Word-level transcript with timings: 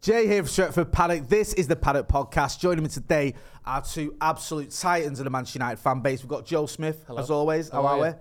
Jay 0.00 0.26
here 0.28 0.44
from 0.44 0.48
Stretford 0.48 0.92
Paddock. 0.92 1.28
This 1.28 1.52
is 1.54 1.66
the 1.66 1.74
Paddock 1.74 2.06
Podcast. 2.06 2.60
Joining 2.60 2.84
me 2.84 2.88
today 2.88 3.34
are 3.66 3.82
two 3.82 4.14
absolute 4.20 4.70
titans 4.70 5.18
of 5.18 5.24
the 5.24 5.30
Manchester 5.30 5.58
United 5.58 5.78
fan 5.78 6.00
base. 6.00 6.22
We've 6.22 6.28
got 6.28 6.46
Joe 6.46 6.66
Smith, 6.66 7.02
Hello. 7.08 7.20
as 7.20 7.30
always. 7.30 7.68
How, 7.68 7.82
How 7.82 7.88
are 7.88 7.98
are 7.98 8.10
we? 8.12 8.16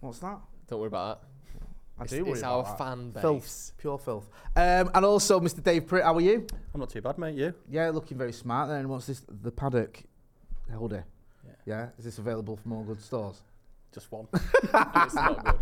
What's 0.00 0.18
that? 0.18 0.38
Don't 0.68 0.80
worry 0.80 0.88
about 0.88 1.20
that. 1.22 1.28
I 1.98 2.02
It's, 2.04 2.12
do 2.12 2.22
worry 2.24 2.32
it's 2.32 2.40
about 2.40 2.52
our 2.58 2.62
that. 2.64 2.78
fan 2.78 3.10
base. 3.10 3.22
Filth, 3.22 3.72
pure 3.78 3.98
filth. 3.98 4.28
Um, 4.54 4.90
and 4.94 5.04
also, 5.04 5.40
Mr. 5.40 5.62
Dave 5.62 5.86
Pritt, 5.86 6.02
how 6.02 6.14
are 6.14 6.20
you? 6.20 6.46
I'm 6.74 6.80
not 6.80 6.90
too 6.90 7.00
bad, 7.00 7.16
mate. 7.16 7.36
You? 7.36 7.54
Yeah, 7.70 7.88
looking 7.90 8.18
very 8.18 8.32
smart. 8.32 8.68
Then 8.68 8.88
what's 8.88 9.06
this? 9.06 9.22
The 9.26 9.50
Paddock 9.50 10.02
hoodie. 10.70 11.02
Yeah. 11.64 11.88
Is 11.98 12.04
this 12.04 12.18
available 12.18 12.56
from 12.56 12.72
all 12.72 12.82
good 12.82 13.00
stores? 13.00 13.40
Just 13.94 14.12
one. 14.12 14.26
it's 14.34 15.14
not 15.14 15.42
good. 15.44 15.58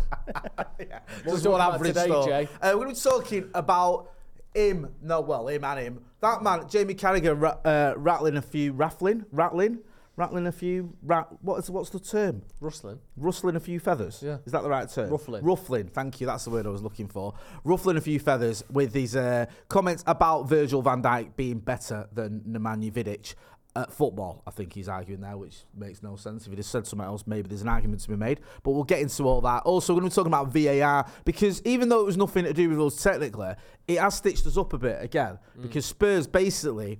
Just 1.23 1.43
talking 1.43 1.51
one 1.51 1.61
about 1.61 1.75
average 1.75 1.93
today, 1.93 2.05
store. 2.07 2.25
Jay? 2.27 2.49
Uh, 2.61 2.71
we're 2.73 2.83
going 2.85 2.95
to 2.95 2.95
be 2.95 3.09
talking 3.09 3.49
about 3.53 4.09
him. 4.53 4.93
No, 5.01 5.21
well, 5.21 5.47
him 5.47 5.63
and 5.63 5.79
him. 5.79 6.01
That 6.21 6.41
man, 6.43 6.67
Jamie 6.69 6.95
Carragher, 6.95 7.39
ra- 7.39 7.57
uh, 7.65 7.93
rattling 7.97 8.37
a 8.37 8.41
few, 8.41 8.71
rattling, 8.73 9.25
rattling, 9.31 9.79
rattling 10.15 10.47
a 10.47 10.51
few. 10.51 10.95
Rat, 11.03 11.27
what 11.41 11.57
is 11.59 11.69
what's 11.69 11.89
the 11.89 11.99
term? 11.99 12.43
Rustling. 12.59 12.99
Rustling 13.17 13.55
a 13.55 13.59
few 13.59 13.79
feathers. 13.79 14.21
Yeah. 14.23 14.37
Is 14.45 14.51
that 14.51 14.63
the 14.63 14.69
right 14.69 14.89
term? 14.89 15.09
Ruffling. 15.09 15.43
Ruffling. 15.43 15.87
Thank 15.87 16.21
you. 16.21 16.27
That's 16.27 16.45
the 16.45 16.51
word 16.51 16.65
I 16.65 16.69
was 16.69 16.81
looking 16.81 17.07
for. 17.07 17.33
Ruffling 17.63 17.97
a 17.97 18.01
few 18.01 18.19
feathers 18.19 18.63
with 18.71 18.93
these 18.93 19.15
uh, 19.15 19.45
comments 19.67 20.03
about 20.07 20.43
Virgil 20.47 20.81
van 20.81 21.01
Dijk 21.01 21.35
being 21.35 21.59
better 21.59 22.07
than 22.13 22.41
Nemanja 22.47 22.91
Vidic 22.91 23.35
at 23.75 23.91
football. 23.91 24.43
I 24.45 24.51
think 24.51 24.73
he's 24.73 24.87
arguing 24.87 25.21
there, 25.21 25.37
which 25.37 25.63
makes 25.75 26.03
no 26.03 26.15
sense. 26.15 26.45
If 26.45 26.51
he 26.51 26.55
just 26.55 26.69
said 26.69 26.85
something 26.85 27.05
else, 27.05 27.25
maybe 27.25 27.47
there's 27.47 27.61
an 27.61 27.67
argument 27.67 28.01
to 28.01 28.09
be 28.09 28.15
made. 28.15 28.39
But 28.63 28.71
we'll 28.71 28.83
get 28.83 28.99
into 28.99 29.23
all 29.23 29.41
that. 29.41 29.63
Also, 29.63 29.93
we're 29.93 30.01
going 30.01 30.11
to 30.11 30.13
be 30.13 30.15
talking 30.15 30.33
about 30.33 30.53
VAR 30.53 31.05
because 31.25 31.61
even 31.65 31.89
though 31.89 32.01
it 32.01 32.05
was 32.05 32.17
nothing 32.17 32.43
to 32.45 32.53
do 32.53 32.69
with 32.69 32.79
us 32.79 33.01
technically, 33.01 33.55
it 33.87 33.99
has 33.99 34.15
stitched 34.15 34.45
us 34.45 34.57
up 34.57 34.73
a 34.73 34.77
bit 34.77 35.03
again 35.03 35.39
mm. 35.57 35.61
because 35.63 35.85
Spurs 35.85 36.27
basically 36.27 36.99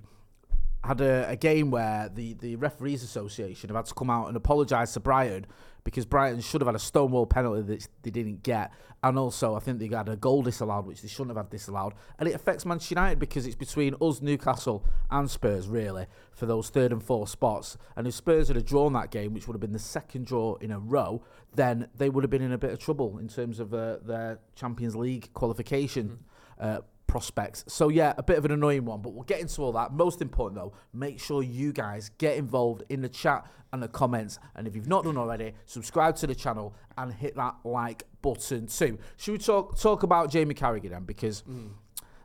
had 0.84 1.00
a, 1.00 1.28
a 1.30 1.36
game 1.36 1.70
where 1.70 2.10
the, 2.12 2.34
the 2.34 2.56
referees 2.56 3.02
association 3.02 3.68
have 3.68 3.76
had 3.76 3.86
to 3.86 3.94
come 3.94 4.10
out 4.10 4.28
and 4.28 4.36
apologise 4.36 4.92
to 4.94 5.00
Brighton 5.00 5.46
because 5.82 6.06
Brighton 6.06 6.40
should 6.40 6.60
have 6.62 6.66
had 6.68 6.74
a 6.74 6.80
stonewall 6.80 7.26
penalty 7.26 7.62
that 7.62 7.88
they 8.02 8.10
didn't 8.10 8.42
get, 8.42 8.72
and 9.02 9.18
also 9.18 9.54
I 9.54 9.58
think 9.60 9.78
they 9.78 9.88
got 9.88 10.08
a 10.08 10.16
goal 10.16 10.42
disallowed 10.42 10.86
which 10.86 11.02
they 11.02 11.08
shouldn't 11.08 11.36
have 11.36 11.44
had 11.44 11.50
disallowed, 11.50 11.92
and 12.18 12.26
it 12.26 12.34
affects 12.34 12.64
Manchester 12.64 12.94
United 12.94 13.18
because 13.18 13.46
it's 13.46 13.54
between 13.54 13.94
us, 14.00 14.22
Newcastle, 14.22 14.84
and 15.10 15.30
Spurs 15.30 15.68
really 15.68 16.06
for 16.32 16.46
those 16.46 16.70
third 16.70 16.90
and 16.90 17.02
fourth 17.02 17.28
spots. 17.28 17.76
And 17.96 18.06
if 18.06 18.14
Spurs 18.14 18.48
had 18.48 18.64
drawn 18.64 18.94
that 18.94 19.10
game, 19.10 19.34
which 19.34 19.46
would 19.46 19.54
have 19.54 19.60
been 19.60 19.72
the 19.72 19.78
second 19.78 20.26
draw 20.26 20.54
in 20.56 20.70
a 20.70 20.78
row, 20.78 21.22
then 21.54 21.88
they 21.96 22.08
would 22.08 22.24
have 22.24 22.30
been 22.30 22.42
in 22.42 22.52
a 22.52 22.58
bit 22.58 22.72
of 22.72 22.78
trouble 22.78 23.18
in 23.18 23.28
terms 23.28 23.60
of 23.60 23.74
uh, 23.74 23.98
their 23.98 24.38
Champions 24.56 24.96
League 24.96 25.32
qualification. 25.34 26.24
Uh, 26.58 26.78
prospects. 27.14 27.62
So 27.68 27.90
yeah, 27.90 28.12
a 28.18 28.24
bit 28.24 28.38
of 28.38 28.44
an 28.44 28.50
annoying 28.50 28.84
one, 28.84 29.00
but 29.00 29.10
we'll 29.14 29.22
get 29.22 29.38
into 29.38 29.62
all 29.62 29.70
that. 29.74 29.92
Most 29.92 30.20
important 30.20 30.56
though, 30.60 30.72
make 30.92 31.20
sure 31.20 31.44
you 31.44 31.72
guys 31.72 32.10
get 32.18 32.36
involved 32.36 32.82
in 32.88 33.02
the 33.02 33.08
chat 33.08 33.46
and 33.72 33.80
the 33.80 33.86
comments. 33.86 34.40
And 34.56 34.66
if 34.66 34.74
you've 34.74 34.88
not 34.88 35.04
done 35.04 35.16
already, 35.16 35.52
subscribe 35.64 36.16
to 36.16 36.26
the 36.26 36.34
channel 36.34 36.74
and 36.98 37.12
hit 37.14 37.36
that 37.36 37.54
like 37.62 38.02
button 38.20 38.66
too. 38.66 38.98
Should 39.16 39.30
we 39.30 39.38
talk 39.38 39.78
talk 39.78 40.02
about 40.02 40.28
Jamie 40.28 40.54
Carragher 40.56 40.90
then? 40.90 41.04
Because 41.04 41.44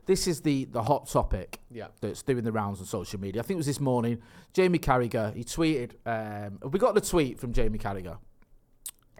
this 0.06 0.26
is 0.26 0.40
the 0.40 0.64
the 0.64 0.82
hot 0.82 1.08
topic 1.08 1.60
Yeah. 1.70 1.86
that's 2.00 2.24
doing 2.24 2.42
the 2.42 2.50
rounds 2.50 2.80
on 2.80 2.86
social 2.86 3.20
media. 3.20 3.42
I 3.42 3.44
think 3.44 3.58
it 3.58 3.58
was 3.58 3.66
this 3.66 3.78
morning. 3.78 4.18
Jamie 4.52 4.80
Carragher, 4.80 5.32
he 5.36 5.44
tweeted. 5.44 5.90
Um, 6.04 6.58
we 6.68 6.80
got 6.80 6.96
the 6.96 7.00
tweet 7.00 7.38
from 7.38 7.52
Jamie 7.52 7.78
Carragher. 7.78 8.18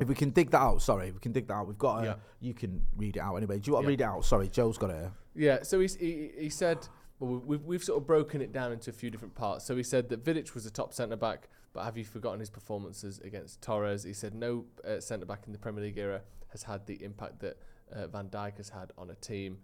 If 0.00 0.08
we 0.08 0.14
can 0.14 0.30
dig 0.30 0.50
that 0.50 0.58
out, 0.62 0.80
sorry, 0.82 1.12
we 1.12 1.20
can 1.20 1.30
dig 1.30 1.46
that 1.46 1.54
out. 1.54 1.68
We've 1.68 1.78
got. 1.78 2.02
A, 2.02 2.04
Yeah. 2.06 2.14
You 2.40 2.54
can 2.54 2.86
read 2.96 3.16
it 3.18 3.20
out 3.20 3.36
anyway. 3.36 3.58
Do 3.58 3.68
you 3.68 3.74
want 3.74 3.84
to 3.84 3.88
Yeah. 3.88 3.92
read 3.92 4.00
it 4.00 4.04
out? 4.04 4.24
Sorry, 4.24 4.48
Joe's 4.48 4.78
got 4.78 4.88
it. 4.90 4.96
Here. 4.96 5.12
Yeah, 5.34 5.62
so 5.62 5.80
he's, 5.80 5.96
he, 5.96 6.30
he 6.36 6.48
said, 6.48 6.88
well, 7.18 7.42
we've, 7.44 7.62
we've 7.64 7.84
sort 7.84 8.00
of 8.00 8.06
broken 8.06 8.40
it 8.40 8.52
down 8.52 8.72
into 8.72 8.90
a 8.90 8.92
few 8.92 9.10
different 9.10 9.34
parts. 9.34 9.64
So 9.64 9.76
he 9.76 9.82
said 9.82 10.08
that 10.08 10.24
Vidic 10.24 10.54
was 10.54 10.66
a 10.66 10.70
top 10.70 10.92
centre 10.92 11.16
back, 11.16 11.48
but 11.72 11.84
have 11.84 11.96
you 11.96 12.04
forgotten 12.04 12.40
his 12.40 12.50
performances 12.50 13.20
against 13.20 13.62
Torres? 13.62 14.04
He 14.04 14.12
said 14.12 14.34
no 14.34 14.64
uh, 14.84 15.00
centre 15.00 15.26
back 15.26 15.42
in 15.46 15.52
the 15.52 15.58
Premier 15.58 15.84
League 15.84 15.98
era 15.98 16.22
has 16.48 16.62
had 16.62 16.86
the 16.86 17.02
impact 17.04 17.40
that 17.40 17.58
uh, 17.92 18.06
Van 18.08 18.28
Dijk 18.28 18.56
has 18.56 18.70
had 18.70 18.92
on 18.98 19.10
a 19.10 19.14
team. 19.16 19.58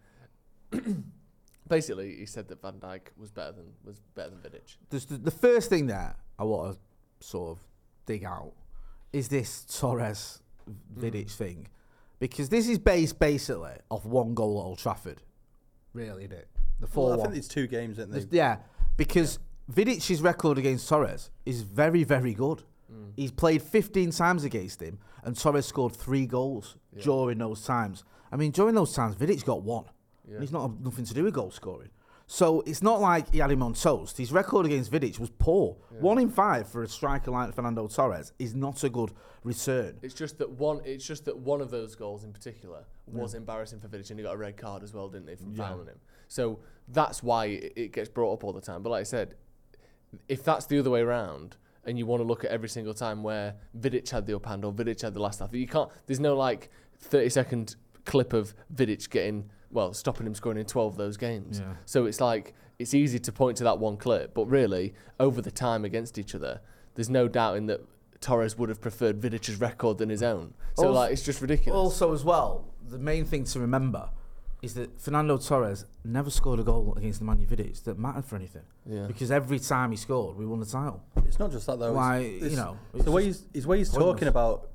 Basically, 1.69 2.16
he 2.16 2.26
said 2.26 2.47
that 2.49 2.62
Van 2.62 2.75
Dijk 2.75 3.09
was 3.16 3.31
better 3.31 3.53
than 3.53 3.72
was 3.84 4.00
better 4.15 4.31
than 4.31 4.38
Vidic. 4.38 4.76
There's 4.91 5.06
the, 5.06 5.16
the 5.16 5.32
first 5.32 5.69
thing 5.69 5.87
there 5.87 6.15
I 6.38 6.44
want 6.44 6.75
to 6.75 7.26
sort 7.26 7.56
of 7.56 7.65
dig 8.06 8.25
out 8.25 8.53
is 9.12 9.28
this 9.28 9.65
Torres 9.65 10.43
Vidic 10.97 11.31
thing, 11.31 11.69
because 12.21 12.49
this 12.50 12.69
is 12.69 12.78
based 12.78 13.19
basically 13.19 13.72
off 13.91 14.05
one 14.05 14.34
goal 14.34 14.60
at 14.60 14.65
Old 14.65 14.78
Trafford, 14.78 15.22
really, 15.96 16.24
isn't 16.24 16.36
it? 16.36 16.48
The 16.80 16.86
four 16.86 17.10
Well, 17.10 17.20
I 17.20 17.24
think 17.24 17.36
it's 17.36 17.48
two 17.48 17.66
games, 17.66 17.98
isn't 17.98 18.10
There's- 18.10 18.26
they? 18.26 18.36
Yeah, 18.36 18.58
because 18.96 19.38
Vidic's 19.68 20.10
record 20.20 20.58
against 20.58 20.88
Torres 20.88 21.30
is 21.44 21.62
very, 21.62 22.04
very 22.04 22.34
good. 22.34 22.62
Mm. 22.92 23.12
He's 23.16 23.32
played 23.32 23.62
15 23.62 24.10
times 24.10 24.44
against 24.44 24.80
him, 24.82 24.98
and 25.24 25.36
Torres 25.36 25.66
scored 25.66 25.96
three 25.96 26.26
goals 26.26 26.76
during 27.02 27.38
those 27.38 27.64
times. 27.64 28.04
I 28.30 28.36
mean, 28.36 28.52
during 28.52 28.74
those 28.74 28.92
times, 28.92 29.16
Vidic's 29.16 29.42
got 29.42 29.62
one. 29.62 29.86
And 30.28 30.40
He's 30.40 30.52
not 30.52 30.80
nothing 30.80 31.04
to 31.04 31.14
do 31.14 31.24
with 31.24 31.34
goal 31.34 31.50
scoring. 31.50 31.90
So 32.28 32.62
it's 32.66 32.82
not 32.82 33.00
like 33.00 33.32
he 33.32 33.38
had 33.38 33.53
him 33.53 33.62
on 33.62 33.75
toast. 33.75 34.19
His 34.19 34.32
record 34.32 34.66
against 34.66 34.91
Vidic 34.91 35.19
was 35.20 35.31
poor. 35.31 35.76
One 36.00 36.19
in 36.19 36.28
five 36.28 36.69
for 36.69 36.82
a 36.82 36.88
striker 36.88 37.31
like 37.31 37.54
Fernando 37.54 37.87
Torres 37.87 38.32
is 38.38 38.54
not 38.54 38.82
a 38.82 38.88
good 38.88 39.12
return. 39.44 39.98
It's 40.03 40.14
just 40.14 40.38
that 40.38 40.50
one. 40.50 40.81
It's 40.84 41.06
just 41.06 41.25
that 41.26 41.38
one 41.38 41.60
of 41.60 41.70
those 41.70 41.94
goals 41.94 42.25
in 42.25 42.32
particular 42.32 42.84
was 43.06 43.34
embarrassing 43.34 43.78
for 43.78 43.88
Vidic, 43.88 44.10
and 44.10 44.19
he 44.19 44.25
got 44.25 44.34
a 44.34 44.38
red 44.38 44.56
card 44.56 44.82
as 44.82 44.92
well, 44.92 45.09
didn't 45.09 45.28
he, 45.28 45.37
from 45.37 45.54
fouling 45.54 45.87
him? 45.87 46.00
So 46.26 46.59
that's 46.88 47.22
why 47.22 47.47
it, 47.47 47.72
it 47.76 47.92
gets 47.92 48.09
brought 48.09 48.32
up 48.32 48.44
all 48.44 48.53
the 48.53 48.60
time. 48.60 48.82
But 48.82 48.91
like 48.91 49.00
I 49.00 49.04
said, 49.04 49.37
if 50.28 50.43
that's 50.43 50.66
the 50.66 50.81
other 50.81 50.91
way 50.91 51.03
around, 51.03 51.56
and 51.84 51.97
you 51.97 52.06
want 52.06 52.20
to 52.20 52.26
look 52.26 52.44
at 52.44 52.50
every 52.50 52.69
single 52.69 52.94
time 52.94 53.22
where 53.22 53.54
Vidic 53.78 54.10
had 54.10 54.26
the 54.26 54.34
up 54.34 54.47
hand 54.47 54.64
or 54.64 54.72
Vidic 54.72 55.00
had 55.00 55.14
the 55.14 55.22
last 55.22 55.38
half, 55.38 55.54
you 55.54 55.69
can't. 55.69 55.91
There's 56.06 56.20
no 56.20 56.37
like 56.37 56.70
30 56.98 57.28
second 57.28 57.76
clip 58.04 58.32
of 58.32 58.54
Vidic 58.75 59.08
getting 59.10 59.50
well, 59.76 59.92
stopping 59.92 60.26
him 60.26 60.34
scoring 60.34 60.59
in 60.59 60.64
12 60.64 60.94
of 60.94 60.97
those 60.98 61.16
games. 61.19 61.60
Yeah. 61.60 61.75
So 61.84 62.06
it's 62.06 62.20
like 62.20 62.54
it's 62.78 62.94
easy 62.94 63.19
to 63.20 63.31
point 63.31 63.59
to 63.59 63.64
that 63.64 63.78
one 63.78 63.97
clip, 63.98 64.32
but 64.34 64.47
really 64.47 64.94
over 65.20 65.41
the 65.42 65.50
time 65.50 65.84
against 65.84 66.19
each 66.19 66.34
other, 66.34 66.60
there's 66.94 67.10
no 67.10 67.28
doubting 67.28 67.66
that 67.66 67.82
Torres 68.20 68.56
would 68.56 68.70
have 68.70 68.81
preferred 68.81 69.20
Vidic's 69.20 69.54
record 69.56 69.98
than 69.98 70.09
his 70.09 70.22
own. 70.22 70.54
So 70.75 70.87
Also- 70.87 70.92
like 70.94 71.12
it's 71.12 71.22
just 71.22 71.41
ridiculous. 71.42 71.76
Also, 71.78 72.12
as 72.14 72.25
well, 72.25 72.64
the 72.88 72.98
main 72.98 73.25
thing 73.26 73.44
to 73.44 73.60
remember 73.60 74.09
is 74.62 74.72
that 74.75 74.98
Fernando 74.98 75.37
Torres 75.37 75.84
never 76.03 76.31
scored 76.31 76.58
a 76.58 76.64
goal 76.64 76.94
against 76.97 77.19
the 77.19 77.26
Man 77.26 77.38
U 77.41 77.47
Vidic 77.47 77.84
that 77.84 77.98
mattered 77.98 78.25
for 78.25 78.37
anything. 78.37 78.62
Yeah. 78.87 79.06
Because 79.06 79.31
every 79.31 79.58
time 79.58 79.91
he 79.91 79.98
scored, 79.98 80.38
we 80.38 80.47
won 80.47 80.58
the 80.60 80.66
title. 80.66 81.03
It's 81.26 81.38
not 81.38 81.53
just 81.53 81.66
that 81.66 81.78
though. 81.78 81.93
Why, 81.93 82.19
it's, 82.20 82.50
you 82.53 82.56
know, 82.56 82.78
it's 82.94 83.04
the 83.04 83.10
way 83.12 83.25
he's, 83.25 83.44
his 83.53 83.66
way 83.66 83.76
he's 83.78 83.91
pointless. 83.91 84.14
talking 84.14 84.28
about. 84.28 84.70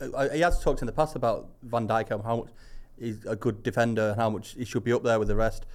Uh, 0.00 0.28
he 0.30 0.40
has 0.40 0.60
talked 0.62 0.80
in 0.82 0.86
the 0.86 0.92
past 0.92 1.14
about 1.16 1.48
Van 1.62 1.86
Dijk 1.88 2.10
and 2.10 2.22
how 2.22 2.36
much 2.38 2.48
he's 3.00 3.24
a 3.26 3.36
good 3.36 3.62
defender 3.62 4.10
and 4.10 4.16
how 4.16 4.30
much 4.30 4.54
he 4.54 4.64
should 4.64 4.84
be 4.84 4.92
up 4.92 5.02
there 5.02 5.18
with 5.18 5.28
the 5.28 5.36
rest. 5.36 5.66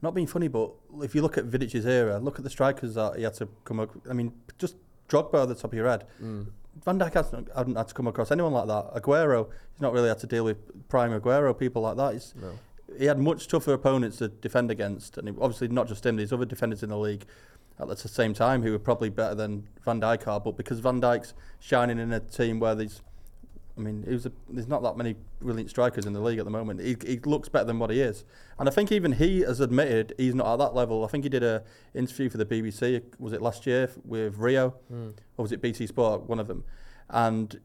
Not 0.00 0.14
being 0.14 0.26
funny, 0.26 0.48
but 0.48 0.72
if 1.00 1.14
you 1.14 1.22
look 1.22 1.38
at 1.38 1.44
Vidic's 1.44 1.86
era, 1.86 2.18
look 2.18 2.38
at 2.38 2.44
the 2.44 2.50
strikers 2.50 2.94
that 2.94 3.16
he 3.16 3.22
had 3.22 3.34
to 3.34 3.48
come. 3.64 3.80
Up, 3.80 3.90
I 4.10 4.12
mean, 4.12 4.32
just 4.58 4.76
Drogba 5.08 5.42
at 5.42 5.48
the 5.48 5.54
top 5.54 5.72
of 5.72 5.74
your 5.74 5.88
head. 5.88 6.06
Hmm. 6.18 6.42
Van 6.84 6.98
Dijk 6.98 7.12
hasn't, 7.14 7.48
hadn't 7.54 7.76
had 7.76 7.88
to 7.88 7.94
come 7.94 8.06
across 8.06 8.30
anyone 8.30 8.52
like 8.52 8.66
that. 8.66 8.94
Aguero, 8.94 9.48
he's 9.72 9.80
not 9.80 9.92
really 9.92 10.08
had 10.08 10.18
to 10.20 10.26
deal 10.26 10.44
with 10.44 10.88
prime 10.88 11.12
Aguero 11.18 11.56
people 11.56 11.82
like 11.82 11.96
that. 11.96 12.14
He's, 12.14 12.34
He 12.98 13.04
had 13.06 13.18
much 13.18 13.46
tougher 13.48 13.74
opponents 13.74 14.18
to 14.18 14.28
defend 14.28 14.70
against, 14.70 15.18
and 15.18 15.28
he, 15.28 15.34
obviously 15.40 15.68
not 15.68 15.86
just 15.86 16.04
him. 16.04 16.16
There's 16.16 16.32
other 16.32 16.44
defenders 16.44 16.82
in 16.82 16.88
the 16.90 16.98
league 16.98 17.26
at 17.78 17.88
the 17.88 17.96
same 17.96 18.34
time 18.34 18.62
who 18.62 18.74
are 18.74 18.78
probably 18.78 19.08
better 19.10 19.34
than 19.34 19.68
Van 19.84 20.00
Dijk 20.00 20.26
are. 20.26 20.40
But 20.40 20.56
because 20.56 20.80
Van 20.80 21.00
Dijk's 21.00 21.34
shining 21.60 21.98
in 21.98 22.12
a 22.12 22.20
team 22.20 22.58
where 22.58 22.74
there's, 22.74 23.02
I 23.76 23.80
mean, 23.80 24.04
he 24.06 24.12
was 24.12 24.26
a, 24.26 24.32
there's 24.50 24.68
not 24.68 24.82
that 24.82 24.96
many 24.96 25.16
brilliant 25.40 25.70
strikers 25.70 26.04
in 26.04 26.12
the 26.12 26.20
league 26.20 26.38
at 26.38 26.44
the 26.44 26.50
moment. 26.50 26.80
He, 26.80 26.96
he 27.06 27.18
looks 27.20 27.48
better 27.48 27.64
than 27.64 27.78
what 27.78 27.90
he 27.90 28.00
is, 28.00 28.24
and 28.58 28.68
I 28.68 28.72
think 28.72 28.92
even 28.92 29.12
he 29.12 29.40
has 29.40 29.60
admitted 29.60 30.14
he's 30.18 30.34
not 30.34 30.46
at 30.52 30.58
that 30.58 30.74
level. 30.74 31.04
I 31.04 31.08
think 31.08 31.24
he 31.24 31.30
did 31.30 31.42
a 31.42 31.62
interview 31.94 32.28
for 32.28 32.38
the 32.38 32.44
BBC. 32.44 33.02
Was 33.18 33.32
it 33.32 33.40
last 33.40 33.66
year 33.66 33.90
with 34.04 34.36
Rio, 34.36 34.70
hmm. 34.88 35.10
or 35.36 35.42
was 35.42 35.52
it 35.52 35.62
BT 35.62 35.86
Sport? 35.86 36.28
One 36.28 36.38
of 36.38 36.48
them, 36.48 36.64
and 37.08 37.58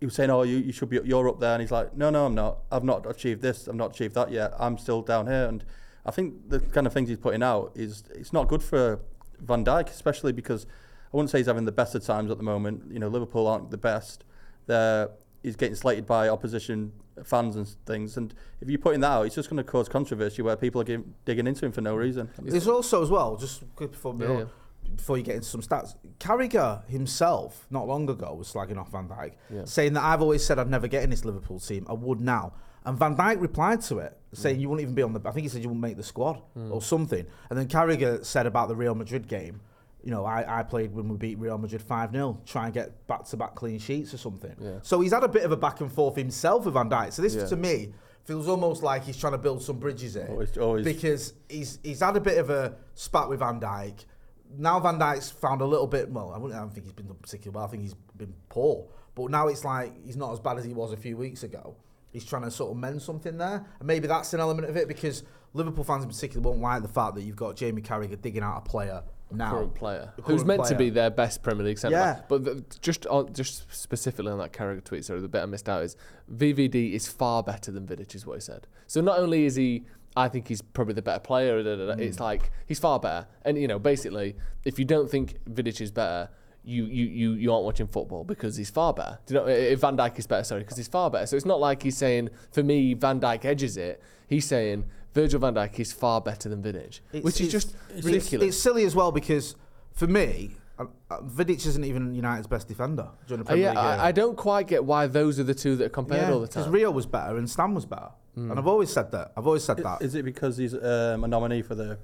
he 0.00 0.06
was 0.06 0.14
saying, 0.14 0.30
"Oh, 0.30 0.42
you, 0.42 0.56
you 0.58 0.72
should 0.72 0.88
be 0.88 1.00
you're 1.04 1.28
up 1.28 1.40
there," 1.40 1.52
and 1.52 1.60
he's 1.60 1.72
like, 1.72 1.96
"No, 1.96 2.08
no, 2.10 2.26
I'm 2.26 2.34
not. 2.34 2.60
I've 2.72 2.84
not 2.84 3.08
achieved 3.08 3.42
this. 3.42 3.68
I've 3.68 3.74
not 3.74 3.90
achieved 3.90 4.14
that 4.14 4.30
yet. 4.30 4.54
I'm 4.58 4.78
still 4.78 5.02
down 5.02 5.26
here." 5.26 5.46
And 5.46 5.64
I 6.06 6.10
think 6.10 6.48
the 6.48 6.60
kind 6.60 6.86
of 6.86 6.92
things 6.92 7.08
he's 7.08 7.18
putting 7.18 7.42
out 7.42 7.72
is 7.74 8.04
it's 8.14 8.32
not 8.32 8.48
good 8.48 8.62
for 8.62 9.00
Van 9.40 9.64
Dijk, 9.64 9.90
especially 9.90 10.32
because 10.32 10.66
I 11.12 11.16
wouldn't 11.16 11.30
say 11.30 11.38
he's 11.38 11.46
having 11.46 11.64
the 11.64 11.72
best 11.72 11.94
of 11.94 12.04
times 12.04 12.30
at 12.30 12.38
the 12.38 12.44
moment. 12.44 12.84
You 12.90 12.98
know, 12.98 13.08
Liverpool 13.08 13.46
aren't 13.46 13.70
the 13.70 13.78
best. 13.78 14.24
They're, 14.68 15.10
he's 15.42 15.56
getting 15.56 15.74
slated 15.74 16.06
by 16.06 16.28
opposition 16.28 16.92
fans 17.24 17.56
and 17.56 17.66
things. 17.86 18.16
And 18.16 18.32
if 18.60 18.68
you're 18.68 18.78
putting 18.78 19.00
that 19.00 19.08
out, 19.10 19.26
it's 19.26 19.34
just 19.34 19.50
going 19.50 19.56
to 19.56 19.64
cause 19.64 19.88
controversy 19.88 20.42
where 20.42 20.56
people 20.56 20.80
are 20.80 20.84
getting, 20.84 21.14
digging 21.24 21.46
into 21.46 21.66
him 21.66 21.72
for 21.72 21.80
no 21.80 21.96
reason. 21.96 22.30
There's 22.38 22.68
also 22.68 23.02
as 23.02 23.10
well, 23.10 23.36
just 23.36 23.64
quick 23.74 23.92
before 23.92 24.14
Yeah, 24.18 24.26
go- 24.26 24.38
yeah. 24.38 24.44
before 24.94 25.16
you 25.18 25.24
get 25.24 25.36
into 25.36 25.48
some 25.48 25.60
stats, 25.62 25.96
Carragher 26.20 26.86
himself 26.86 27.66
not 27.70 27.86
long 27.88 28.08
ago 28.08 28.34
was 28.34 28.52
slagging 28.52 28.78
off 28.78 28.92
Van 28.92 29.08
Dijk, 29.08 29.32
Yeah. 29.52 29.64
saying 29.64 29.94
that 29.94 30.04
I've 30.04 30.22
always 30.22 30.44
said 30.44 30.58
I'd 30.58 30.70
never 30.70 30.86
get 30.86 31.02
in 31.02 31.10
this 31.10 31.24
Liverpool 31.24 31.58
team. 31.58 31.86
I 31.88 31.94
would 31.94 32.20
now. 32.20 32.52
And 32.84 32.96
Van 32.96 33.16
Dijk 33.16 33.40
replied 33.40 33.82
to 33.82 33.98
it, 33.98 34.16
mm. 34.32 34.38
saying 34.38 34.60
you 34.60 34.68
wouldn't 34.68 34.82
even 34.82 34.94
be 34.94 35.02
on 35.02 35.12
the. 35.12 35.20
I 35.26 35.32
think 35.32 35.42
he 35.42 35.48
said 35.48 35.62
you 35.62 35.68
wouldn't 35.68 35.82
make 35.82 35.96
the 35.96 36.02
squad 36.02 36.40
mm. 36.56 36.70
or 36.72 36.80
something. 36.80 37.26
And 37.50 37.58
then 37.58 37.68
Carragher 37.68 38.24
said 38.24 38.46
about 38.46 38.68
the 38.68 38.76
Real 38.76 38.94
Madrid 38.94 39.28
game. 39.28 39.60
You 40.02 40.12
know, 40.12 40.24
I, 40.24 40.60
I 40.60 40.62
played 40.62 40.92
when 40.94 41.08
we 41.08 41.16
beat 41.16 41.38
Real 41.38 41.58
Madrid 41.58 41.82
5 41.82 42.12
0, 42.12 42.40
try 42.46 42.66
and 42.66 42.74
get 42.74 43.06
back 43.08 43.24
to 43.26 43.36
back 43.36 43.54
clean 43.56 43.78
sheets 43.78 44.14
or 44.14 44.18
something. 44.18 44.54
Yeah. 44.60 44.78
So 44.82 45.00
he's 45.00 45.12
had 45.12 45.24
a 45.24 45.28
bit 45.28 45.42
of 45.44 45.52
a 45.52 45.56
back 45.56 45.80
and 45.80 45.92
forth 45.92 46.16
himself 46.16 46.64
with 46.64 46.74
Van 46.74 46.88
Dijk. 46.88 47.12
So 47.12 47.22
this, 47.22 47.34
Yeah. 47.34 47.46
to 47.46 47.56
me, 47.56 47.92
feels 48.24 48.46
almost 48.46 48.82
like 48.82 49.04
he's 49.04 49.16
trying 49.16 49.32
to 49.32 49.38
build 49.38 49.62
some 49.62 49.78
bridges 49.78 50.14
here 50.14 50.26
Always- 50.30 50.56
always- 50.58 50.84
because 50.84 51.32
he's 51.48 51.78
he's 51.82 52.00
had 52.00 52.16
a 52.16 52.20
bit 52.20 52.38
of 52.38 52.48
a 52.50 52.76
spat 52.94 53.28
with 53.28 53.40
Van 53.40 53.58
Dijk. 53.60 54.04
Now 54.56 54.78
Van 54.80 54.98
Dijk's 54.98 55.30
found 55.30 55.60
a 55.60 55.66
little 55.66 55.86
bit. 55.86 56.10
Well, 56.10 56.32
I, 56.32 56.38
wouldn't, 56.38 56.58
I 56.58 56.62
don't 56.62 56.72
think 56.72 56.84
he's 56.86 56.92
been 56.92 57.06
particularly 57.06 57.56
well. 57.56 57.64
I 57.64 57.68
think 57.68 57.82
he's 57.82 57.94
been 58.16 58.34
poor. 58.48 58.86
But 59.14 59.30
now 59.30 59.48
it's 59.48 59.64
like 59.64 59.92
he's 60.06 60.16
not 60.16 60.32
as 60.32 60.38
bad 60.40 60.58
as 60.58 60.64
he 60.64 60.72
was 60.74 60.92
a 60.92 60.96
few 60.96 61.16
weeks 61.16 61.42
ago. 61.42 61.74
He's 62.12 62.24
trying 62.24 62.42
to 62.42 62.50
sort 62.50 62.70
of 62.70 62.76
mend 62.78 63.02
something 63.02 63.36
there, 63.36 63.66
and 63.78 63.86
maybe 63.86 64.06
that's 64.06 64.32
an 64.32 64.40
element 64.40 64.68
of 64.68 64.76
it 64.76 64.88
because 64.88 65.24
Liverpool 65.54 65.84
fans 65.84 66.04
in 66.04 66.08
particular 66.08 66.40
won't 66.40 66.60
like 66.62 66.82
the 66.82 66.88
fact 66.88 67.16
that 67.16 67.22
you've 67.22 67.36
got 67.36 67.56
Jamie 67.56 67.82
Carragher 67.82 68.20
digging 68.20 68.42
out 68.42 68.58
a 68.58 68.60
player 68.62 69.02
now. 69.30 69.50
current 69.50 69.74
player 69.74 70.12
A 70.18 70.22
who's 70.22 70.42
current 70.42 70.46
meant 70.46 70.64
to 70.66 70.74
be 70.74 70.90
their 70.90 71.10
best 71.10 71.42
Premier 71.42 71.64
League 71.64 71.78
centre 71.78 71.96
Yeah. 71.96 72.14
back. 72.14 72.28
But 72.28 72.44
the, 72.44 72.64
just 72.80 73.06
on, 73.06 73.32
just 73.32 73.64
specifically 73.74 74.30
on 74.32 74.38
that 74.38 74.52
Carragher 74.52 74.82
tweet, 74.84 75.04
sorry, 75.04 75.20
the 75.20 75.28
bit 75.28 75.42
I 75.42 75.46
missed 75.46 75.68
out 75.68 75.82
is 75.82 75.96
VVD 76.32 76.92
is 76.94 77.08
far 77.08 77.42
better 77.42 77.70
than 77.70 77.86
Vidic, 77.86 78.14
is 78.14 78.26
what 78.26 78.34
he 78.34 78.40
said. 78.40 78.66
So 78.86 79.00
not 79.00 79.18
only 79.18 79.44
is 79.44 79.56
he, 79.56 79.84
I 80.16 80.28
think 80.28 80.48
he's 80.48 80.62
probably 80.62 80.94
the 80.94 81.02
better 81.02 81.20
player. 81.20 81.62
da, 81.62 81.76
da, 81.76 81.86
da, 81.86 81.92
Mm. 81.94 82.00
It's 82.00 82.20
like 82.20 82.50
he's 82.66 82.78
far 82.78 82.98
better, 82.98 83.26
and 83.44 83.56
you 83.58 83.68
know, 83.68 83.78
basically, 83.78 84.36
if 84.64 84.78
you 84.78 84.84
don't 84.84 85.10
think 85.10 85.36
Vidic 85.48 85.80
is 85.80 85.90
better. 85.90 86.30
You, 86.64 86.84
you, 86.84 87.06
you, 87.06 87.32
you 87.32 87.52
aren't 87.52 87.64
watching 87.64 87.86
football 87.86 88.24
because 88.24 88.56
he's 88.56 88.68
far 88.68 88.92
better. 88.92 89.18
Do 89.24 89.32
you 89.34 89.40
know 89.40 89.46
if 89.46 89.80
Van 89.80 89.96
Dijk 89.96 90.18
is 90.18 90.26
better? 90.26 90.44
Sorry, 90.44 90.60
because 90.62 90.76
he's 90.76 90.88
far 90.88 91.08
better. 91.10 91.24
So 91.24 91.34
it's 91.36 91.46
not 91.46 91.60
like 91.60 91.82
he's 91.82 91.96
saying 91.96 92.28
for 92.50 92.62
me 92.62 92.92
Van 92.92 93.20
Dijk 93.20 93.46
edges 93.46 93.78
it. 93.78 94.02
He's 94.26 94.44
saying 94.44 94.84
Virgil 95.14 95.40
Van 95.40 95.54
Dijk 95.54 95.78
is 95.80 95.92
far 95.92 96.20
better 96.20 96.48
than 96.48 96.62
Vidic, 96.62 97.00
It's- 97.12 97.24
which 97.24 97.40
is 97.40 97.48
it's- 97.48 97.52
just 97.52 97.74
it's- 97.90 98.04
ridiculous. 98.04 98.48
It's, 98.48 98.56
silly 98.56 98.84
as 98.84 98.94
well 98.94 99.10
because 99.12 99.56
for 99.92 100.06
me, 100.06 100.52
uh, 100.78 100.84
uh, 101.10 101.20
Vidic 101.22 101.66
isn't 101.66 101.84
even 101.84 102.14
United's 102.14 102.46
best 102.46 102.68
defender 102.68 103.08
during 103.26 103.42
the 103.42 103.48
Uh, 103.48 103.52
Premier 103.52 103.64
yeah, 103.64 103.70
League. 103.70 103.78
era. 103.78 104.02
I, 104.02 104.08
I 104.08 104.12
don't 104.12 104.36
quite 104.36 104.66
get 104.68 104.84
why 104.84 105.06
those 105.06 105.40
are 105.40 105.44
the 105.44 105.54
two 105.54 105.74
that 105.76 105.86
are 105.86 105.88
compared 105.88 106.32
all 106.32 106.40
the 106.40 106.46
time. 106.46 106.50
Because 106.62 106.64
time. 106.66 106.72
Rio 106.74 106.90
was 106.90 107.06
better 107.06 107.36
and 107.36 107.48
Stan 107.50 107.74
was 107.74 107.84
better. 107.86 108.10
Hmm. 108.34 108.50
And 108.50 108.60
I've 108.60 108.66
always 108.68 108.90
said 108.92 109.10
that. 109.12 109.32
I've 109.36 109.46
always 109.46 109.64
said 109.64 109.78
that. 109.78 110.02
Is 110.02 110.14
it 110.14 110.24
because 110.24 110.56
he's 110.56 110.74
um, 110.74 111.24
a 111.24 111.28
nominee 111.28 111.62
for 111.62 111.74
the 111.74 111.98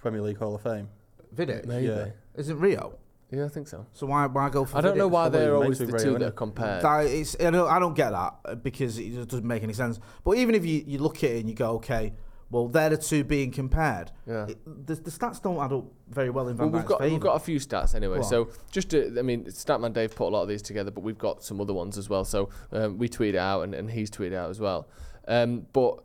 Premier 0.00 0.20
League 0.22 0.38
Hall 0.38 0.54
of 0.54 0.62
Fame? 0.62 0.88
Vidic 1.36 1.66
Maybe. 1.66 1.86
Yeah. 1.86 1.96
Yeah. 2.06 2.10
isn't 2.34 2.58
Rio. 2.58 2.94
I 3.32 3.48
think 3.48 3.68
so. 3.68 3.86
So 3.92 4.06
why 4.06 4.26
why 4.26 4.50
go 4.50 4.64
for 4.64 4.76
I 4.76 4.80
don't 4.82 4.98
know 4.98 5.08
why 5.08 5.28
they're 5.28 5.52
makes 5.52 5.62
always 5.62 5.80
it 5.80 5.90
the 5.90 5.98
two 5.98 6.18
that 6.18 6.22
are 6.22 6.30
compared. 6.32 6.82
That 6.82 7.06
it's, 7.06 7.34
I, 7.40 7.50
don't, 7.50 7.68
I 7.68 7.78
don't 7.78 7.94
get 7.94 8.10
that 8.10 8.34
uh, 8.44 8.54
because 8.56 8.98
it 8.98 9.10
just 9.14 9.28
doesn't 9.28 9.46
make 9.46 9.62
any 9.62 9.72
sense. 9.72 9.98
But 10.24 10.36
even 10.36 10.54
if 10.54 10.66
you, 10.66 10.84
you 10.86 10.98
look 10.98 11.24
at 11.24 11.30
it 11.30 11.40
and 11.40 11.48
you 11.48 11.54
go, 11.54 11.70
okay, 11.76 12.12
well, 12.50 12.68
they're 12.68 12.90
the 12.90 12.98
two 12.98 13.24
being 13.24 13.50
compared. 13.50 14.12
Yeah. 14.26 14.48
It, 14.48 14.86
the, 14.86 14.96
the 14.96 15.10
stats 15.10 15.40
don't 15.42 15.58
add 15.58 15.72
up 15.72 15.86
very 16.10 16.28
well 16.28 16.48
in 16.48 16.56
Well, 16.58 16.68
Van 16.68 16.78
we've 16.78 16.86
got 16.86 17.00
favour. 17.00 17.10
we've 17.14 17.22
got 17.22 17.36
a 17.36 17.40
few 17.40 17.58
stats 17.58 17.94
anyway. 17.94 18.18
Go 18.18 18.22
on. 18.24 18.28
So 18.28 18.50
just 18.70 18.90
to, 18.90 19.16
I 19.18 19.22
mean, 19.22 19.44
Statman 19.44 19.94
Dave 19.94 20.14
put 20.14 20.26
a 20.26 20.32
lot 20.32 20.42
of 20.42 20.48
these 20.48 20.60
together, 20.60 20.90
but 20.90 21.02
we've 21.02 21.16
got 21.16 21.42
some 21.42 21.60
other 21.62 21.72
ones 21.72 21.96
as 21.96 22.10
well. 22.10 22.26
So 22.26 22.50
um, 22.72 22.98
we 22.98 23.08
tweet 23.08 23.34
it 23.34 23.38
out, 23.38 23.62
and, 23.62 23.74
and 23.74 23.90
he's 23.90 24.10
tweeted 24.10 24.34
out 24.34 24.50
as 24.50 24.60
well. 24.60 24.88
Um, 25.26 25.66
but 25.72 26.00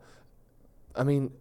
I 0.96 1.04
mean, 1.04 1.32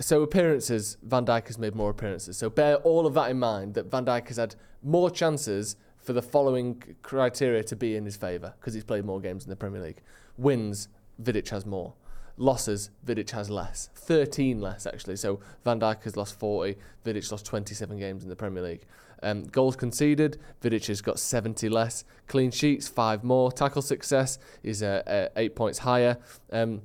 so 0.00 0.22
appearances, 0.22 0.96
Van 1.02 1.26
Dijk 1.26 1.46
has 1.48 1.58
made 1.58 1.74
more 1.74 1.90
appearances. 1.90 2.36
So 2.36 2.48
bear 2.48 2.76
all 2.76 3.06
of 3.06 3.14
that 3.14 3.30
in 3.30 3.38
mind. 3.38 3.74
That 3.74 3.90
Van 3.90 4.04
Dijk 4.04 4.28
has 4.28 4.36
had 4.36 4.54
more 4.82 5.10
chances 5.10 5.76
for 5.98 6.12
the 6.12 6.22
following 6.22 6.82
criteria 7.02 7.62
to 7.64 7.76
be 7.76 7.96
in 7.96 8.04
his 8.04 8.16
favour 8.16 8.54
because 8.58 8.74
he's 8.74 8.84
played 8.84 9.04
more 9.04 9.20
games 9.20 9.44
in 9.44 9.50
the 9.50 9.56
Premier 9.56 9.80
League. 9.80 10.02
Wins, 10.36 10.88
Vidic 11.22 11.48
has 11.50 11.64
more. 11.64 11.94
Losses, 12.36 12.90
Vidic 13.06 13.30
has 13.30 13.50
less. 13.50 13.90
13 13.94 14.60
less, 14.60 14.86
actually. 14.86 15.16
So 15.16 15.40
Van 15.64 15.78
Dijk 15.78 16.02
has 16.04 16.16
lost 16.16 16.38
40, 16.38 16.76
Vidic 17.04 17.30
lost 17.30 17.46
27 17.46 17.98
games 17.98 18.22
in 18.22 18.28
the 18.28 18.36
Premier 18.36 18.62
League. 18.62 18.84
Um, 19.22 19.44
goals 19.44 19.76
conceded, 19.76 20.38
Vidic 20.62 20.86
has 20.88 21.00
got 21.00 21.20
70 21.20 21.68
less. 21.68 22.04
Clean 22.26 22.50
sheets, 22.50 22.88
5 22.88 23.22
more. 23.22 23.52
Tackle 23.52 23.82
success 23.82 24.38
is 24.64 24.82
uh, 24.82 25.02
uh, 25.06 25.28
8 25.36 25.54
points 25.54 25.78
higher. 25.78 26.16
Um, 26.50 26.82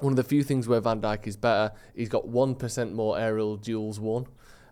one 0.00 0.12
of 0.12 0.16
the 0.16 0.24
few 0.24 0.42
things 0.42 0.66
where 0.68 0.80
Van 0.80 1.00
Dijk 1.00 1.26
is 1.26 1.36
better, 1.36 1.74
he's 1.94 2.08
got 2.08 2.26
1% 2.26 2.92
more 2.92 3.18
aerial 3.18 3.56
duels 3.56 4.00
won. 4.00 4.26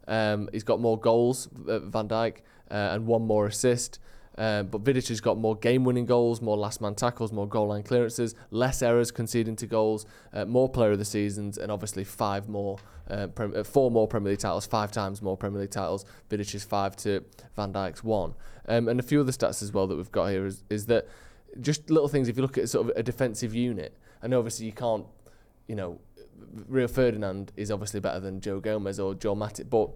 Um, 0.08 0.48
he's 0.52 0.64
got 0.64 0.80
more 0.80 0.98
goals, 0.98 1.48
uh, 1.69 1.78
Van 1.80 2.08
Dijk, 2.08 2.38
uh, 2.70 2.74
and 2.74 3.06
one 3.06 3.22
more 3.22 3.46
assist. 3.46 3.98
Um, 4.38 4.69
but 4.69 4.82
Vidic 4.82 5.08
has 5.08 5.20
got 5.20 5.36
more 5.36 5.56
game-winning 5.56 6.06
goals, 6.06 6.40
more 6.40 6.56
last-man 6.56 6.94
tackles, 6.94 7.32
more 7.32 7.46
goal-line 7.46 7.82
clearances, 7.82 8.34
less 8.50 8.80
errors 8.80 9.10
conceding 9.10 9.56
to 9.56 9.66
goals, 9.66 10.06
uh, 10.32 10.46
more 10.46 10.69
Player 10.69 10.92
of 10.92 10.98
the 10.98 11.04
Seasons, 11.04 11.58
and 11.58 11.70
obviously 11.70 12.02
five 12.02 12.48
more, 12.48 12.78
uh, 13.10 13.28
uh, 13.36 13.62
four 13.62 13.90
more 13.90 14.08
Premier 14.08 14.30
League 14.30 14.38
titles, 14.38 14.64
five 14.64 14.90
times 14.90 15.20
more 15.20 15.36
Premier 15.36 15.60
League 15.60 15.70
titles. 15.70 16.06
Vidic 16.30 16.54
is 16.54 16.64
five 16.64 16.96
to 16.96 17.22
Van 17.56 17.72
Dijk's 17.72 18.02
one, 18.02 18.34
um, 18.69 18.88
and 18.88 18.98
a 18.98 19.02
few 19.02 19.20
other 19.20 19.32
stats 19.32 19.62
as 19.62 19.72
well 19.72 19.86
that 19.86 19.96
we've 19.96 20.12
got 20.12 20.28
here 20.28 20.46
is, 20.46 20.64
is 20.70 20.86
that 20.86 21.06
just 21.60 21.90
little 21.90 22.08
things. 22.08 22.28
If 22.28 22.36
you 22.36 22.42
look 22.42 22.56
at 22.56 22.70
sort 22.70 22.88
of 22.88 22.96
a 22.96 23.02
defensive 23.02 23.54
unit, 23.54 23.98
and 24.22 24.32
obviously 24.34 24.66
you 24.66 24.72
can't, 24.72 25.06
you 25.69 25.74
know, 25.74 26.00
Rio 26.69 26.88
Ferdinand 26.88 27.52
is 27.56 27.70
obviously 27.70 28.00
better 28.00 28.20
than 28.20 28.40
Joe 28.40 28.60
Gomez 28.60 28.98
or 28.98 29.14
Joe 29.14 29.34
Matip, 29.34 29.70
but 29.70 29.90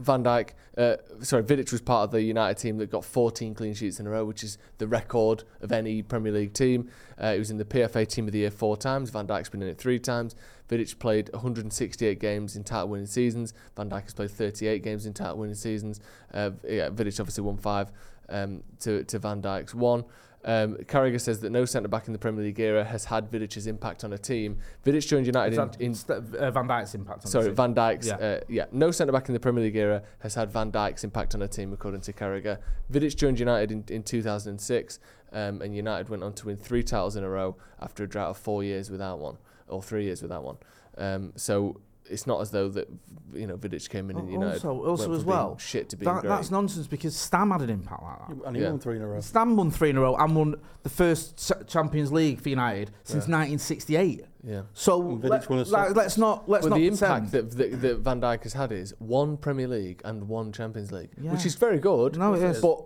Van 0.00 0.24
Dijk, 0.24 0.50
uh, 0.76 0.96
sorry, 1.20 1.44
Vidic 1.44 1.70
was 1.70 1.80
part 1.80 2.04
of 2.04 2.10
the 2.10 2.22
United 2.22 2.60
team 2.60 2.78
that 2.78 2.90
got 2.90 3.04
14 3.04 3.54
clean 3.54 3.74
sheets 3.74 4.00
in 4.00 4.06
a 4.06 4.10
row, 4.10 4.24
which 4.24 4.42
is 4.42 4.58
the 4.78 4.88
record 4.88 5.44
of 5.60 5.70
any 5.70 6.02
Premier 6.02 6.32
League 6.32 6.52
team. 6.52 6.90
Uh, 7.16 7.34
he 7.34 7.38
was 7.38 7.50
in 7.50 7.58
the 7.58 7.64
PFA 7.64 8.06
Team 8.06 8.26
of 8.26 8.32
the 8.32 8.40
Year 8.40 8.50
four 8.50 8.76
times. 8.76 9.10
Van 9.10 9.26
Dijk's 9.26 9.48
been 9.48 9.62
in 9.62 9.68
it 9.68 9.78
three 9.78 9.98
times. 9.98 10.34
Vidic 10.68 10.98
played 10.98 11.30
168 11.32 12.18
games 12.18 12.56
in 12.56 12.64
title-winning 12.64 13.06
seasons. 13.06 13.52
Van 13.76 13.88
Dijk 13.88 14.02
has 14.02 14.14
played 14.14 14.30
38 14.30 14.82
games 14.82 15.06
in 15.06 15.12
title-winning 15.12 15.54
seasons. 15.54 16.00
Uh, 16.32 16.50
yeah, 16.64 16.88
Vidic 16.88 17.20
obviously 17.20 17.44
won 17.44 17.56
five 17.56 17.92
um, 18.28 18.62
to 18.80 19.04
to 19.04 19.18
Van 19.18 19.40
Dijk's 19.40 19.74
one. 19.74 20.04
Um, 20.44 20.76
Carragher 20.76 21.20
says 21.20 21.40
that 21.40 21.50
no 21.50 21.64
centre 21.64 21.88
back 21.88 22.06
in 22.06 22.12
the 22.12 22.18
Premier 22.18 22.44
League 22.44 22.60
era 22.60 22.84
has 22.84 23.06
had 23.06 23.30
Vidic's 23.30 23.66
impact 23.66 24.04
on 24.04 24.12
a 24.12 24.18
team. 24.18 24.58
Vidic 24.84 25.06
joined 25.08 25.26
United 25.26 25.54
Is 25.54 25.76
in, 25.76 25.86
in 25.86 25.94
st- 25.94 26.34
uh, 26.34 26.50
Van 26.50 26.68
Dijk's 26.68 26.94
impact 26.94 27.24
on 27.24 27.30
Sorry? 27.30 27.50
Van 27.50 27.74
Dijk's. 27.74 28.06
Yeah. 28.06 28.18
Yeah. 28.20 28.26
Uh, 28.26 28.40
yeah, 28.48 28.64
no 28.70 28.90
centre 28.90 29.12
back 29.12 29.28
in 29.28 29.32
the 29.32 29.40
Premier 29.40 29.64
League 29.64 29.76
era 29.76 30.02
has 30.18 30.34
had 30.34 30.50
Van 30.52 30.70
Dijk's 30.70 31.02
impact 31.02 31.34
on 31.34 31.40
a 31.42 31.48
team, 31.48 31.72
according 31.72 32.02
to 32.02 32.12
Carragher. 32.12 32.58
Vidic 32.92 33.16
joined 33.16 33.38
United 33.38 33.72
in, 33.72 33.84
in 33.88 34.02
2006, 34.02 34.98
um, 35.32 35.62
and 35.62 35.74
United 35.74 36.10
went 36.10 36.22
on 36.22 36.34
to 36.34 36.46
win 36.46 36.56
three 36.58 36.82
titles 36.82 37.16
in 37.16 37.24
a 37.24 37.28
row 37.28 37.56
after 37.80 38.04
a 38.04 38.06
drought 38.06 38.30
of 38.30 38.36
four 38.36 38.62
years 38.62 38.90
without 38.90 39.18
one, 39.18 39.38
or 39.68 39.82
three 39.82 40.04
years 40.04 40.20
without 40.20 40.44
one. 40.44 40.58
Um, 40.98 41.32
so 41.36 41.80
it's 42.10 42.26
not 42.26 42.40
as 42.40 42.50
though 42.50 42.68
that 42.68 42.88
you 43.32 43.46
know 43.46 43.56
Vidic 43.56 43.88
came 43.88 44.10
in 44.10 44.16
and 44.18 44.30
you 44.30 44.38
know 44.38 44.50
also, 44.52 44.72
went 44.74 44.86
also 44.88 45.04
from 45.04 45.12
as 45.14 45.18
being 45.24 45.26
well, 45.36 45.58
shit 45.58 45.88
to 45.88 45.96
being 45.96 46.12
that, 46.14 46.22
that's 46.22 46.50
nonsense 46.50 46.86
because 46.86 47.16
Stam 47.16 47.50
had 47.50 47.62
an 47.62 47.70
impact 47.70 48.02
like 48.02 48.18
that. 48.28 48.46
And 48.46 48.56
he 48.56 48.62
Yeah. 48.62 48.70
won 48.70 48.78
three 48.78 48.96
in 48.96 49.02
a 49.02 49.06
row. 49.08 49.20
Stam 49.20 49.56
won 49.56 49.70
three 49.70 49.90
in 49.90 49.96
a 49.96 50.00
row 50.00 50.14
and 50.16 50.36
won 50.36 50.54
the 50.82 50.88
first 50.90 51.52
Champions 51.66 52.12
League 52.12 52.40
for 52.40 52.48
United 52.50 52.90
since 53.04 53.26
1968. 53.26 54.24
yeah. 54.42 54.62
So 54.74 55.00
And 55.10 55.22
Vidic 55.22 55.30
let, 55.30 55.50
won 55.50 55.58
a 55.58 55.62
us 55.62 55.70
sec- 55.70 56.18
not 56.18 56.48
let's 56.48 56.64
But 56.66 56.70
not 56.70 56.76
the 56.76 56.88
pretend. 56.88 57.02
impact 57.26 57.32
that, 57.32 57.50
that, 57.56 57.80
that 57.82 57.98
Van 58.00 58.20
Dijk 58.20 58.42
has 58.42 58.52
had 58.52 58.70
is 58.72 58.94
one 58.98 59.36
Premier 59.36 59.66
League 59.68 60.02
and 60.04 60.28
one 60.28 60.52
Champions 60.52 60.92
League, 60.92 61.10
Yeah. 61.20 61.32
which 61.32 61.46
is 61.46 61.54
very 61.54 61.78
good. 61.78 62.18
No, 62.18 62.34
it 62.34 62.42
is. 62.42 62.60
But 62.60 62.84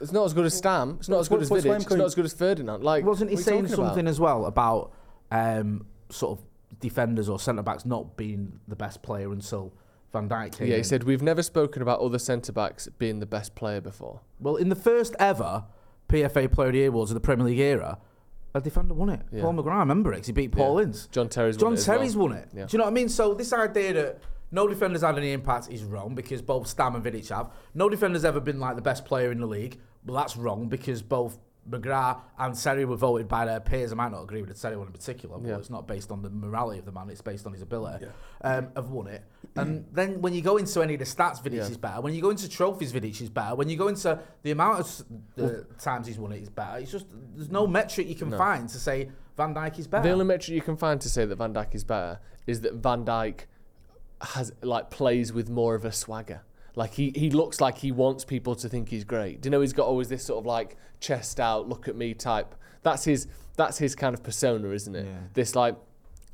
it's 0.00 0.10
not 0.12 0.24
as 0.24 0.32
good 0.32 0.46
as 0.46 0.54
Stam. 0.54 0.96
It's 0.98 1.08
not 1.08 1.20
as 1.20 1.28
good 1.28 1.42
as 1.42 1.50
Vidic. 1.50 1.82
It's 1.82 1.90
not 1.90 2.06
as 2.06 2.14
good 2.14 2.24
as 2.24 2.32
Ferdinand. 2.32 2.82
Like, 2.82 3.04
Wasn't 3.04 3.30
he 3.30 3.36
what 3.36 3.38
are 3.38 3.40
you 3.40 3.44
saying 3.44 3.62
talking 3.64 3.74
about? 3.74 3.86
something 3.90 4.06
as 4.08 4.18
well 4.18 4.46
about 4.46 4.92
um, 5.30 5.86
sort 6.10 6.38
of 6.38 6.44
defenders 6.84 7.28
or 7.28 7.38
centre 7.40 7.62
backs 7.62 7.84
not 7.84 8.16
being 8.16 8.60
the 8.68 8.76
best 8.76 9.02
player 9.02 9.32
until 9.32 9.72
Van 10.12 10.28
Dijk 10.28 10.58
came 10.58 10.68
Yeah, 10.68 10.74
he 10.74 10.78
in? 10.78 10.84
said 10.84 11.02
we've 11.04 11.22
never 11.22 11.42
spoken 11.42 11.80
about 11.82 12.00
other 12.00 12.18
centre 12.18 12.52
backs 12.52 12.86
being 12.98 13.18
the 13.20 13.26
best 13.26 13.54
player 13.54 13.80
before. 13.80 14.20
Well, 14.38 14.56
in 14.56 14.68
the 14.68 14.76
first 14.76 15.16
ever 15.18 15.64
PFA 16.08 16.52
Player 16.52 16.68
of 16.68 16.72
the 16.74 16.78
Year 16.80 16.88
awards 16.88 17.10
of 17.10 17.14
the 17.14 17.20
Premier 17.20 17.46
League 17.46 17.58
era, 17.58 17.98
a 18.54 18.60
defender 18.60 18.94
won 18.94 19.08
it. 19.08 19.22
Yeah. 19.32 19.40
Paul 19.42 19.54
McGrath, 19.54 19.72
I 19.72 19.78
remember 19.80 20.12
it 20.12 20.26
he 20.26 20.32
beat 20.32 20.52
Paul 20.52 20.78
Yeah. 20.78 20.86
Ince. 20.86 21.06
John 21.08 21.28
Terry's 21.28 21.56
John 21.56 21.70
won 21.70 21.78
it 21.78 21.82
Terry's 21.82 22.16
well. 22.16 22.28
won 22.28 22.36
it. 22.36 22.48
Yeah. 22.54 22.66
Do 22.66 22.74
you 22.74 22.78
know 22.78 22.84
what 22.84 22.90
I 22.90 22.94
mean? 22.94 23.08
So 23.08 23.34
this 23.34 23.52
idea 23.52 23.92
that 23.94 24.20
no 24.52 24.68
defenders 24.68 25.02
had 25.02 25.16
any 25.18 25.32
impact 25.32 25.68
is 25.70 25.82
wrong 25.82 26.14
because 26.14 26.42
both 26.42 26.66
Stam 26.68 26.94
and 26.94 27.02
Vidic 27.04 27.28
have. 27.30 27.50
No 27.74 27.88
defender's 27.88 28.24
ever 28.24 28.38
been 28.40 28.60
like 28.60 28.76
the 28.76 28.82
best 28.82 29.04
player 29.04 29.32
in 29.32 29.40
the 29.40 29.46
league. 29.46 29.80
Well, 30.04 30.16
that's 30.16 30.36
wrong 30.36 30.68
because 30.68 31.02
both 31.02 31.38
McGrath 31.68 32.20
and 32.38 32.54
Terry 32.54 32.84
were 32.84 32.96
voted 32.96 33.26
by 33.28 33.46
their 33.46 33.60
peers. 33.60 33.92
I 33.92 33.94
might 33.94 34.10
not 34.12 34.22
agree 34.22 34.42
with 34.42 34.60
Terry 34.60 34.76
one 34.76 34.86
in 34.88 34.92
particular, 34.92 35.38
but 35.38 35.48
Yeah. 35.48 35.56
it's 35.56 35.70
not 35.70 35.86
based 35.86 36.10
on 36.10 36.22
the 36.22 36.30
morality 36.30 36.78
of 36.78 36.84
the 36.84 36.92
man, 36.92 37.08
it's 37.10 37.22
based 37.22 37.46
on 37.46 37.52
his 37.52 37.62
ability. 37.62 38.06
Um, 38.42 38.68
have 38.76 38.90
won 38.90 39.06
it. 39.06 39.22
And 39.56 39.86
then 39.92 40.20
when 40.20 40.34
you 40.34 40.42
go 40.42 40.56
into 40.56 40.82
any 40.82 40.94
of 40.94 40.98
the 40.98 41.06
stats, 41.06 41.42
Vidic 41.42 41.54
Yeah. 41.54 41.62
is 41.68 41.76
better. 41.78 42.00
When 42.00 42.12
you 42.14 42.20
go 42.20 42.30
into 42.30 42.48
trophies, 42.48 42.92
Vidic 42.92 43.20
is 43.20 43.30
better. 43.30 43.54
When 43.54 43.68
you 43.68 43.76
go 43.76 43.88
into 43.88 44.18
the 44.42 44.50
amount 44.50 44.80
of 44.80 45.04
the 45.36 45.66
times 45.78 46.06
he's 46.06 46.18
won 46.18 46.32
it 46.32 46.42
is 46.42 46.50
better. 46.50 46.78
It's 46.78 46.90
just, 46.92 47.06
there's 47.34 47.50
no 47.50 47.66
metric 47.66 48.08
you 48.08 48.14
can 48.14 48.30
find 48.30 48.68
to 48.68 48.78
say 48.78 49.10
Van 49.36 49.54
Dijk 49.54 49.78
is 49.78 49.86
better. 49.86 50.02
The 50.04 50.10
only 50.12 50.24
metric 50.24 50.54
you 50.54 50.62
can 50.62 50.76
find 50.76 51.00
to 51.00 51.08
say 51.08 51.24
that 51.24 51.36
Van 51.36 51.54
Dijk 51.54 51.74
is 51.74 51.84
better 51.84 52.20
is 52.46 52.60
that 52.60 52.74
Van 52.74 53.04
Dijk 53.04 53.46
has 54.20 54.52
like 54.62 54.90
plays 54.90 55.32
with 55.32 55.48
more 55.50 55.74
of 55.74 55.84
a 55.84 55.92
swagger. 55.92 56.42
Like 56.76 56.94
he, 56.94 57.12
he 57.14 57.30
looks 57.30 57.60
like 57.60 57.78
he 57.78 57.92
wants 57.92 58.24
people 58.24 58.54
to 58.56 58.68
think 58.68 58.88
he's 58.88 59.04
great. 59.04 59.40
Do 59.40 59.46
you 59.46 59.50
know 59.50 59.60
he's 59.60 59.72
got 59.72 59.86
always 59.86 60.08
this 60.08 60.24
sort 60.24 60.40
of 60.40 60.46
like 60.46 60.76
chest 61.00 61.38
out, 61.38 61.68
look 61.68 61.88
at 61.88 61.96
me 61.96 62.14
type. 62.14 62.54
That's 62.82 63.04
his 63.04 63.28
that's 63.56 63.78
his 63.78 63.94
kind 63.94 64.14
of 64.14 64.22
persona, 64.22 64.70
isn't 64.70 64.94
it? 64.94 65.06
Yeah. 65.06 65.18
This 65.34 65.54
like 65.54 65.76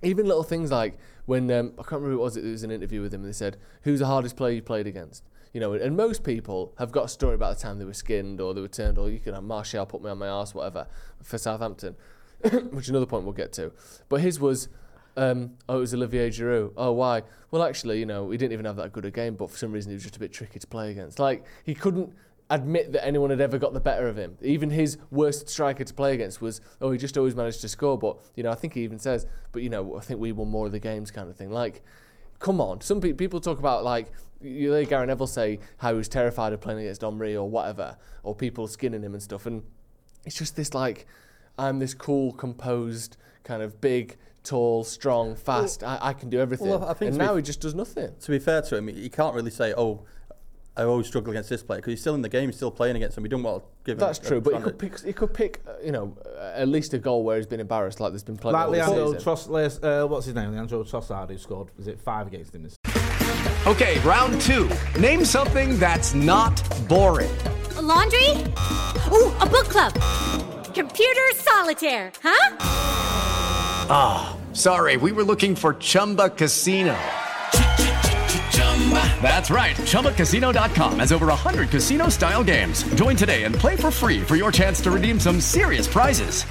even 0.02 0.26
little 0.26 0.42
things 0.42 0.70
like 0.70 0.98
when 1.26 1.50
um, 1.50 1.72
I 1.78 1.82
can't 1.82 2.02
remember 2.02 2.10
who 2.10 2.20
it 2.20 2.22
was. 2.22 2.36
It 2.36 2.44
was 2.44 2.62
an 2.62 2.70
interview 2.70 3.02
with 3.02 3.12
him, 3.12 3.20
and 3.20 3.28
they 3.28 3.36
said, 3.36 3.56
"Who's 3.82 4.00
the 4.00 4.06
hardest 4.06 4.36
player 4.36 4.54
you 4.54 4.62
played 4.62 4.86
against?" 4.86 5.24
You 5.52 5.60
know, 5.60 5.72
and 5.72 5.96
most 5.96 6.22
people 6.22 6.74
have 6.78 6.92
got 6.92 7.06
a 7.06 7.08
story 7.08 7.34
about 7.34 7.56
the 7.56 7.62
time 7.62 7.78
they 7.78 7.84
were 7.84 7.92
skinned 7.92 8.40
or 8.40 8.54
they 8.54 8.60
were 8.60 8.68
turned, 8.68 8.98
or 8.98 9.10
you 9.10 9.18
could 9.18 9.34
have 9.34 9.42
Martial 9.42 9.84
put 9.84 10.02
me 10.02 10.08
on 10.08 10.18
my 10.18 10.28
ass, 10.28 10.54
whatever, 10.54 10.86
for 11.22 11.38
Southampton, 11.38 11.96
which 12.70 12.88
another 12.88 13.06
point 13.06 13.24
we'll 13.24 13.32
get 13.32 13.52
to. 13.54 13.72
But 14.08 14.20
his 14.20 14.38
was, 14.38 14.68
um, 15.20 15.50
oh, 15.68 15.76
it 15.76 15.80
was 15.80 15.92
Olivier 15.92 16.30
Giroud. 16.30 16.72
Oh, 16.78 16.92
why? 16.92 17.22
Well, 17.50 17.62
actually, 17.62 17.98
you 17.98 18.06
know, 18.06 18.30
he 18.30 18.38
didn't 18.38 18.54
even 18.54 18.64
have 18.64 18.76
that 18.76 18.90
good 18.92 19.04
a 19.04 19.10
game, 19.10 19.34
but 19.34 19.50
for 19.50 19.56
some 19.58 19.70
reason 19.70 19.90
he 19.90 19.94
was 19.94 20.02
just 20.02 20.16
a 20.16 20.18
bit 20.18 20.32
tricky 20.32 20.58
to 20.58 20.66
play 20.66 20.90
against. 20.90 21.18
Like 21.18 21.44
he 21.62 21.74
couldn't 21.74 22.14
admit 22.48 22.92
that 22.92 23.04
anyone 23.04 23.28
had 23.28 23.40
ever 23.40 23.58
got 23.58 23.74
the 23.74 23.80
better 23.80 24.08
of 24.08 24.16
him. 24.16 24.38
Even 24.40 24.70
his 24.70 24.96
worst 25.10 25.50
striker 25.50 25.84
to 25.84 25.92
play 25.92 26.14
against 26.14 26.40
was, 26.40 26.62
oh, 26.80 26.90
he 26.90 26.96
just 26.96 27.18
always 27.18 27.36
managed 27.36 27.60
to 27.60 27.68
score. 27.68 27.98
But 27.98 28.16
you 28.34 28.42
know, 28.42 28.50
I 28.50 28.54
think 28.54 28.72
he 28.72 28.80
even 28.80 28.98
says, 28.98 29.26
but 29.52 29.62
you 29.62 29.68
know, 29.68 29.98
I 29.98 30.00
think 30.00 30.20
we 30.20 30.32
won 30.32 30.48
more 30.48 30.64
of 30.64 30.72
the 30.72 30.80
games, 30.80 31.10
kind 31.10 31.28
of 31.28 31.36
thing. 31.36 31.50
Like, 31.50 31.82
come 32.38 32.58
on. 32.58 32.80
Some 32.80 33.02
pe- 33.02 33.12
people 33.12 33.42
talk 33.42 33.58
about 33.58 33.84
like 33.84 34.10
you 34.40 34.72
hear 34.72 34.84
Gary 34.86 35.06
Neville 35.06 35.26
say 35.26 35.58
how 35.76 35.90
he 35.90 35.98
was 35.98 36.08
terrified 36.08 36.54
of 36.54 36.62
playing 36.62 36.80
against 36.80 37.04
Omri 37.04 37.36
or 37.36 37.46
whatever, 37.46 37.98
or 38.22 38.34
people 38.34 38.66
skinning 38.66 39.02
him 39.02 39.12
and 39.12 39.22
stuff, 39.22 39.44
and 39.44 39.64
it's 40.24 40.38
just 40.38 40.56
this 40.56 40.72
like 40.72 41.06
I'm 41.58 41.78
this 41.78 41.92
cool, 41.92 42.32
composed, 42.32 43.18
kind 43.44 43.62
of 43.62 43.82
big, 43.82 44.16
tall, 44.44 44.84
strong, 44.84 45.36
fast. 45.36 45.82
I, 45.82 45.98
I 46.00 46.12
can 46.12 46.30
do 46.30 46.40
everything. 46.40 46.68
Well, 46.68 46.84
I 46.84 46.94
think 46.94 47.10
and 47.10 47.14
to 47.14 47.18
be 47.18 47.26
now 47.26 47.36
he 47.36 47.42
just 47.42 47.60
does 47.60 47.74
nothing. 47.74 48.12
To 48.20 48.30
be 48.30 48.38
fair 48.38 48.62
to 48.62 48.76
him, 48.76 48.88
he 48.88 49.08
can't 49.08 49.34
really 49.34 49.50
say, 49.50 49.74
"Oh, 49.76 50.02
I 50.76 50.84
always 50.84 51.06
struggle 51.06 51.30
against 51.30 51.50
this 51.50 51.62
player," 51.62 51.78
because 51.78 51.92
he's 51.92 52.00
still 52.00 52.14
in 52.14 52.22
the 52.22 52.28
game. 52.28 52.48
He's 52.48 52.56
still 52.56 52.70
playing 52.70 52.96
against 52.96 53.16
him. 53.18 53.24
He 53.24 53.28
don't 53.28 53.42
want 53.42 53.62
to 53.62 53.68
give 53.84 53.98
him. 53.98 54.00
That's 54.00 54.18
a 54.18 54.22
true, 54.22 54.40
but 54.40 54.54
he 54.54 54.60
could 54.62 54.78
pick. 54.78 55.00
He 55.00 55.12
could 55.12 55.34
pick. 55.34 55.60
Uh, 55.66 55.72
you 55.84 55.92
know, 55.92 56.16
uh, 56.38 56.52
at 56.54 56.68
least 56.68 56.94
a 56.94 56.98
goal 56.98 57.24
where 57.24 57.36
he's 57.36 57.46
been 57.46 57.60
embarrassed, 57.60 58.00
like 58.00 58.12
there's 58.12 58.22
been 58.22 58.36
plenty. 58.36 58.54
like 58.54 58.66
of 58.66 58.72
this 58.72 58.88
Leandro 58.88 59.12
season. 59.12 59.80
Tross, 59.80 60.04
uh, 60.04 60.06
what's 60.06 60.26
his 60.26 60.34
name? 60.34 60.52
Leandro 60.52 60.82
Trossard, 60.84 61.30
who 61.30 61.38
scored, 61.38 61.68
was 61.76 61.86
it 61.86 62.00
five 62.00 62.26
against 62.26 62.54
him 62.54 62.62
this 62.62 62.76
Okay, 63.66 63.98
round 64.00 64.40
two. 64.40 64.70
Name 64.98 65.24
something 65.24 65.78
that's 65.78 66.14
not 66.14 66.62
boring. 66.88 67.30
A 67.76 67.82
laundry? 67.82 68.30
Ooh, 69.12 69.34
a 69.40 69.46
book 69.46 69.68
club. 69.68 69.92
Computer 70.72 71.20
solitaire, 71.34 72.10
huh? 72.22 72.99
Ah, 73.92 74.36
sorry, 74.52 74.96
we 74.96 75.10
were 75.10 75.24
looking 75.24 75.56
for 75.56 75.74
Chumba 75.74 76.30
Casino. 76.30 76.96
That's 79.20 79.50
right. 79.50 79.76
ChumbaCasino.com 79.76 80.98
has 81.00 81.12
over 81.12 81.26
100 81.26 81.70
casino 81.70 82.08
style 82.08 82.42
games. 82.42 82.82
Join 82.94 83.14
today 83.14 83.44
and 83.44 83.54
play 83.54 83.76
for 83.76 83.90
free 83.90 84.20
for 84.20 84.36
your 84.36 84.50
chance 84.50 84.80
to 84.82 84.90
redeem 84.90 85.20
some 85.20 85.40
serious 85.40 85.86
prizes. 85.86 86.44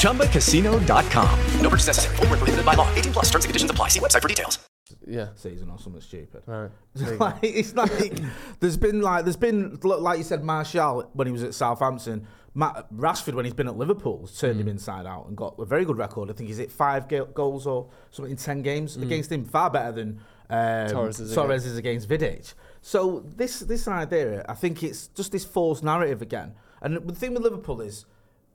ChumbaCasino.com. 0.00 1.40
No 1.60 1.68
purchase 1.68 1.86
necessary. 1.88 2.16
Void 2.16 2.28
where 2.28 2.38
prohibited 2.38 2.64
by 2.64 2.74
law. 2.74 2.92
18 2.94 3.12
plus 3.12 3.26
terms 3.26 3.44
and 3.44 3.50
conditions 3.50 3.70
apply. 3.70 3.88
See 3.88 4.00
website 4.00 4.22
for 4.22 4.28
details. 4.28 4.58
Yeah. 5.06 5.28
season 5.36 5.70
or 5.70 5.78
something 5.78 6.02
stupid. 6.02 6.42
Right. 6.46 6.70
like, 7.20 7.38
it's 7.42 7.74
like 7.74 8.12
there's 8.60 8.76
been 8.76 9.00
like 9.00 9.24
there's 9.24 9.36
been 9.36 9.78
like 9.82 10.18
you 10.18 10.24
said 10.24 10.44
Martial 10.44 11.08
when 11.14 11.26
he 11.26 11.32
was 11.32 11.42
at 11.42 11.54
Southampton, 11.54 12.26
Matt 12.54 12.86
Rashford, 12.94 13.34
when 13.34 13.44
he's 13.44 13.54
been 13.54 13.68
at 13.68 13.76
Liverpool, 13.76 14.20
has 14.22 14.38
turned 14.38 14.56
mm. 14.56 14.62
him 14.62 14.68
inside 14.68 15.06
out 15.06 15.26
and 15.26 15.36
got 15.36 15.54
a 15.58 15.64
very 15.64 15.84
good 15.84 15.98
record. 15.98 16.30
I 16.30 16.32
think 16.32 16.48
he's 16.48 16.58
hit 16.58 16.72
five 16.72 17.08
goals 17.34 17.66
or 17.66 17.88
something 18.10 18.32
in 18.32 18.36
10 18.36 18.62
games 18.62 18.96
mm. 18.96 19.02
against 19.02 19.30
him, 19.30 19.44
far 19.44 19.70
better 19.70 19.92
than 19.92 20.20
um, 20.50 20.88
Torres, 20.88 21.20
is, 21.20 21.34
Torres 21.34 21.66
is 21.66 21.76
against 21.76 22.08
Vidic. 22.08 22.54
So 22.80 23.24
this 23.36 23.60
this 23.60 23.86
idea, 23.86 24.44
I 24.48 24.54
think 24.54 24.82
it's 24.82 25.08
just 25.08 25.32
this 25.32 25.44
false 25.44 25.82
narrative 25.82 26.22
again. 26.22 26.54
And 26.80 26.96
the 26.96 27.14
thing 27.14 27.34
with 27.34 27.42
Liverpool 27.42 27.80
is, 27.80 28.06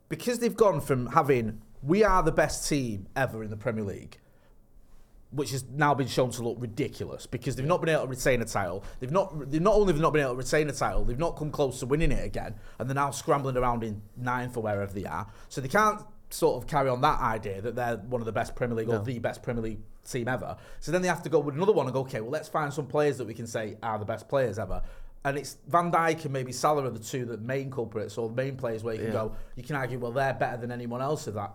because 0.08 0.38
they've 0.38 0.56
gone 0.56 0.80
from 0.80 1.06
having, 1.06 1.60
we 1.82 2.02
are 2.02 2.22
the 2.22 2.32
best 2.32 2.68
team 2.68 3.06
ever 3.14 3.44
in 3.44 3.50
the 3.50 3.56
Premier 3.56 3.84
League, 3.84 4.18
which 5.34 5.50
has 5.50 5.64
now 5.74 5.94
been 5.94 6.06
shown 6.06 6.30
to 6.30 6.42
look 6.42 6.56
ridiculous 6.60 7.26
because 7.26 7.56
they've 7.56 7.66
not 7.66 7.80
been 7.80 7.90
able 7.90 8.02
to 8.04 8.08
retain 8.08 8.40
a 8.42 8.44
title. 8.44 8.84
They've 9.00 9.10
not. 9.10 9.50
They've 9.50 9.60
not 9.60 9.74
only 9.74 9.92
have 9.92 10.00
not 10.00 10.12
been 10.12 10.22
able 10.22 10.32
to 10.34 10.38
retain 10.38 10.68
a 10.68 10.72
title, 10.72 11.04
they've 11.04 11.18
not 11.18 11.36
come 11.36 11.50
close 11.50 11.80
to 11.80 11.86
winning 11.86 12.12
it 12.12 12.24
again, 12.24 12.54
and 12.78 12.88
they're 12.88 12.94
now 12.94 13.10
scrambling 13.10 13.56
around 13.56 13.82
in 13.84 14.02
ninth 14.16 14.56
or 14.56 14.62
wherever 14.62 14.92
they 14.92 15.04
are. 15.04 15.26
So 15.48 15.60
they 15.60 15.68
can't 15.68 16.00
sort 16.30 16.62
of 16.62 16.68
carry 16.68 16.88
on 16.88 17.00
that 17.02 17.20
idea 17.20 17.60
that 17.60 17.76
they're 17.76 17.96
one 17.96 18.20
of 18.20 18.26
the 18.26 18.32
best 18.32 18.54
Premier 18.56 18.76
League 18.76 18.88
or 18.88 18.98
the 18.98 19.18
best 19.20 19.42
Premier 19.42 19.62
League 19.62 19.80
team 20.04 20.26
ever. 20.28 20.56
So 20.80 20.90
then 20.92 21.00
they 21.02 21.08
have 21.08 21.22
to 21.22 21.28
go 21.28 21.38
with 21.38 21.54
another 21.54 21.72
one 21.72 21.86
and 21.86 21.94
go, 21.94 22.00
okay, 22.00 22.20
well 22.20 22.30
let's 22.30 22.48
find 22.48 22.72
some 22.72 22.86
players 22.86 23.18
that 23.18 23.26
we 23.26 23.34
can 23.34 23.46
say 23.46 23.76
are 23.82 23.98
the 23.98 24.04
best 24.04 24.28
players 24.28 24.58
ever. 24.58 24.82
And 25.24 25.38
it's 25.38 25.56
Van 25.68 25.90
Dijk 25.90 26.24
and 26.24 26.32
maybe 26.32 26.52
Salah 26.52 26.84
are 26.84 26.90
the 26.90 26.98
two 26.98 27.24
that 27.26 27.40
main 27.40 27.70
culprits 27.70 28.18
or 28.18 28.28
the 28.28 28.34
main 28.34 28.56
players 28.56 28.82
where 28.82 28.94
you 28.94 29.00
can 29.00 29.08
Yeah. 29.08 29.12
go, 29.12 29.36
you 29.56 29.62
can 29.62 29.76
argue, 29.76 29.98
well 29.98 30.12
they're 30.12 30.34
better 30.34 30.56
than 30.58 30.70
anyone 30.72 31.00
else 31.00 31.26
of 31.26 31.34
that 31.34 31.54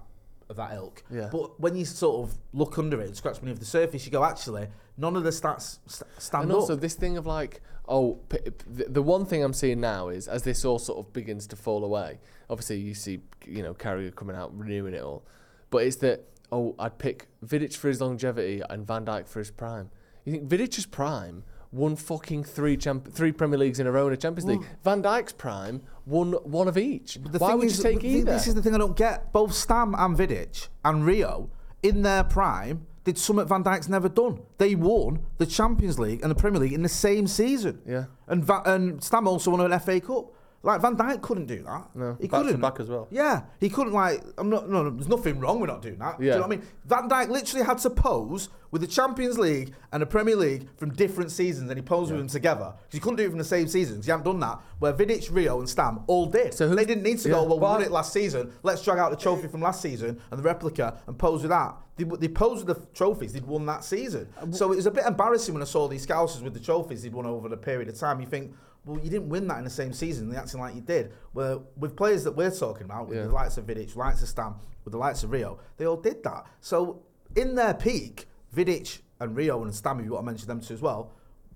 of 0.50 0.56
that 0.58 0.74
ilk. 0.74 1.04
Yeah. 1.12 1.30
But 1.32 1.60
when 1.60 1.76
you 1.76 1.86
sort 1.86 2.28
of 2.30 2.38
look 2.54 2.78
under 2.78 3.00
it 3.02 3.08
and 3.08 3.16
scratch 3.16 3.40
beneath 3.40 3.60
the 3.60 3.66
surface, 3.66 4.06
you 4.06 4.12
go, 4.12 4.24
actually, 4.24 4.68
none 4.98 5.16
of 5.16 5.24
the 5.24 5.30
stats 5.30 5.78
st- 5.86 6.10
stand 6.18 6.44
And 6.46 6.52
up. 6.52 6.58
also 6.60 6.76
this 6.76 6.96
thing 6.96 7.18
of 7.18 7.26
like, 7.28 7.62
oh, 7.88 8.16
p- 8.30 8.40
p- 8.40 8.52
the, 8.68 8.86
the 8.86 9.02
one 9.02 9.26
thing 9.26 9.44
I'm 9.44 9.54
seeing 9.54 9.80
now 9.80 10.10
is 10.10 10.28
as 10.28 10.44
this 10.44 10.66
all 10.66 10.80
sort 10.80 11.00
of 11.06 11.14
begins 11.14 11.46
to 11.48 11.56
fall 11.56 11.84
away. 11.86 12.20
Obviously, 12.50 12.78
you 12.80 12.96
see, 12.96 13.20
you 13.46 13.62
know, 13.62 13.74
Carragher 13.76 14.14
coming 14.16 14.36
out 14.36 14.58
renewing 14.58 14.94
it 14.96 15.04
all, 15.04 15.24
but 15.70 15.84
it's 15.84 15.98
that 15.98 16.26
oh, 16.52 16.74
I'd 16.80 16.98
pick 16.98 17.28
Vidic 17.46 17.76
for 17.76 17.90
his 17.90 18.02
longevity 18.02 18.64
and 18.72 18.86
Van 18.88 19.06
Dijk 19.06 19.28
for 19.28 19.38
his 19.38 19.52
prime. 19.52 19.92
You 20.26 20.32
think 20.34 20.50
Vidic's 20.50 20.86
prime 20.88 21.44
won 21.72 21.96
fucking 21.96 22.44
three 22.44 22.76
champ- 22.78 23.12
three 23.14 23.32
Premier 23.32 23.58
Leagues 23.60 23.80
in 23.80 23.86
a 23.88 23.92
row 23.92 24.08
in 24.08 24.14
a 24.14 24.18
Champions 24.18 24.46
League. 24.48 24.62
Mm. 24.62 24.66
Van 24.84 25.04
Dijk's 25.04 25.34
prime 25.34 25.82
won 26.06 26.34
one 26.44 26.68
of 26.68 26.78
each. 26.78 27.16
The 27.24 27.38
Why 27.40 27.50
thing 27.50 27.58
would 27.60 27.68
is, 27.68 27.78
you 27.78 27.84
take 27.84 28.00
the- 28.02 28.08
either? 28.08 28.34
This 28.34 28.48
is 28.48 28.56
the 28.56 28.62
thing 28.62 28.74
I 28.74 28.78
don't 28.80 28.96
get. 28.98 29.32
Both 29.32 29.54
Stam 29.54 29.94
and 29.98 30.18
Vidic 30.18 30.68
and 30.84 31.06
Rio, 31.06 31.50
in 31.84 32.02
their 32.02 32.24
prime, 32.24 32.88
did 33.04 33.18
something 33.18 33.48
Van 33.48 33.64
Dijk's 33.64 33.88
never 33.88 34.10
done. 34.10 34.40
They 34.58 34.76
won 34.76 35.20
the 35.38 35.46
Champions 35.46 35.98
League 36.00 36.22
and 36.22 36.30
the 36.32 36.36
Premier 36.36 36.60
League 36.60 36.74
in 36.74 36.82
the 36.84 36.90
same 36.90 37.28
season. 37.28 37.82
Yeah. 37.86 38.06
And 38.28 38.44
Va- 38.44 38.64
and 38.66 39.04
Stam 39.04 39.28
also 39.28 39.52
won 39.52 39.62
an 39.62 39.72
FA 39.80 40.00
Cup. 40.02 40.34
Like 40.62 40.82
Van 40.82 40.98
Dijk 40.98 41.22
couldn't 41.22 41.46
do 41.46 41.64
that. 41.64 41.86
No. 41.96 42.18
he 42.20 42.28
Back 42.28 42.44
couldn't. 42.44 42.60
back 42.60 42.80
as 42.82 42.90
well. 42.90 43.08
Yeah, 43.10 43.44
he 43.62 43.70
couldn't. 43.70 43.94
Like, 43.94 44.22
I'm 44.38 44.50
not. 44.50 44.70
No, 44.70 44.84
no, 44.84 44.90
there's 44.90 45.08
nothing 45.08 45.40
wrong 45.40 45.62
with 45.62 45.70
not 45.70 45.82
doing 45.82 45.98
that. 46.00 46.18
Do 46.18 46.26
you 46.26 46.32
Yeah. 46.32 46.36
know 46.36 46.42
what 46.42 46.48
I 46.54 46.56
mean? 46.58 46.64
Van 46.86 47.08
Dijk 47.10 47.30
literally 47.30 47.66
had 47.66 47.78
to 47.80 47.90
pose 47.90 48.50
with 48.72 48.82
the 48.82 48.88
Champions 48.88 49.40
League 49.40 49.74
and 49.94 50.02
the 50.02 50.06
Premier 50.06 50.36
League 50.36 50.68
from 50.76 50.90
different 50.94 51.32
seasons, 51.32 51.70
and 51.72 51.78
he 51.80 51.82
posed 51.82 52.12
with 52.12 52.20
them 52.20 52.28
together 52.28 52.74
because 52.78 52.92
he 52.94 53.00
couldn't 53.00 53.16
do 53.16 53.24
it 53.26 53.30
from 53.30 53.38
the 53.38 53.44
same 53.46 53.68
season 53.70 53.96
because 53.96 54.06
he 54.06 54.12
hadn't 54.12 54.26
done 54.26 54.40
that. 54.42 54.60
Where 54.80 54.92
Vidic, 54.92 55.34
Rio, 55.34 55.60
and 55.60 55.70
Stam 55.70 56.02
all 56.08 56.26
did. 56.26 56.54
So 56.54 56.68
So 56.68 56.76
they 56.76 56.84
didn't 56.86 57.04
need 57.04 57.20
to 57.20 57.30
yeah. 57.30 57.36
go. 57.36 57.44
Well, 57.46 57.58
we 57.58 57.62
won 57.64 57.82
it 57.82 57.92
last 57.92 58.12
season. 58.12 58.52
Let's 58.62 58.84
drag 58.84 59.00
out 59.00 59.12
the 59.12 59.18
trophy 59.18 59.48
from 59.48 59.62
last 59.62 59.82
season 59.82 60.20
and 60.30 60.38
the 60.40 60.44
replica 60.44 60.98
and 61.08 61.18
pose 61.18 61.42
with 61.42 61.52
that. 61.52 61.76
They, 61.96 62.04
they 62.06 62.28
posed 62.28 62.66
with 62.68 62.78
the 62.78 62.86
trophies 62.94 63.34
they'd 63.34 63.46
won 63.46 63.66
that 63.66 63.84
season. 63.84 64.28
Uh, 64.40 64.52
so 64.52 64.72
it 64.72 64.76
was 64.78 64.86
a 64.86 64.92
bit 64.92 65.06
embarrassing 65.06 65.54
when 65.54 65.62
I 65.62 65.66
saw 65.66 65.88
these 65.88 66.06
Scousers 66.06 66.42
with 66.44 66.54
the 66.54 66.60
trophies 66.60 67.02
they'd 67.04 67.14
won 67.14 67.26
over 67.26 67.48
the 67.50 67.58
period 67.58 67.88
of 67.90 67.98
time. 67.98 68.20
You 68.20 68.28
think. 68.28 68.54
Well, 68.86 69.00
you 69.04 69.10
didn't 69.10 69.30
win 69.30 69.48
that 69.48 69.58
in 69.60 69.64
the 69.66 69.70
same 69.70 69.94
season. 69.94 70.30
They're 70.30 70.40
acting 70.40 70.60
like 70.60 70.74
you 70.76 70.82
did. 70.82 71.12
Well, 71.34 71.66
with 71.78 71.96
players 71.96 72.24
that 72.24 72.32
we're 72.36 72.52
talking 72.52 72.84
about, 72.86 73.08
with 73.08 73.18
Yeah. 73.18 73.26
the 73.26 73.34
likes 73.34 73.58
of 73.58 73.66
Vidic, 73.66 73.96
likes 73.96 74.22
of 74.22 74.30
Stam, 74.30 74.56
with 74.86 74.94
the 74.94 74.98
likes 74.98 75.24
of 75.24 75.32
Rio, 75.32 75.60
they 75.78 75.86
all 75.86 75.98
did 75.98 76.24
that. 76.24 76.46
So 76.62 77.02
in 77.36 77.56
their 77.56 77.74
peak, 77.74 78.28
Vidic 78.56 79.00
and 79.20 79.36
Rio 79.36 79.62
and 79.64 79.76
Stam, 79.76 80.00
if 80.00 80.06
you 80.06 80.14
want 80.14 80.24
to 80.26 80.32
mention 80.32 80.48
them 80.48 80.62
too 80.62 80.74
as 80.74 80.82
well, 80.82 81.12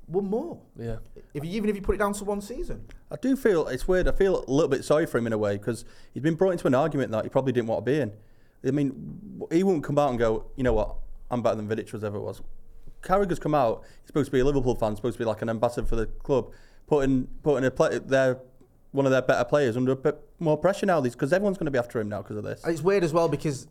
won 0.08 0.26
more. 0.30 0.60
yeah. 0.78 0.98
If 1.34 1.46
you, 1.46 1.52
even 1.52 1.70
if 1.70 1.76
you 1.78 1.82
put 1.82 1.96
it 1.96 2.00
down 2.00 2.14
to 2.14 2.24
one 2.26 2.42
season. 2.42 2.86
I 3.10 3.16
do 3.16 3.36
feel 3.38 3.68
it's 3.68 3.88
weird. 3.88 4.08
I 4.08 4.12
feel 4.12 4.44
a 4.46 4.52
little 4.52 4.68
bit 4.70 4.84
sorry 4.84 5.06
for 5.06 5.18
him 5.18 5.26
in 5.28 5.34
a 5.34 5.38
way 5.38 5.58
because 5.58 5.86
he's 6.14 6.22
been 6.22 6.36
brought 6.36 6.52
into 6.52 6.68
an 6.68 6.76
argument 6.76 7.12
that 7.14 7.24
he 7.24 7.30
probably 7.30 7.54
didn't 7.54 7.68
want 7.68 7.86
to 7.86 7.92
be 7.92 8.00
in. 8.00 8.12
I 8.66 8.72
mean, 8.72 9.48
he 9.52 9.64
wouldn't 9.64 9.84
come 9.84 9.98
out 9.98 10.10
and 10.10 10.20
go, 10.20 10.46
you 10.56 10.64
know 10.64 10.74
what, 10.74 10.96
I'm 11.32 11.42
better 11.42 11.56
than 11.56 11.68
Vidic 11.68 11.92
was 11.94 12.04
ever 12.04 12.20
was. 12.20 12.42
Carragher's 13.02 13.40
come 13.40 13.56
out. 13.56 13.84
He's 14.02 14.08
supposed 14.08 14.28
to 14.28 14.32
be 14.32 14.40
a 14.40 14.46
Liverpool 14.46 14.76
fan, 14.76 14.96
supposed 14.96 15.16
to 15.18 15.20
be 15.20 15.26
like 15.26 15.42
an 15.42 15.50
ambassador 15.50 15.86
for 15.88 15.96
the 15.96 16.06
club, 16.06 16.52
putting 16.88 17.28
putting 17.44 17.66
a 17.66 17.72
play, 17.72 18.00
their 18.00 18.40
one 18.92 19.06
of 19.06 19.12
their 19.12 19.22
better 19.22 19.44
players 19.44 19.76
under 19.76 19.92
a 19.92 19.96
bit 19.96 20.20
more 20.40 20.58
pressure 20.58 20.86
now. 20.86 21.02
Because 21.02 21.34
everyone's 21.34 21.58
going 21.58 21.66
to 21.66 21.72
be 21.72 21.80
after 21.80 22.00
him 22.00 22.10
now 22.10 22.22
because 22.22 22.38
of 22.38 22.44
this. 22.44 22.64
It's 22.66 22.82
weird 22.82 23.04
as 23.04 23.14
well 23.14 23.28
because 23.28 23.68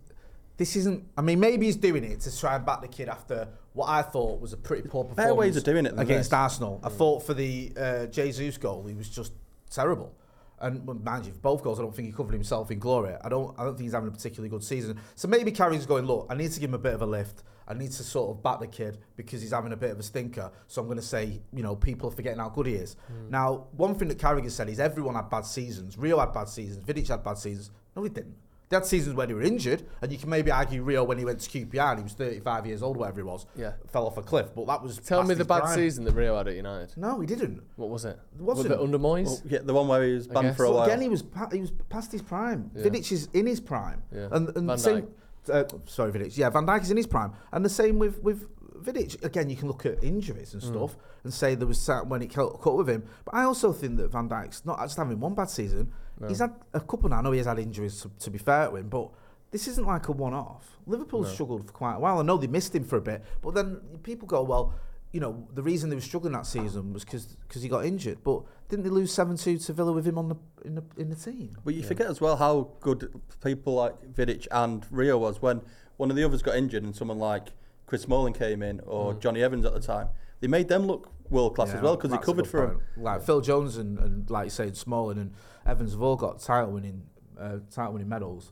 this 0.56 0.76
isn't. 0.76 1.04
I 1.16 1.22
mean, 1.22 1.40
maybe 1.40 1.66
he's 1.66 1.76
doing 1.76 2.04
it 2.04 2.20
to 2.20 2.38
try 2.38 2.56
and 2.56 2.64
back 2.64 2.82
the 2.82 2.88
kid 2.88 3.08
after 3.08 3.48
what 3.72 3.88
I 3.88 4.02
thought 4.02 4.40
was 4.40 4.52
a 4.52 4.56
pretty 4.56 4.88
poor 4.88 5.04
performance. 5.04 5.26
Fair 5.26 5.34
ways 5.34 5.56
of 5.56 5.64
doing 5.64 5.86
it 5.86 5.94
against 5.96 6.30
this. 6.30 6.36
Arsenal. 6.36 6.80
I 6.82 6.88
thought 6.88 7.24
for 7.24 7.34
the 7.34 7.72
uh, 7.76 8.06
Jesus 8.06 8.58
goal, 8.58 8.84
he 8.86 8.94
was 8.94 9.08
just 9.08 9.32
terrible. 9.70 10.14
And 10.60 10.86
well, 10.86 10.96
mind 10.96 11.26
you, 11.26 11.32
for 11.32 11.38
both 11.40 11.62
goals, 11.62 11.80
I 11.80 11.82
don't 11.82 11.94
think 11.94 12.06
he 12.06 12.12
covered 12.12 12.34
himself 12.34 12.70
in 12.70 12.78
glory. 12.78 13.14
I 13.22 13.28
don't. 13.28 13.58
I 13.58 13.64
don't 13.64 13.74
think 13.74 13.86
he's 13.86 13.94
having 13.94 14.08
a 14.08 14.12
particularly 14.12 14.48
good 14.48 14.62
season. 14.62 14.98
So 15.16 15.26
maybe 15.26 15.50
Carragher's 15.50 15.86
going, 15.86 16.06
look, 16.06 16.26
I 16.30 16.34
need 16.34 16.52
to 16.52 16.60
give 16.60 16.70
him 16.70 16.74
a 16.74 16.78
bit 16.78 16.94
of 16.94 17.02
a 17.02 17.06
lift. 17.06 17.42
I 17.68 17.74
need 17.74 17.92
to 17.92 18.02
sort 18.02 18.30
of 18.36 18.42
back 18.42 18.60
the 18.60 18.66
kid 18.66 18.98
because 19.16 19.40
he's 19.42 19.52
having 19.52 19.72
a 19.72 19.76
bit 19.76 19.90
of 19.90 19.98
a 19.98 20.02
stinker. 20.02 20.50
So 20.66 20.80
I'm 20.82 20.88
going 20.88 20.98
to 20.98 21.04
say, 21.04 21.40
you 21.52 21.62
know, 21.62 21.76
people 21.76 22.08
are 22.08 22.12
forgetting 22.12 22.40
how 22.40 22.48
good 22.48 22.66
he 22.66 22.74
is. 22.74 22.96
Hmm. 23.06 23.30
Now, 23.30 23.66
one 23.76 23.94
thing 23.94 24.08
that 24.08 24.18
Carragher 24.18 24.50
said 24.50 24.68
is 24.68 24.80
everyone 24.80 25.14
had 25.14 25.30
bad 25.30 25.46
seasons. 25.46 25.96
Rio 25.96 26.18
had 26.18 26.32
bad 26.32 26.48
seasons. 26.48 26.84
Vidic 26.84 27.08
had 27.08 27.22
bad 27.22 27.38
seasons. 27.38 27.70
No, 27.96 28.02
he 28.02 28.08
didn't. 28.08 28.34
They 28.68 28.76
had 28.76 28.86
seasons 28.86 29.14
when 29.16 29.28
they 29.28 29.34
were 29.34 29.42
injured, 29.42 29.82
and 30.00 30.10
you 30.10 30.16
can 30.16 30.30
maybe 30.30 30.50
argue 30.50 30.82
Rio 30.82 31.04
when 31.04 31.18
he 31.18 31.26
went 31.26 31.40
to 31.40 31.50
QPR 31.66 31.90
and 31.90 31.98
he 31.98 32.04
was 32.04 32.14
35 32.14 32.66
years 32.66 32.82
old, 32.82 32.96
whatever 32.96 33.18
he 33.20 33.22
was, 33.22 33.44
Yeah. 33.54 33.72
fell 33.88 34.06
off 34.06 34.16
a 34.16 34.22
cliff. 34.22 34.46
But 34.56 34.66
that 34.66 34.82
was 34.82 34.96
Tell 34.96 35.22
me 35.24 35.34
the 35.34 35.44
bad 35.44 35.60
prime. 35.64 35.74
season 35.76 36.04
that 36.04 36.14
Rio 36.14 36.38
had 36.38 36.48
at 36.48 36.56
United. 36.56 36.96
No, 36.96 37.20
he 37.20 37.26
didn't. 37.26 37.62
What 37.76 37.90
was 37.90 38.06
it? 38.06 38.18
It 38.34 38.40
wasn't. 38.40 38.70
Was 38.70 38.78
it 38.78 38.82
under 38.82 38.98
Moyes? 38.98 39.26
Well, 39.26 39.40
yeah, 39.44 39.58
the 39.62 39.74
one 39.74 39.88
where 39.88 40.02
he 40.02 40.14
was 40.14 40.26
banned 40.26 40.56
for 40.56 40.64
a 40.64 40.68
But 40.68 40.74
while. 40.74 40.84
again, 40.86 41.02
he 41.02 41.10
was 41.10 41.20
pa- 41.20 41.50
he 41.52 41.60
was 41.60 41.70
past 41.90 42.12
his 42.12 42.22
prime. 42.22 42.70
Yeah. 42.74 42.84
Vidic 42.84 43.12
is 43.12 43.28
in 43.34 43.44
his 43.46 43.60
prime, 43.60 44.02
Yeah. 44.10 44.28
and, 44.32 44.48
and 44.56 44.66
Van 44.66 44.78
same. 44.78 45.08
Uh, 45.50 45.64
sorry, 45.86 46.12
Vidic. 46.12 46.36
Yeah, 46.36 46.50
Van 46.50 46.66
Dijk 46.66 46.82
is 46.82 46.90
in 46.90 46.96
his 46.96 47.06
prime, 47.06 47.32
and 47.52 47.64
the 47.64 47.68
same 47.70 47.98
with 47.98 48.22
with 48.22 48.46
Vidic. 48.84 49.22
Again, 49.24 49.48
you 49.50 49.56
can 49.56 49.68
look 49.68 49.86
at 49.86 50.02
injuries 50.02 50.50
Mm. 50.50 50.54
and 50.54 50.62
stuff 50.62 50.96
and 51.24 51.32
say 51.32 51.54
there 51.54 51.66
was 51.68 51.80
sat 51.80 52.06
when 52.06 52.22
it 52.22 52.32
caught, 52.34 52.76
with 52.76 52.88
him. 52.88 53.04
But 53.24 53.34
I 53.34 53.44
also 53.44 53.72
think 53.72 53.96
that 53.98 54.10
Van 54.12 54.28
Dijk's 54.28 54.64
not 54.64 54.78
just 54.80 54.96
having 54.96 55.20
one 55.20 55.34
bad 55.34 55.50
season. 55.50 55.92
He's 56.28 56.38
had 56.38 56.54
a 56.72 56.80
couple 56.80 57.08
now. 57.08 57.18
I 57.18 57.22
know 57.22 57.32
he 57.32 57.38
has 57.38 57.46
had 57.48 57.58
injuries 57.58 58.00
to, 58.02 58.10
to 58.20 58.30
be 58.30 58.38
fair 58.38 58.68
to 58.68 58.76
him, 58.76 58.88
but. 58.88 59.10
This 59.50 59.68
isn't 59.68 59.86
like 59.86 60.08
a 60.08 60.12
one-off. 60.12 60.78
Liverpool 60.86 61.26
struggled 61.26 61.66
for 61.66 61.72
quite 61.74 61.96
a 61.96 61.98
while. 61.98 62.18
I 62.20 62.22
know 62.22 62.38
they 62.38 62.46
missed 62.46 62.74
him 62.74 62.84
for 62.84 62.96
a 62.96 63.02
bit, 63.02 63.22
but 63.42 63.52
then 63.52 63.76
people 64.02 64.26
go, 64.26 64.42
"Well, 64.42 64.72
you 65.12 65.20
know, 65.20 65.46
the 65.54 65.62
reason 65.62 65.90
they 65.90 65.96
were 65.96 66.00
struggling 66.02 66.32
that 66.32 66.46
season 66.46 66.92
was 66.92 67.04
because 67.04 67.36
he 67.62 67.68
got 67.68 67.84
injured." 67.84 68.18
But 68.24 68.42
didn't 68.68 68.84
they 68.84 68.90
lose 68.90 69.12
seven-two 69.12 69.58
to 69.58 69.72
Villa 69.72 69.92
with 69.92 70.06
him 70.06 70.18
on 70.18 70.28
the 70.28 70.36
in 70.64 70.74
the 70.74 70.82
in 70.96 71.10
the 71.10 71.16
team? 71.16 71.56
But 71.64 71.74
you 71.74 71.82
forget 71.82 72.08
as 72.08 72.20
well 72.20 72.36
how 72.36 72.70
good 72.80 73.20
people 73.42 73.74
like 73.74 73.94
Vidic 74.14 74.46
and 74.50 74.86
Rio 74.90 75.18
was 75.18 75.40
when 75.42 75.60
one 75.98 76.10
of 76.10 76.16
the 76.16 76.24
others 76.24 76.42
got 76.42 76.56
injured 76.56 76.82
and 76.82 76.96
someone 76.96 77.18
like 77.18 77.48
Chris 77.86 78.02
Smalling 78.02 78.32
came 78.32 78.62
in 78.62 78.80
or 78.80 79.14
Jonny 79.14 79.42
Evans 79.42 79.66
at 79.66 79.74
the 79.74 79.80
time. 79.80 80.08
They 80.40 80.48
made 80.48 80.68
them 80.68 80.86
look 80.86 81.10
world 81.30 81.54
class 81.54 81.72
as 81.72 81.80
well 81.80 81.96
because 81.96 82.10
he 82.10 82.18
covered 82.18 82.44
good 82.44 82.50
for 82.50 82.64
him. 82.72 82.80
Like 82.96 83.22
Phil 83.22 83.40
Jones 83.40 83.76
and, 83.76 83.98
and 83.98 84.28
like 84.30 84.44
you 84.46 84.50
said, 84.50 84.76
Smalling 84.76 85.18
and 85.18 85.32
Evans 85.66 85.92
have 85.92 86.02
all 86.02 86.16
got 86.16 86.40
title 86.40 86.72
winning 86.72 87.02
uh, 87.38 87.58
title 87.70 87.92
winning 87.94 88.08
medals, 88.08 88.50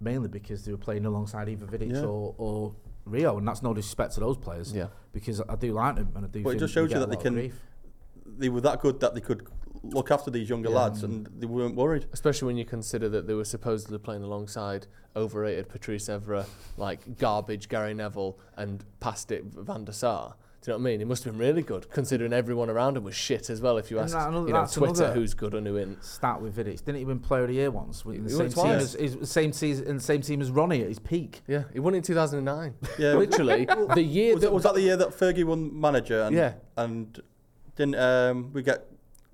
mainly 0.00 0.28
because 0.28 0.64
they 0.64 0.72
were 0.72 0.78
playing 0.78 1.04
alongside 1.04 1.48
either 1.48 1.66
Vidic 1.66 1.92
Yeah. 1.92 2.02
or, 2.04 2.34
or 2.38 2.74
Rio, 3.04 3.38
and 3.38 3.46
that's 3.48 3.62
no 3.62 3.74
disrespect 3.74 4.14
to 4.14 4.20
those 4.20 4.36
players. 4.36 4.72
Yeah. 4.72 4.88
because 5.12 5.40
I 5.48 5.56
do 5.56 5.72
like 5.72 5.96
them 5.96 6.12
and 6.14 6.24
I 6.24 6.28
do. 6.28 6.42
But 6.42 6.50
it 6.50 6.58
just 6.60 6.72
shows 6.74 6.90
they 6.90 6.94
you 6.94 7.00
that 7.00 7.10
they 7.10 7.16
can. 7.16 7.34
grief. 7.34 7.60
They 8.24 8.48
were 8.48 8.60
that 8.60 8.80
good 8.80 9.00
that 9.00 9.14
they 9.14 9.20
could 9.20 9.46
look 9.82 10.10
after 10.10 10.30
these 10.30 10.48
younger 10.48 10.68
Yeah. 10.70 10.76
lads 10.76 11.02
and 11.02 11.26
they 11.38 11.46
weren't 11.46 11.74
worried. 11.74 12.06
Especially 12.12 12.46
when 12.46 12.56
you 12.56 12.64
consider 12.64 13.08
that 13.08 13.26
they 13.26 13.34
were 13.34 13.44
supposedly 13.44 13.98
playing 13.98 14.22
alongside 14.22 14.86
overrated 15.16 15.68
Patrice 15.68 16.06
Evra, 16.08 16.46
like 16.76 17.18
garbage 17.18 17.68
Gary 17.68 17.94
Neville, 17.94 18.38
and 18.56 18.84
past 19.00 19.32
it 19.32 19.44
Van 19.44 19.84
der 19.84 19.92
Sar. 19.92 20.36
Do 20.62 20.70
you 20.72 20.76
know 20.76 20.82
what 20.84 20.88
I 20.90 20.92
mean? 20.92 21.00
It 21.00 21.06
must 21.06 21.24
have 21.24 21.32
been 21.32 21.40
really 21.40 21.62
good, 21.62 21.88
considering 21.90 22.34
everyone 22.34 22.68
around 22.68 22.98
him 22.98 23.04
was 23.04 23.14
shit 23.14 23.48
as 23.48 23.62
well. 23.62 23.78
If 23.78 23.90
you 23.90 23.98
And 23.98 24.04
ask, 24.12 24.28
another- 24.28 24.46
you 24.46 24.52
know, 24.52 24.66
Twitter 24.70 25.10
who's 25.14 25.32
good 25.32 25.54
and 25.54 25.66
who 25.66 25.76
isn't. 25.78 26.04
Start 26.04 26.42
with 26.42 26.54
Vidic. 26.54 26.84
Didn't 26.84 26.96
he 26.96 27.04
win 27.06 27.18
Player 27.18 27.42
of 27.44 27.48
the 27.48 27.54
Year 27.54 27.70
once? 27.70 28.04
With 28.04 28.16
He- 28.16 28.22
the 28.22 28.28
he 28.44 28.50
same 28.50 28.62
won 28.62 28.66
team 28.66 28.78
as 28.78 28.92
his 28.92 29.30
same 29.30 29.52
season 29.54 29.86
in 29.86 29.96
the 29.96 30.02
same 30.02 30.20
team 30.20 30.42
as 30.42 30.50
Ronnie 30.50 30.82
at 30.82 30.88
his 30.88 30.98
peak. 30.98 31.40
Yeah, 31.46 31.62
he 31.72 31.80
won 31.80 31.94
it 31.94 31.98
in 31.98 32.02
2009. 32.02 32.74
Yeah. 32.98 33.14
literally 33.14 33.64
the 33.94 34.02
year 34.02 34.34
Was, 34.34 34.42
that 34.42 34.48
that, 34.48 34.52
was 34.52 34.62
that 34.64 34.74
the 34.74 34.82
year 34.82 34.96
that 34.98 35.08
Fergie 35.10 35.44
won 35.44 35.80
manager? 35.80 36.22
And, 36.24 36.36
Yeah. 36.36 36.52
And 36.76 37.18
didn't 37.76 37.94
um, 37.94 38.52
we 38.52 38.62
get 38.62 38.86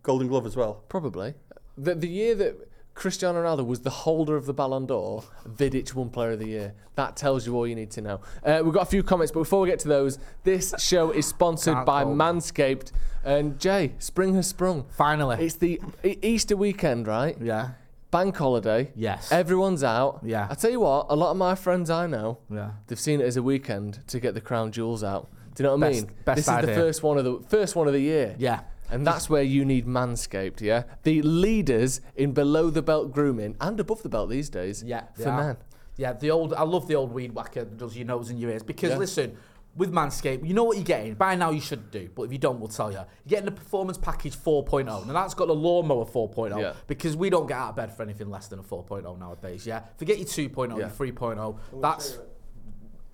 Golden 0.05 0.29
Glove 0.29 0.47
as 0.47 0.55
well? 0.55 0.85
Probably. 0.89 1.35
The, 1.77 1.97
the 1.97 2.07
year 2.09 2.37
that 2.37 2.69
Cristiano 2.97 3.43
Ronaldo 3.45 3.65
was 3.65 3.81
the 3.81 3.91
holder 3.91 4.37
of 4.37 4.47
the 4.47 4.55
Ballon 4.55 4.87
d'Or, 4.87 5.23
Vidic 5.47 5.95
won 5.95 6.09
Player 6.09 6.33
of 6.33 6.39
the 6.39 6.49
Year. 6.49 6.75
That 6.95 7.15
tells 7.15 7.47
you 7.47 7.55
all 7.55 7.67
you 7.67 7.75
need 7.75 7.91
to 7.93 8.01
know. 8.01 8.21
Uh, 8.43 8.63
we've 8.65 8.73
got 8.73 8.83
a 8.85 8.91
few 8.91 9.03
comments, 9.03 9.31
but 9.31 9.41
before 9.41 9.61
we 9.61 9.69
get 9.69 9.79
to 9.81 9.89
those, 9.89 10.19
this 10.45 10.75
show 10.79 11.11
is 11.11 11.27
sponsored 11.27 11.75
Can't 11.75 11.87
by 11.87 12.03
hold. 12.05 12.17
Manscaped. 12.17 12.93
And 13.23 13.61
Jay, 13.61 13.93
spring 13.99 14.35
has 14.37 14.47
sprung. 14.47 14.87
Finally. 14.97 15.45
It's 15.45 15.57
the 15.57 15.79
E- 16.03 16.17
Easter 16.23 16.57
weekend, 16.57 17.07
right? 17.07 17.37
Yeah. 17.41 17.73
Bank 18.11 18.35
holiday. 18.35 18.91
Yes. 18.97 19.31
Everyone's 19.31 19.85
out. 19.85 20.21
Yeah. 20.23 20.47
I 20.51 20.55
tell 20.55 20.71
you 20.71 20.81
what, 20.81 21.07
a 21.11 21.17
lot 21.17 21.33
of 21.33 21.37
my 21.37 21.55
friends 21.55 21.91
I 21.91 22.07
know, 22.07 22.39
Yeah. 22.51 22.71
they've 22.87 22.99
seen 22.99 23.21
it 23.21 23.25
as 23.25 23.37
a 23.37 23.43
weekend 23.43 24.01
to 24.09 24.19
get 24.19 24.33
the 24.33 24.41
crown 24.41 24.73
jewels 24.73 25.05
out. 25.05 25.29
Do 25.55 25.63
you 25.63 25.69
know 25.69 25.77
what 25.77 25.87
I 25.87 25.91
mean? 25.91 26.11
best 26.25 26.37
this 26.47 26.49
is 26.49 26.61
the 26.67 26.75
first 26.75 27.03
one 27.03 27.19
of 27.19 27.25
the 27.25 27.41
first 27.49 27.77
one 27.77 27.87
of 27.89 27.93
the 27.93 28.01
year. 28.01 28.37
Yeah. 28.39 28.61
And 28.91 29.07
that's 29.07 29.29
where 29.29 29.43
you 29.43 29.65
need 29.65 29.87
Manscaped, 29.87 30.61
yeah? 30.61 30.85
The 31.03 31.23
leaders 31.23 32.01
in 32.15 32.33
below 32.33 32.71
the 32.71 32.83
belt 32.83 33.13
grooming 33.13 33.57
and 33.61 33.79
above 33.81 34.03
the 34.03 34.09
belt 34.09 34.31
these 34.31 34.49
days 34.49 34.83
Yeah, 34.87 35.05
for 35.15 35.29
are. 35.29 35.45
men. 35.45 35.57
Yeah, 35.97 36.13
the 36.13 36.31
old. 36.31 36.53
I 36.55 36.63
love 36.63 36.87
the 36.89 36.95
old 36.95 37.13
weed 37.13 37.33
whacker 37.33 37.65
that 37.65 37.79
does 37.79 37.97
your 37.97 38.07
nose 38.07 38.31
and 38.31 38.39
your 38.39 38.51
ears 38.51 38.63
because 38.63 38.91
Yeah. 38.91 38.99
listen, 38.99 39.37
with 39.77 39.93
Manscaped, 39.93 40.47
you 40.47 40.55
know 40.55 40.65
what 40.65 40.77
you're 40.77 40.85
getting. 40.85 41.15
By 41.15 41.35
now 41.35 41.51
you 41.51 41.61
should 41.61 41.91
do, 41.91 42.09
but 42.15 42.23
if 42.25 42.33
you 42.33 42.39
don't, 42.39 42.59
we'll 42.61 42.69
tell 42.69 42.91
you. 42.91 42.97
You're 42.99 43.07
getting 43.29 43.45
the 43.47 43.51
Performance 43.53 43.99
Package 43.99 44.35
4.0, 44.37 45.05
Now 45.07 45.13
that's 45.13 45.35
got 45.35 45.49
the 45.49 45.55
lawnmower 45.55 46.07
4.0 46.07 46.59
Yeah. 46.61 46.73
because 46.87 47.15
we 47.17 47.29
don't 47.29 47.47
get 47.47 47.59
out 47.59 47.71
of 47.71 47.77
bed 47.77 47.95
for 47.95 48.03
anything 48.03 48.31
less 48.31 48.49
than 48.49 48.59
a 48.59 48.63
4.0 48.63 49.17
nowadays. 49.19 49.67
Yeah, 49.67 49.83
forget 49.99 50.17
your 50.19 50.27
2.0, 50.27 50.79
Yeah. 50.79 50.87
your 50.87 50.89
3.0. 50.91 51.59
That's 51.83 52.19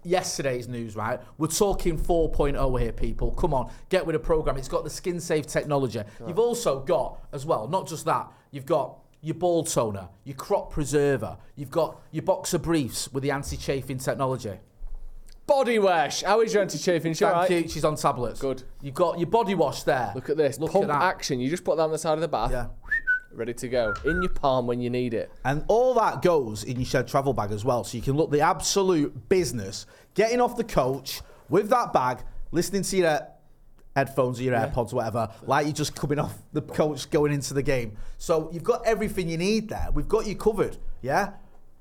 yesterday's 0.04 0.68
news, 0.68 0.96
right? 0.96 1.20
We're 1.38 1.48
talking 1.48 1.98
4.0 1.98 2.80
here, 2.80 2.92
people. 2.92 3.32
Come 3.32 3.54
on, 3.54 3.70
get 3.88 4.04
with 4.06 4.14
the 4.14 4.20
program. 4.20 4.56
It's 4.56 4.68
got 4.68 4.84
the 4.84 4.90
skin 4.90 5.20
safe 5.20 5.46
technology. 5.46 6.02
You've 6.26 6.38
also 6.38 6.80
got, 6.80 7.18
as 7.32 7.46
well, 7.46 7.68
not 7.68 7.86
just 7.86 8.04
that, 8.06 8.30
you've 8.50 8.66
got 8.66 8.98
your 9.20 9.34
ball 9.34 9.64
toner, 9.64 10.08
your 10.24 10.36
crop 10.36 10.72
preserver, 10.72 11.36
you've 11.54 11.70
got 11.70 12.00
your 12.10 12.22
boxer 12.22 12.58
briefs 12.58 13.12
with 13.12 13.22
the 13.22 13.30
anti 13.30 13.56
chafing 13.56 13.98
technology. 13.98 14.58
Body 15.46 15.78
wash. 15.78 16.22
How 16.22 16.40
is 16.40 16.54
your 16.54 16.62
anti-chafing? 16.62 17.14
Thank 17.14 17.32
right? 17.32 17.50
you, 17.50 17.68
she's 17.68 17.84
on 17.84 17.96
tablets. 17.96 18.40
Good. 18.40 18.62
You've 18.80 18.94
got 18.94 19.18
your 19.18 19.26
body 19.26 19.56
wash 19.56 19.82
there. 19.82 20.12
Look 20.14 20.30
at 20.30 20.36
this. 20.36 20.58
Look 20.60 20.70
Pump 20.70 20.84
at 20.84 20.88
that. 20.88 21.02
action. 21.02 21.40
You 21.40 21.50
just 21.50 21.64
put 21.64 21.76
that 21.76 21.82
on 21.82 21.90
the 21.90 21.98
side 21.98 22.14
of 22.14 22.20
the 22.20 22.28
bath. 22.28 22.52
Yeah. 22.52 22.68
Ready 23.35 23.55
to 23.55 23.68
go. 23.68 23.95
In 24.05 24.23
your 24.23 24.31
palm 24.31 24.66
when 24.66 24.81
you 24.81 24.90
need 24.90 25.14
it. 25.14 25.31
And 25.45 25.64
all 25.68 25.95
that 25.95 26.23
goes 26.23 26.64
in 26.64 26.77
your 26.77 26.85
shed 26.85 27.09
travel 27.09 27.33
bag 27.33 27.51
as 27.51 27.64
well. 27.64 27.85
So 27.85 27.97
you 27.97 28.03
can 28.03 28.16
look 28.16 28.31
the 28.31 28.40
absolute 28.40 29.29
business 29.29 29.87
getting 30.14 30.40
off 30.40 30.57
the 30.57 30.64
coach 30.64 31.23
with 31.49 31.71
that 31.71 31.92
bag, 31.92 32.18
listening 32.51 32.83
to 32.83 32.97
your 32.97 33.27
headphones 33.97 34.40
or 34.40 34.42
your 34.42 34.55
AirPods, 34.55 34.92
whatever, 34.92 35.31
like 35.42 35.66
you're 35.66 35.75
just 35.75 35.95
coming 35.95 36.18
off 36.18 36.37
the 36.53 36.62
coach 36.62 37.11
going 37.11 37.33
into 37.33 37.55
the 37.55 37.62
game. 37.62 37.97
So 38.18 38.51
you've 38.53 38.64
got 38.64 38.87
everything 38.87 39.29
you 39.29 39.38
need 39.38 39.68
there. 39.68 39.88
We've 39.92 40.09
got 40.09 40.27
you 40.27 40.37
covered. 40.37 40.77
Yeah? 41.01 41.33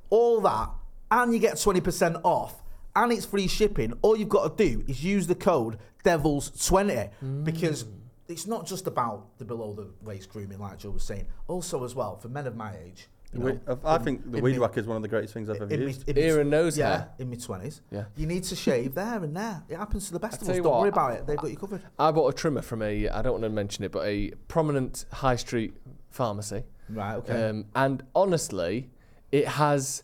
All 0.09 0.41
that. 0.41 0.69
And 1.09 1.33
you 1.33 1.39
get 1.39 1.55
20% 1.55 2.21
off. 2.23 2.61
And 2.95 3.11
it's 3.13 3.25
free 3.25 3.47
shipping. 3.47 3.93
All 4.01 4.17
you've 4.17 4.29
got 4.29 4.57
to 4.57 4.69
do 4.69 4.83
is 4.87 5.03
use 5.03 5.27
the 5.27 5.35
code 5.35 5.77
DEVILS20 6.03 7.09
mm. 7.23 7.43
because 7.43 7.85
it's 8.31 8.47
not 8.47 8.65
just 8.65 8.87
about 8.87 9.37
the 9.37 9.45
below 9.45 9.73
the 9.73 9.87
waist 10.03 10.29
grooming, 10.29 10.59
like 10.59 10.79
Joe 10.79 10.91
was 10.91 11.03
saying. 11.03 11.27
Also, 11.47 11.83
as 11.83 11.93
well, 11.93 12.15
for 12.17 12.29
men 12.29 12.47
of 12.47 12.55
my 12.55 12.75
age. 12.85 13.07
We- 13.33 13.53
know, 13.53 13.79
I 13.85 13.95
in- 13.95 14.03
think 14.03 14.31
the 14.31 14.41
weed 14.41 14.53
me- 14.53 14.59
whacker 14.59 14.79
is 14.81 14.85
one 14.87 14.97
of 14.97 15.03
the 15.03 15.07
greatest 15.07 15.33
things 15.33 15.49
I've 15.49 15.55
ever 15.61 15.73
in 15.73 15.79
me- 15.81 15.85
used. 15.87 16.09
in 16.09 16.15
me- 16.15 16.21
Ear 16.23 16.41
and 16.41 16.49
nose 16.49 16.77
yeah, 16.77 16.87
hair. 16.89 17.09
in 17.19 17.29
my 17.29 17.35
twenties. 17.37 17.81
Yeah. 17.89 18.05
you 18.17 18.27
need 18.27 18.43
to 18.43 18.55
shave 18.57 18.93
there 18.93 19.23
and 19.23 19.33
there. 19.35 19.63
It 19.69 19.77
happens 19.77 20.07
to 20.07 20.13
the 20.13 20.19
best 20.19 20.41
of 20.41 20.49
us. 20.49 20.55
Don't 20.57 20.65
what, 20.65 20.79
worry 20.81 20.89
about 20.89 21.13
it. 21.13 21.27
They've 21.27 21.37
got 21.37 21.49
you 21.49 21.55
covered. 21.57 21.81
I 21.97 22.11
bought 22.11 22.27
a 22.27 22.33
trimmer 22.33 22.61
from 22.61 22.81
a, 22.81 23.07
I 23.07 23.21
don't 23.21 23.33
want 23.33 23.43
to 23.43 23.49
mention 23.49 23.85
it, 23.85 23.91
but 23.93 24.05
a 24.05 24.31
prominent 24.49 25.05
high 25.13 25.37
street 25.37 25.73
pharmacy. 26.09 26.63
Right. 26.89 27.15
Okay. 27.15 27.49
Um, 27.49 27.65
and 27.73 28.03
honestly, 28.13 28.89
it 29.31 29.47
has, 29.47 30.03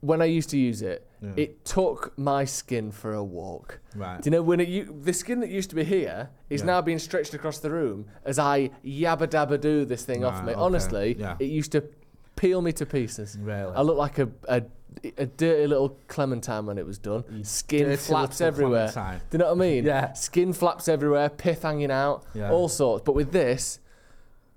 when 0.00 0.20
I 0.20 0.24
used 0.24 0.50
to 0.50 0.58
use 0.58 0.82
it, 0.82 1.05
it 1.36 1.64
took 1.64 2.16
my 2.18 2.44
skin 2.44 2.90
for 2.92 3.12
a 3.14 3.24
walk. 3.24 3.80
Right. 3.94 4.20
Do 4.22 4.26
you 4.28 4.30
know 4.32 4.42
when 4.42 4.60
it, 4.60 4.68
you, 4.68 4.94
the 5.02 5.12
skin 5.12 5.40
that 5.40 5.50
used 5.50 5.70
to 5.70 5.76
be 5.76 5.82
here 5.84 6.30
is 6.50 6.60
Yeah. 6.60 6.66
now 6.66 6.82
being 6.82 6.98
stretched 6.98 7.34
across 7.34 7.58
the 7.58 7.70
room 7.70 8.06
as 8.24 8.38
I 8.38 8.70
yabba 8.84 9.26
dabba 9.26 9.60
do 9.60 9.84
this 9.84 10.04
thing 10.04 10.24
off 10.24 10.44
me? 10.44 10.52
okay, 10.52 10.60
Honestly, 10.60 11.16
yeah. 11.18 11.36
it 11.40 11.46
used 11.46 11.72
to 11.72 11.82
peel 12.36 12.60
me 12.62 12.72
to 12.72 12.86
pieces. 12.86 13.36
Really? 13.40 13.72
I 13.74 13.80
look 13.82 13.96
like 13.96 14.18
a, 14.18 14.28
a, 14.48 14.62
a 15.16 15.26
dirty 15.26 15.66
little 15.66 15.98
clementine 16.06 16.66
when 16.66 16.78
it 16.78 16.86
was 16.86 16.98
done. 16.98 17.24
Skin 17.44 17.96
flaps 17.96 18.40
everywhere. 18.40 18.90
clementine. 18.92 19.20
Do 19.30 19.34
you 19.34 19.38
know 19.38 19.46
what 19.54 19.64
I 19.64 19.68
mean? 19.68 19.84
Yeah. 19.92 20.12
Skin 20.12 20.52
flaps 20.52 20.86
everywhere, 20.86 21.28
pith 21.30 21.62
hanging 21.62 21.90
out, 21.90 22.24
Yeah. 22.34 22.50
all 22.52 22.68
sorts. 22.68 23.02
But 23.04 23.14
with 23.14 23.32
this 23.32 23.80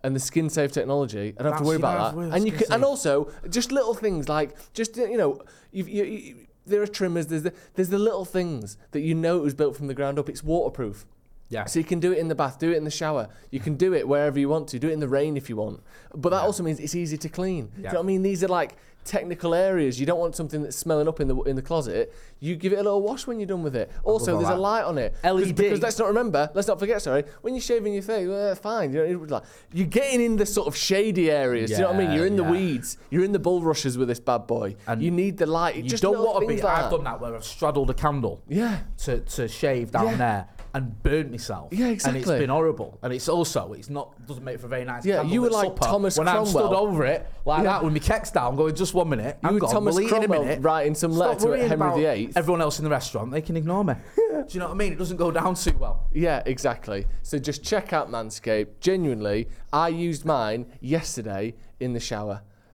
and 0.03 0.15
the 0.15 0.19
skin 0.19 0.49
safe 0.49 0.71
technology, 0.71 1.33
I 1.39 1.43
don't 1.43 1.51
have 1.53 1.61
to 1.61 1.67
worry 1.67 1.75
about 1.77 2.15
that. 2.15 2.33
And 2.35 2.45
you 2.45 2.51
can, 2.53 2.71
and 2.71 2.83
also 2.85 3.31
just 3.49 3.71
little 3.71 3.93
things 3.93 4.29
like 4.29 4.55
just 4.73 4.95
you 4.97 5.17
know, 5.17 5.41
you've, 5.71 5.89
you, 5.89 6.03
you, 6.03 6.35
there 6.69 6.81
are 6.81 6.87
trimmers. 6.87 7.27
There's 7.27 7.43
the, 7.43 7.53
there's 7.75 7.89
the 7.89 7.99
little 7.99 8.25
things 8.25 8.77
that 8.91 9.01
you 9.01 9.15
know 9.15 9.37
it 9.37 9.43
was 9.43 9.53
built 9.53 9.75
from 9.75 9.87
the 9.87 9.93
ground 9.93 10.19
up. 10.19 10.29
It's 10.29 10.43
waterproof. 10.43 11.05
Yeah. 11.49 11.65
So 11.65 11.79
you 11.79 11.85
can 11.85 11.99
do 11.99 12.11
it 12.11 12.19
in 12.19 12.27
the 12.27 12.35
bath, 12.35 12.59
do 12.59 12.71
it 12.71 12.77
in 12.77 12.83
the 12.83 12.91
shower. 12.91 13.27
You 13.49 13.59
can 13.59 13.75
do 13.75 13.93
it 13.93 14.07
wherever 14.07 14.39
you 14.39 14.49
want 14.49 14.67
to. 14.69 14.79
Do 14.79 14.87
it 14.89 14.93
in 14.93 14.99
the 14.99 15.07
rain 15.07 15.35
if 15.35 15.49
you 15.49 15.55
want. 15.55 15.81
But 16.15 16.29
that 16.29 16.41
also 16.41 16.63
means 16.63 16.79
it's 16.79 16.95
easy 16.95 17.17
to 17.17 17.29
clean. 17.29 17.67
Do 17.75 17.77
you 17.77 17.83
know 17.85 17.93
what 17.95 17.99
I 17.99 18.03
mean? 18.03 18.21
These 18.21 18.43
are 18.43 18.47
like 18.47 18.77
technical 19.03 19.55
areas. 19.55 19.99
You 19.99 20.05
don't 20.05 20.19
want 20.19 20.35
something 20.35 20.61
that's 20.61 20.77
smelling 20.77 21.07
up 21.07 21.19
in 21.19 21.27
the 21.27 21.35
in 21.43 21.55
the 21.55 21.61
closet. 21.63 22.13
You 22.39 22.55
give 22.55 22.73
it 22.73 22.75
a 22.75 22.83
little 22.83 23.01
wash 23.01 23.25
when 23.25 23.39
you're 23.39 23.47
done 23.47 23.63
with 23.63 23.75
it. 23.75 23.91
Also, 24.03 24.37
there's 24.37 24.49
a 24.49 24.55
light 24.55 24.83
on 24.83 24.99
it. 24.99 25.15
LED. 25.23 25.55
Because 25.55 25.81
let's 25.81 25.97
not 25.97 26.07
remember, 26.07 26.51
let's 26.53 26.67
not 26.67 26.77
forget. 26.79 27.01
Sorry, 27.01 27.23
when 27.41 27.55
you're 27.55 27.61
shaving 27.61 27.93
your 27.93 28.03
face, 28.03 28.27
well, 28.27 28.53
fine. 28.55 28.93
You 28.93 29.17
know, 29.17 29.41
you're 29.73 29.87
getting 29.87 30.21
in 30.21 30.35
the 30.35 30.45
sort 30.45 30.67
of 30.67 30.75
shady 30.75 31.31
areas. 31.31 31.71
do 31.71 31.77
you 31.77 31.81
know 31.81 31.87
what 31.93 31.95
I 31.95 31.99
mean? 32.07 32.11
You're 32.11 32.27
in 32.27 32.35
the 32.35 32.43
weeds. 32.43 32.97
You're 33.09 33.23
in 33.23 33.31
the 33.31 33.39
bulrushes 33.39 33.97
with 33.97 34.07
this 34.07 34.19
bad 34.19 34.45
boy. 34.45 34.75
And 34.85 35.01
you 35.01 35.09
need 35.09 35.37
the 35.37 35.47
light. 35.47 35.75
You 35.77 35.97
don't 35.97 36.19
want 36.19 36.41
to 36.41 36.47
be. 36.47 36.61
like 36.61 36.83
I've 36.83 36.91
done 36.91 37.05
that 37.05 37.19
where 37.19 37.35
I've 37.35 37.43
straddled 37.43 37.89
a 37.89 37.95
candle. 37.95 38.43
Yeah. 38.47 38.81
To, 38.99 39.19
to 39.19 39.47
shave 39.47 39.91
down 39.91 40.05
Yeah. 40.05 40.15
there 40.17 40.47
and 40.73 41.01
burnt 41.03 41.31
myself. 41.31 41.69
Yeah, 41.73 41.87
exactly. 41.87 42.21
And 42.21 42.29
it's 42.29 42.39
been 42.39 42.49
horrible. 42.49 42.99
And 43.01 43.11
it's 43.13 43.27
also 43.29 43.73
it's 43.73 43.89
not 43.89 44.25
doesn't 44.27 44.43
make 44.43 44.59
for 44.59 44.67
a 44.67 44.69
very 44.69 44.85
nice. 44.85 45.05
Yeah, 45.05 45.23
you 45.23 45.41
were 45.41 45.49
like 45.49 45.69
supper 45.69 45.85
Thomas 45.85 46.17
when 46.17 46.27
I'm 46.27 46.45
stood 46.45 46.73
over 46.73 47.05
it 47.05 47.27
like 47.45 47.59
Yeah. 47.63 47.71
that 47.71 47.83
with 47.83 47.93
my 47.93 47.99
kecks 47.99 48.31
down, 48.31 48.55
going 48.55 48.75
just 48.75 48.93
one 48.93 49.09
minute. 49.09 49.37
You 49.41 49.49
I'm 49.49 49.53
were 49.55 49.59
gone. 49.61 49.71
Thomas 49.71 49.95
we'll 49.95 50.03
eat 50.05 50.11
in 50.11 50.23
a 50.23 50.27
Cromwell 50.27 50.43
minute. 50.45 50.61
writing 50.61 50.95
some 50.95 51.13
Stop 51.13 51.27
letter 51.27 51.39
to 51.41 51.47
worrying 51.47 51.69
Henry 51.69 52.01
VIII. 52.01 52.33
Everyone 52.35 52.61
else 52.61 52.77
in 52.79 52.83
the 52.83 52.91
restaurant, 52.91 53.31
they 53.31 53.41
can 53.41 53.57
ignore 53.57 53.83
me. 53.83 53.93
Do 54.15 54.45
you 54.49 54.59
know 54.59 54.67
what 54.67 54.73
I 54.73 54.77
mean? 54.77 54.93
It 54.93 54.97
doesn't 54.99 55.17
go 55.17 55.31
down 55.31 55.55
too 55.55 55.75
well. 55.77 56.07
Yeah, 56.13 56.41
exactly. 56.45 57.05
So 57.23 57.39
just 57.39 57.63
check 57.63 57.93
out 57.93 58.09
Manscaped. 58.09 58.79
Genuinely, 58.79 59.47
I 59.73 59.89
used 59.89 60.25
mine 60.25 60.65
yesterday 60.79 61.55
in 61.79 61.93
the 61.93 61.99
shower. 61.99 62.41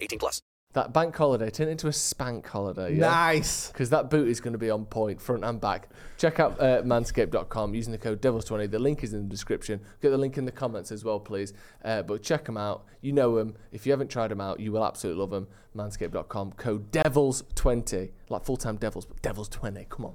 18 0.00 0.18
plus. 0.18 0.40
That 0.72 0.92
bank 0.92 1.16
holiday 1.16 1.50
turned 1.50 1.68
into 1.70 1.88
a 1.88 1.92
spank 1.92 2.46
holiday. 2.46 2.94
Yeah? 2.94 3.08
Nice. 3.08 3.72
Because 3.72 3.90
that 3.90 4.08
boot 4.08 4.28
is 4.28 4.40
going 4.40 4.52
to 4.52 4.58
be 4.58 4.70
on 4.70 4.84
point, 4.84 5.20
front 5.20 5.44
and 5.44 5.60
back. 5.60 5.88
Check 6.16 6.38
out 6.38 6.60
uh, 6.60 6.82
manscaped.com 6.82 7.74
using 7.74 7.90
the 7.90 7.98
code 7.98 8.22
DEVILS20. 8.22 8.70
The 8.70 8.78
link 8.78 9.02
is 9.02 9.12
in 9.12 9.24
the 9.24 9.28
description. 9.28 9.80
Get 10.00 10.10
the 10.10 10.16
link 10.18 10.38
in 10.38 10.44
the 10.44 10.52
comments 10.52 10.92
as 10.92 11.04
well, 11.04 11.18
please. 11.18 11.54
Uh, 11.84 12.02
but 12.02 12.22
check 12.22 12.44
them 12.44 12.56
out. 12.56 12.84
You 13.00 13.12
know 13.12 13.34
them. 13.34 13.56
If 13.72 13.84
you 13.84 13.90
haven't 13.90 14.12
tried 14.12 14.28
them 14.28 14.40
out, 14.40 14.60
you 14.60 14.70
will 14.70 14.84
absolutely 14.84 15.20
love 15.20 15.30
them. 15.30 15.48
Manscaped.com. 15.76 16.52
Code 16.52 16.92
DEVILS20. 16.92 18.10
Like 18.28 18.44
full 18.44 18.56
time 18.56 18.76
Devils, 18.76 19.06
but 19.06 19.20
Devils20. 19.22 19.88
Come 19.88 20.04
on. 20.06 20.14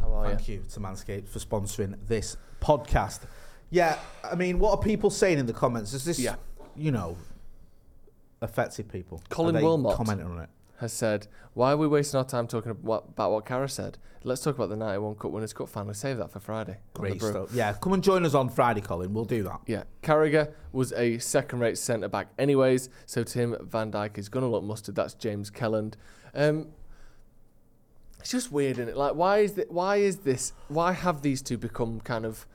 How 0.00 0.12
are 0.14 0.28
Thank 0.28 0.48
you 0.48 0.64
to 0.72 0.80
Manscaped 0.80 1.28
for 1.28 1.40
sponsoring 1.40 1.94
this 2.08 2.38
podcast. 2.62 3.20
Yeah, 3.68 3.98
I 4.24 4.34
mean, 4.34 4.58
what 4.58 4.70
are 4.78 4.82
people 4.82 5.10
saying 5.10 5.38
in 5.38 5.44
the 5.44 5.52
comments? 5.52 5.92
Is 5.92 6.06
this, 6.06 6.18
Yeah. 6.18 6.36
you 6.74 6.90
know, 6.90 7.18
affected 8.40 8.88
people? 8.88 9.22
Colin 9.28 9.62
Wilmot. 9.62 9.96
commenting 9.96 10.26
on 10.26 10.38
it. 10.40 10.48
has 10.78 10.92
said, 10.92 11.26
Why 11.54 11.72
are 11.72 11.76
we 11.76 11.86
wasting 11.86 12.18
our 12.18 12.24
time 12.24 12.46
talking 12.46 12.70
about, 12.70 13.06
about 13.08 13.32
what 13.32 13.46
Kara 13.46 13.68
said? 13.68 13.98
Let's 14.22 14.42
talk 14.42 14.54
about 14.54 14.68
the 14.68 14.76
91 14.76 15.14
Cup 15.16 15.30
Winners' 15.30 15.52
Cup 15.54 15.68
final. 15.68 15.94
Save 15.94 16.18
that 16.18 16.30
for 16.30 16.40
Friday. 16.40 16.76
Great 16.92 17.22
stuff. 17.22 17.50
Yeah, 17.54 17.72
come 17.72 17.94
and 17.94 18.02
join 18.04 18.26
us 18.26 18.34
on 18.34 18.50
Friday, 18.50 18.82
Colin. 18.82 19.14
We'll 19.14 19.24
do 19.24 19.42
that. 19.44 19.60
Yeah, 19.66 19.84
Carragher 20.02 20.52
was 20.72 20.92
a 20.92 21.18
second-rate 21.18 21.78
centre 21.78 22.08
back, 22.08 22.28
anyways. 22.38 22.90
So 23.06 23.24
Tim 23.24 23.56
Van 23.62 23.90
Dijk 23.90 24.18
is 24.18 24.28
gonna 24.28 24.48
look 24.50 24.62
mustard. 24.62 24.94
That's 24.94 25.14
James 25.14 25.50
Kelland. 25.50 25.94
Um, 26.34 26.68
it's 28.18 28.30
just 28.30 28.52
weird, 28.52 28.72
isn't 28.72 28.90
it? 28.90 28.96
Like, 28.96 29.14
why 29.14 29.38
is 29.38 29.56
it? 29.56 29.70
Why 29.72 29.96
is 29.96 30.18
this? 30.18 30.52
Why 30.68 30.92
have 30.92 31.22
these 31.22 31.40
two 31.40 31.56
become 31.56 32.00
kind 32.02 32.26
of 32.26 32.46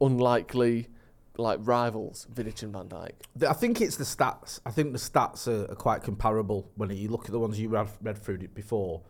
unlikely, 0.00 0.88
like 1.36 1.58
rivals, 1.62 2.26
Vidic 2.32 2.62
and 2.62 2.72
Van 2.72 2.88
Dijk? 2.88 3.12
The- 3.36 3.50
I 3.50 3.52
think 3.52 3.80
it's 3.80 3.96
the 3.96 4.04
stats. 4.04 4.60
I 4.66 4.70
think 4.70 4.92
the 4.92 4.98
stats 4.98 5.46
are, 5.48 5.70
are 5.70 5.76
quite 5.76 6.02
comparable 6.02 6.70
when 6.76 6.90
you 6.90 7.08
look 7.08 7.26
at 7.26 7.30
the 7.30 7.38
ones 7.38 7.58
you 7.58 7.68
read, 7.68 7.88
read 8.02 8.18
through 8.18 8.36
it 8.36 8.54
before. 8.54 9.02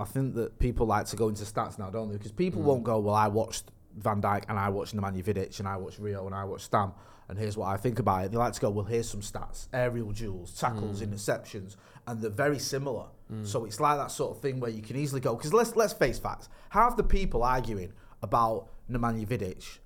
I 0.00 0.04
think 0.04 0.34
that 0.34 0.58
people 0.58 0.86
like 0.86 1.06
to 1.06 1.16
go 1.16 1.28
into 1.28 1.44
stats 1.44 1.78
now, 1.78 1.90
don't 1.90 2.08
they? 2.08 2.16
Because 2.16 2.32
people 2.32 2.62
mm. 2.62 2.66
won't 2.66 2.84
go, 2.84 2.98
well, 3.00 3.14
I 3.14 3.28
watched 3.28 3.70
Van 3.96 4.22
Dijk 4.22 4.44
and 4.48 4.58
I 4.58 4.68
watched 4.68 4.96
Nemanja 4.96 5.22
Vidic 5.22 5.58
and 5.58 5.68
I 5.68 5.76
watched 5.76 5.98
Rio 5.98 6.26
and 6.26 6.34
I 6.34 6.44
watched 6.44 6.66
Stam 6.66 6.92
and 7.28 7.38
here's 7.38 7.56
what 7.56 7.66
I 7.66 7.76
think 7.76 7.98
about 7.98 8.24
it. 8.24 8.32
They 8.32 8.38
like 8.38 8.54
to 8.54 8.60
go, 8.60 8.70
well, 8.70 8.84
here's 8.84 9.08
some 9.08 9.20
stats: 9.20 9.68
aerial 9.72 10.12
duels, 10.12 10.58
tackles, 10.58 11.02
mm. 11.02 11.08
interceptions, 11.08 11.76
and 12.06 12.20
they're 12.20 12.30
very 12.30 12.58
similar. 12.58 13.06
Mm. 13.32 13.46
So 13.46 13.66
it's 13.66 13.80
like 13.80 13.98
that 13.98 14.10
sort 14.10 14.36
of 14.36 14.42
thing 14.42 14.60
where 14.60 14.70
you 14.70 14.82
can 14.82 14.96
easily 14.96 15.20
go. 15.20 15.34
Because 15.36 15.52
let's 15.52 15.76
let's 15.76 15.92
face 15.92 16.18
facts: 16.18 16.48
half 16.70 16.96
the 16.96 17.02
people 17.02 17.42
arguing 17.42 17.92
about 18.22 18.68
Nemanja 18.90 19.26
Vidic 19.26 19.78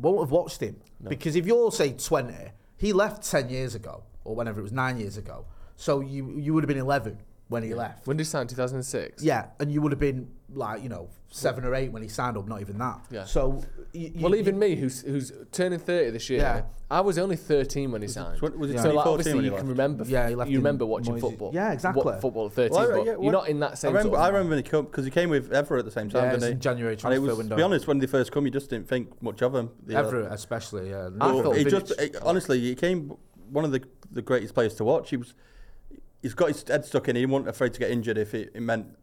won't 0.00 0.20
have 0.20 0.30
watched 0.30 0.60
him 0.60 0.76
because 1.08 1.36
if 1.36 1.46
you're 1.46 1.70
say 1.72 1.92
20, 1.92 2.34
he 2.76 2.92
left 2.92 3.22
10 3.22 3.48
years 3.48 3.74
ago 3.74 4.02
or 4.24 4.34
whenever 4.34 4.60
it 4.60 4.62
was 4.62 4.72
nine 4.72 4.98
years 4.98 5.16
ago. 5.16 5.44
So 5.76 6.00
you 6.00 6.38
you 6.38 6.52
would 6.54 6.62
have 6.62 6.68
been 6.68 6.78
11 6.78 7.18
when 7.48 7.62
he 7.62 7.74
left. 7.74 8.06
When 8.06 8.16
did 8.16 8.24
he 8.24 8.26
sign? 8.26 8.46
2006. 8.46 9.22
Yeah, 9.22 9.46
and 9.58 9.72
you 9.72 9.80
would 9.82 9.92
have 9.92 9.98
been 9.98 10.28
like 10.52 10.82
you 10.82 10.88
know 10.88 11.08
seven 11.30 11.64
or 11.64 11.74
eight 11.74 11.92
when 11.92 12.02
he 12.02 12.08
signed 12.08 12.36
up. 12.36 12.46
Not 12.48 12.60
even 12.60 12.76
that. 12.78 13.00
Yeah. 13.10 13.24
So 13.24 13.62
y- 13.94 14.12
y- 14.14 14.20
Well, 14.20 14.34
even 14.34 14.56
y- 14.56 14.60
me, 14.68 14.74
who's 14.76 15.02
who's 15.02 15.32
turning 15.52 15.78
30 15.78 16.10
this 16.10 16.28
year, 16.28 16.40
Yeah. 16.40 16.62
I 16.90 17.00
was 17.02 17.18
only 17.18 17.36
13 17.36 17.92
when 17.92 18.02
he 18.02 18.08
signed. 18.08 18.38
tw- 18.38 18.58
was 18.58 18.72
it 18.72 18.80
so, 18.80 18.90
like, 18.92 19.06
obviously, 19.06 19.34
when 19.34 19.44
he 19.44 19.50
you 19.50 19.50
can 19.56 19.66
left? 19.66 19.68
remember. 19.78 20.04
Yeah, 20.04 20.28
he 20.28 20.34
left 20.34 20.50
you 20.50 20.56
in 20.58 20.62
remember 20.64 20.86
watching 20.86 21.14
Moyes- 21.14 21.20
football. 21.20 21.52
Yeah, 21.54 21.72
exactly. 21.72 22.02
What, 22.02 22.20
football 22.20 22.46
at 22.46 22.52
13, 22.54 22.76
Well, 22.76 22.80
I- 22.92 22.96
but 22.96 23.06
yeah, 23.06 23.16
you're 23.22 23.32
not 23.32 23.48
in 23.48 23.60
that 23.60 23.78
same 23.78 23.90
I 23.90 23.92
remember, 23.92 24.08
sort 24.16 24.18
of 24.18 24.24
I 24.24 24.28
remember 24.28 24.48
when 24.56 24.64
he 24.64 24.68
come 24.70 24.84
because 24.86 25.04
he 25.04 25.10
came 25.12 25.30
with 25.30 25.50
Evra 25.52 25.78
at 25.78 25.84
the 25.84 25.90
same 25.92 26.10
time, 26.10 26.24
Yeah, 26.24 26.30
didn't 26.30 26.34
it's 26.42 26.46
he? 26.46 26.52
in 26.52 26.60
January 26.60 26.92
and 26.94 26.98
it 26.98 27.00
transfer 27.02 27.20
was, 27.26 27.36
window. 27.38 27.54
To 27.54 27.56
be 27.56 27.62
honest, 27.62 27.86
when 27.86 27.98
they 27.98 28.06
first 28.08 28.32
come, 28.32 28.44
you 28.44 28.50
just 28.50 28.70
didn't 28.70 28.88
think 28.88 29.22
much 29.22 29.40
of 29.42 29.54
him. 29.54 29.70
The, 29.86 29.96
uh, 29.96 30.02
Evra 30.10 30.32
especially. 30.32 30.90
Yeah. 30.90 31.10
I 31.20 31.26
Well, 31.32 31.42
thought 31.44 31.56
he 31.56 31.64
just 31.64 31.92
it- 32.00 32.16
honestly, 32.22 32.58
he 32.58 32.74
came 32.74 33.12
one 33.50 33.64
of 33.64 33.70
the 33.72 33.82
the 34.12 34.22
greatest 34.22 34.54
players 34.54 34.74
to 34.74 34.84
watch. 34.84 35.10
He 35.10 35.16
was 35.16 35.34
he's 36.22 36.34
got 36.34 36.48
his 36.48 36.64
head 36.66 36.84
stuck 36.84 37.08
in. 37.08 37.14
He 37.16 37.24
wasn't 37.24 37.48
afraid 37.48 37.72
to 37.74 37.78
get 37.80 37.90
injured 37.92 38.18
if 38.18 38.34
it, 38.34 38.50
it 38.54 38.60
meant 38.60 38.86
p- 38.92 38.98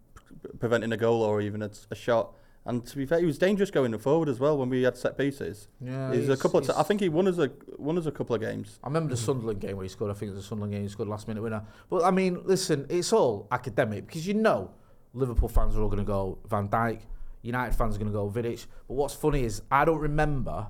preventing 0.59 0.91
a 0.91 0.97
goal 0.97 1.21
or 1.21 1.41
even 1.41 1.61
a, 1.61 1.71
a 1.91 1.95
shot. 1.95 2.33
And 2.65 2.85
to 2.85 2.97
be 2.97 3.05
fair, 3.05 3.19
he 3.19 3.25
was 3.25 3.37
dangerous 3.37 3.71
going 3.71 3.97
forward 3.97 4.27
as 4.27 4.41
well 4.41 4.57
when 4.57 4.69
we 4.69 4.83
had 4.83 4.97
set 4.97 5.17
pieces. 5.17 5.69
Yeah, 5.79 6.11
he's, 6.11 6.25
a 6.25 6.27
he's- 6.27 6.41
couple. 6.41 6.59
Of 6.59 6.67
t- 6.67 6.73
I 6.75 6.83
think 6.83 6.99
he 6.99 7.07
won 7.07 7.27
us 7.27 7.37
a 7.37 7.49
won 7.77 7.97
us 7.97 8.05
a 8.05 8.11
couple 8.11 8.35
of 8.35 8.41
games. 8.41 8.77
I 8.83 8.87
remember 8.87 9.09
the 9.09 9.15
mm-hmm. 9.15 9.25
Sunderland 9.25 9.61
game 9.61 9.77
where 9.77 9.83
he 9.83 9.89
scored. 9.89 10.11
I 10.11 10.13
think 10.15 10.31
it 10.31 10.35
was 10.35 10.43
the 10.43 10.47
Sunderland 10.49 10.73
game. 10.73 10.81
He 10.81 10.89
scored 10.89 11.07
last 11.07 11.29
minute 11.29 11.41
winner. 11.41 11.63
But 11.89 12.03
I 12.03 12.11
mean, 12.11 12.41
listen, 12.43 12.85
it's 12.89 13.13
all 13.13 13.47
academic 13.51 14.05
because 14.05 14.27
you 14.27 14.33
know 14.33 14.71
Liverpool 15.13 15.47
fans 15.47 15.77
are 15.77 15.81
all 15.81 15.87
going 15.87 16.03
to 16.03 16.05
go 16.05 16.39
Van 16.45 16.67
Dijk. 16.67 16.99
United 17.41 17.73
fans 17.73 17.95
are 17.95 17.99
going 17.99 18.11
to 18.11 18.13
go 18.13 18.29
Vidic. 18.29 18.65
But 18.89 18.95
what's 18.95 19.13
funny 19.13 19.45
is 19.45 19.61
I 19.71 19.85
don't 19.85 19.99
remember 19.99 20.67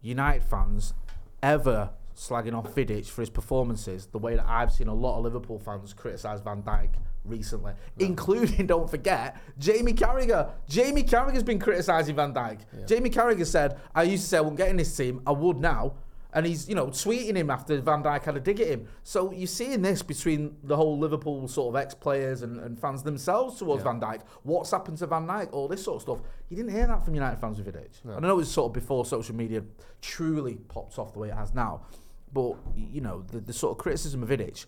United 0.00 0.44
fans 0.44 0.94
ever 1.42 1.90
slagging 2.16 2.56
off 2.56 2.74
Vidic 2.74 3.06
for 3.06 3.20
his 3.20 3.30
performances 3.30 4.06
the 4.06 4.18
way 4.18 4.34
that 4.34 4.46
I've 4.48 4.72
seen 4.72 4.88
a 4.88 4.94
lot 4.94 5.18
of 5.18 5.24
Liverpool 5.24 5.58
fans 5.58 5.92
criticise 5.92 6.40
Van 6.40 6.62
Dijk 6.62 6.90
recently, 7.24 7.72
including, 7.98 8.66
don't 8.68 8.90
forget, 8.90 9.36
Jamie 9.58 9.92
Carragher. 9.92 10.50
Jamie 10.68 11.02
Carragher's 11.02 11.42
been 11.42 11.58
criticising 11.58 12.16
Van 12.16 12.32
Dijk. 12.32 12.60
Jamie 12.86 13.10
Carragher 13.10 13.46
said, 13.46 13.78
I 13.94 14.04
used 14.04 14.24
to 14.24 14.28
say 14.28 14.38
I 14.38 14.40
wouldn't 14.40 14.58
get 14.58 14.68
in 14.68 14.76
this 14.76 14.94
team, 14.96 15.22
I 15.26 15.32
would 15.32 15.58
now. 15.58 15.94
And 16.34 16.44
he's, 16.44 16.68
you 16.68 16.74
know, 16.74 16.88
tweeting 16.88 17.36
him 17.36 17.48
after 17.48 17.80
Van 17.80 18.02
Dijk 18.02 18.24
had 18.24 18.36
a 18.36 18.40
dig 18.40 18.60
at 18.60 18.66
him. 18.66 18.86
So 19.02 19.32
you're 19.32 19.46
seeing 19.46 19.80
this 19.80 20.02
between 20.02 20.56
the 20.62 20.76
whole 20.76 20.98
Liverpool 20.98 21.48
sort 21.48 21.74
of 21.74 21.80
ex-players 21.80 22.42
and, 22.42 22.60
and 22.60 22.78
fans 22.78 23.02
themselves 23.02 23.58
towards 23.58 23.82
Van 23.82 23.98
Dijk. 23.98 24.20
What's 24.42 24.70
happened 24.70 24.98
to 24.98 25.06
Van 25.06 25.26
Dijk? 25.26 25.48
All 25.52 25.68
this 25.68 25.82
sort 25.82 25.96
of 25.96 26.02
stuff. 26.02 26.18
You 26.50 26.56
didn't 26.56 26.72
hear 26.72 26.86
that 26.86 27.02
from 27.02 27.14
United 27.14 27.40
fans 27.40 27.58
with 27.58 27.74
Vidic. 27.74 28.14
I 28.14 28.20
know 28.20 28.32
it 28.32 28.36
was 28.36 28.50
sort 28.50 28.68
of 28.70 28.74
before 28.74 29.06
social 29.06 29.34
media 29.34 29.62
truly 30.02 30.56
popped 30.68 30.98
off 30.98 31.14
the 31.14 31.18
way 31.18 31.28
it 31.28 31.34
has 31.34 31.54
now. 31.54 31.86
But, 32.30 32.56
you 32.76 33.00
know, 33.00 33.22
the, 33.22 33.40
the 33.40 33.54
sort 33.54 33.72
of 33.72 33.78
criticism 33.78 34.22
of 34.22 34.28
Vidic 34.28 34.66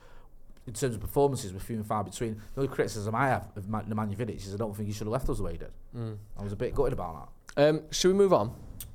in 0.67 0.73
terms 0.75 0.95
of 0.95 1.01
performances 1.01 1.53
were 1.53 1.61
few 1.61 1.77
and 1.77 1.87
far 1.87 2.05
between. 2.05 2.35
The 2.55 2.63
only 2.63 2.75
criticism 2.75 3.15
I 3.15 3.29
have 3.29 3.49
of 3.57 3.69
Ma- 3.69 3.83
Nemanja 3.83 4.17
Vidic 4.17 4.37
is 4.37 4.55
I 4.55 4.57
don't 4.57 4.77
think 4.77 4.87
he 4.89 4.93
should 4.93 5.07
have 5.07 5.13
left 5.13 5.29
us 5.29 5.39
the 5.39 5.43
way 5.45 5.53
he 5.53 5.59
did. 5.59 5.73
I 6.39 6.43
was 6.43 6.53
a 6.53 6.57
bit 6.57 6.75
gutted 6.75 6.93
about 6.93 7.31
that. 7.57 7.69
Um, 7.69 7.83
should 7.91 8.09
we 8.09 8.15
move 8.15 8.33
on? 8.33 8.53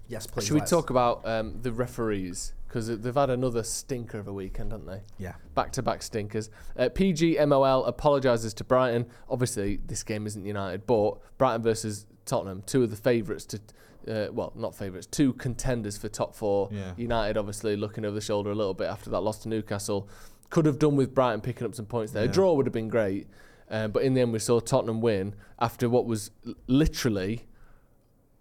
Yes, 0.08 0.28
please. 0.28 0.45
Should 0.45 0.54
we 0.54 0.60
let's. 0.60 0.71
talk 0.71 0.89
about 0.89 1.28
um, 1.28 1.60
the 1.62 1.71
referees? 1.71 2.54
Because 2.67 2.88
they've 2.99 3.15
had 3.15 3.30
another 3.30 3.63
stinker 3.63 4.19
of 4.19 4.28
a 4.28 4.34
weekend, 4.34 4.71
haven't 4.71 4.88
they? 4.88 5.01
Yeah. 5.17 5.36
Back 5.54 5.71
to 5.73 5.82
back 5.82 6.04
stinkers. 6.04 6.49
Uh, 6.78 6.89
PGMOL 6.89 7.88
apologises 7.88 8.54
to 8.56 8.63
Brighton. 8.63 9.06
Obviously, 9.30 9.80
this 9.86 10.04
game 10.04 10.28
isn't 10.28 10.45
United, 10.45 10.86
but 10.86 11.17
Brighton 11.38 11.62
versus 11.63 12.06
Tottenham, 12.25 12.63
two 12.65 12.84
of 12.84 12.89
the 12.89 12.97
favourites 12.97 13.45
to. 13.45 13.60
Uh, 14.08 14.28
well, 14.32 14.54
not 14.56 14.75
favourites, 14.75 15.08
two 15.08 15.34
contenders 15.34 15.97
for 15.97 16.08
top 16.10 16.36
four. 16.36 16.69
Yeah. 16.71 16.91
United 16.95 17.38
obviously 17.38 17.75
looking 17.75 18.06
over 18.06 18.13
the 18.13 18.21
shoulder 18.21 18.51
a 18.51 18.56
little 18.56 18.75
bit 18.75 18.88
after 18.88 19.10
that 19.10 19.21
loss 19.21 19.39
to 19.39 19.49
Newcastle. 19.49 20.08
Could 20.49 20.65
have 20.65 20.79
done 20.79 20.95
with 20.95 21.13
Brighton 21.13 21.41
picking 21.41 21.65
up 21.67 21.75
some 21.75 21.86
points 21.86 22.12
there. 22.13 22.23
A 22.23 22.27
draw 22.27 22.53
would 22.53 22.65
have 22.65 22.73
been 22.73 22.88
great. 22.89 23.27
Um, 23.69 23.91
but 23.91 24.03
in 24.03 24.13
the 24.13 24.21
end, 24.21 24.31
we 24.31 24.39
saw 24.39 24.60
Tottenham 24.60 25.01
win 25.01 25.34
after 25.60 25.89
what 25.89 26.05
was 26.05 26.29
literally 26.67 27.47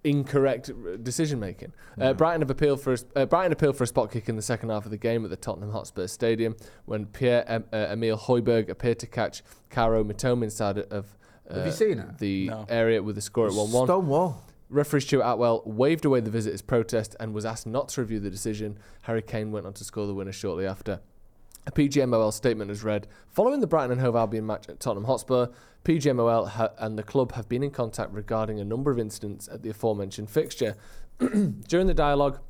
incorrect 0.04 0.70
decision 1.02 1.40
making. 1.40 1.72
Uh, 1.98 2.12
Brighton 2.12 2.42
have 2.42 2.50
appealed 2.50 2.80
for 2.82 2.92
a, 2.92 2.98
uh, 3.16 3.24
Brighton 3.26 3.52
appealed 3.52 3.76
for 3.76 3.84
a 3.84 3.86
spot 3.86 4.12
kick 4.12 4.28
in 4.28 4.36
the 4.36 4.42
second 4.42 4.68
half 4.68 4.84
of 4.84 4.90
the 4.90 4.98
game 4.98 5.24
at 5.24 5.30
the 5.30 5.36
Tottenham 5.36 5.70
Hotspur 5.72 6.06
Stadium 6.08 6.56
when 6.84 7.06
Pierre 7.06 7.44
em, 7.48 7.64
uh, 7.72 7.76
Emile 7.90 8.18
Højbjerg 8.18 8.68
appeared 8.68 8.98
to 8.98 9.06
catch 9.06 9.42
Kaoru 9.70 10.04
Mitoma 10.04 10.44
inside 10.44 10.76
of 10.78 11.16
uh, 11.48 11.54
Have 11.56 11.66
you 11.66 11.72
seen 11.72 11.98
it? 11.98 12.18
the 12.18 12.48
No. 12.48 12.66
area 12.68 13.02
with 13.02 13.14
the 13.14 13.22
score 13.22 13.46
at 13.46 13.54
1 13.54 13.72
1. 13.72 13.86
Stonewall. 13.86 14.42
Referee 14.68 15.00
Stuart 15.00 15.24
Atwell 15.24 15.62
waved 15.64 16.04
away 16.04 16.20
the 16.20 16.30
visitors' 16.30 16.62
protest 16.62 17.14
and 17.20 17.32
was 17.32 17.44
asked 17.46 17.66
not 17.66 17.88
to 17.90 18.00
review 18.02 18.18
the 18.20 18.30
decision. 18.30 18.78
Harry 19.02 19.22
Kane 19.22 19.52
went 19.52 19.64
on 19.66 19.72
to 19.74 19.84
score 19.84 20.06
the 20.06 20.14
winner 20.14 20.32
shortly 20.32 20.66
after. 20.66 21.00
A 21.66 21.72
PGMOL 21.72 22.32
statement 22.32 22.68
has 22.68 22.84
read 22.84 23.06
Following 23.28 23.60
the 23.60 23.66
Brighton 23.66 23.92
and 23.92 24.00
Hove 24.00 24.16
Albion 24.16 24.44
match 24.44 24.68
at 24.68 24.80
Tottenham 24.80 25.04
Hotspur, 25.04 25.48
PGMOL 25.84 26.48
ha- 26.48 26.72
and 26.78 26.98
the 26.98 27.02
club 27.02 27.32
have 27.32 27.48
been 27.48 27.62
in 27.62 27.70
contact 27.70 28.12
regarding 28.12 28.60
a 28.60 28.64
number 28.64 28.90
of 28.90 28.98
incidents 28.98 29.48
at 29.48 29.62
the 29.62 29.70
aforementioned 29.70 30.28
fixture. 30.28 30.76
During 31.18 31.86
the 31.86 31.94
dialogue, 31.94 32.40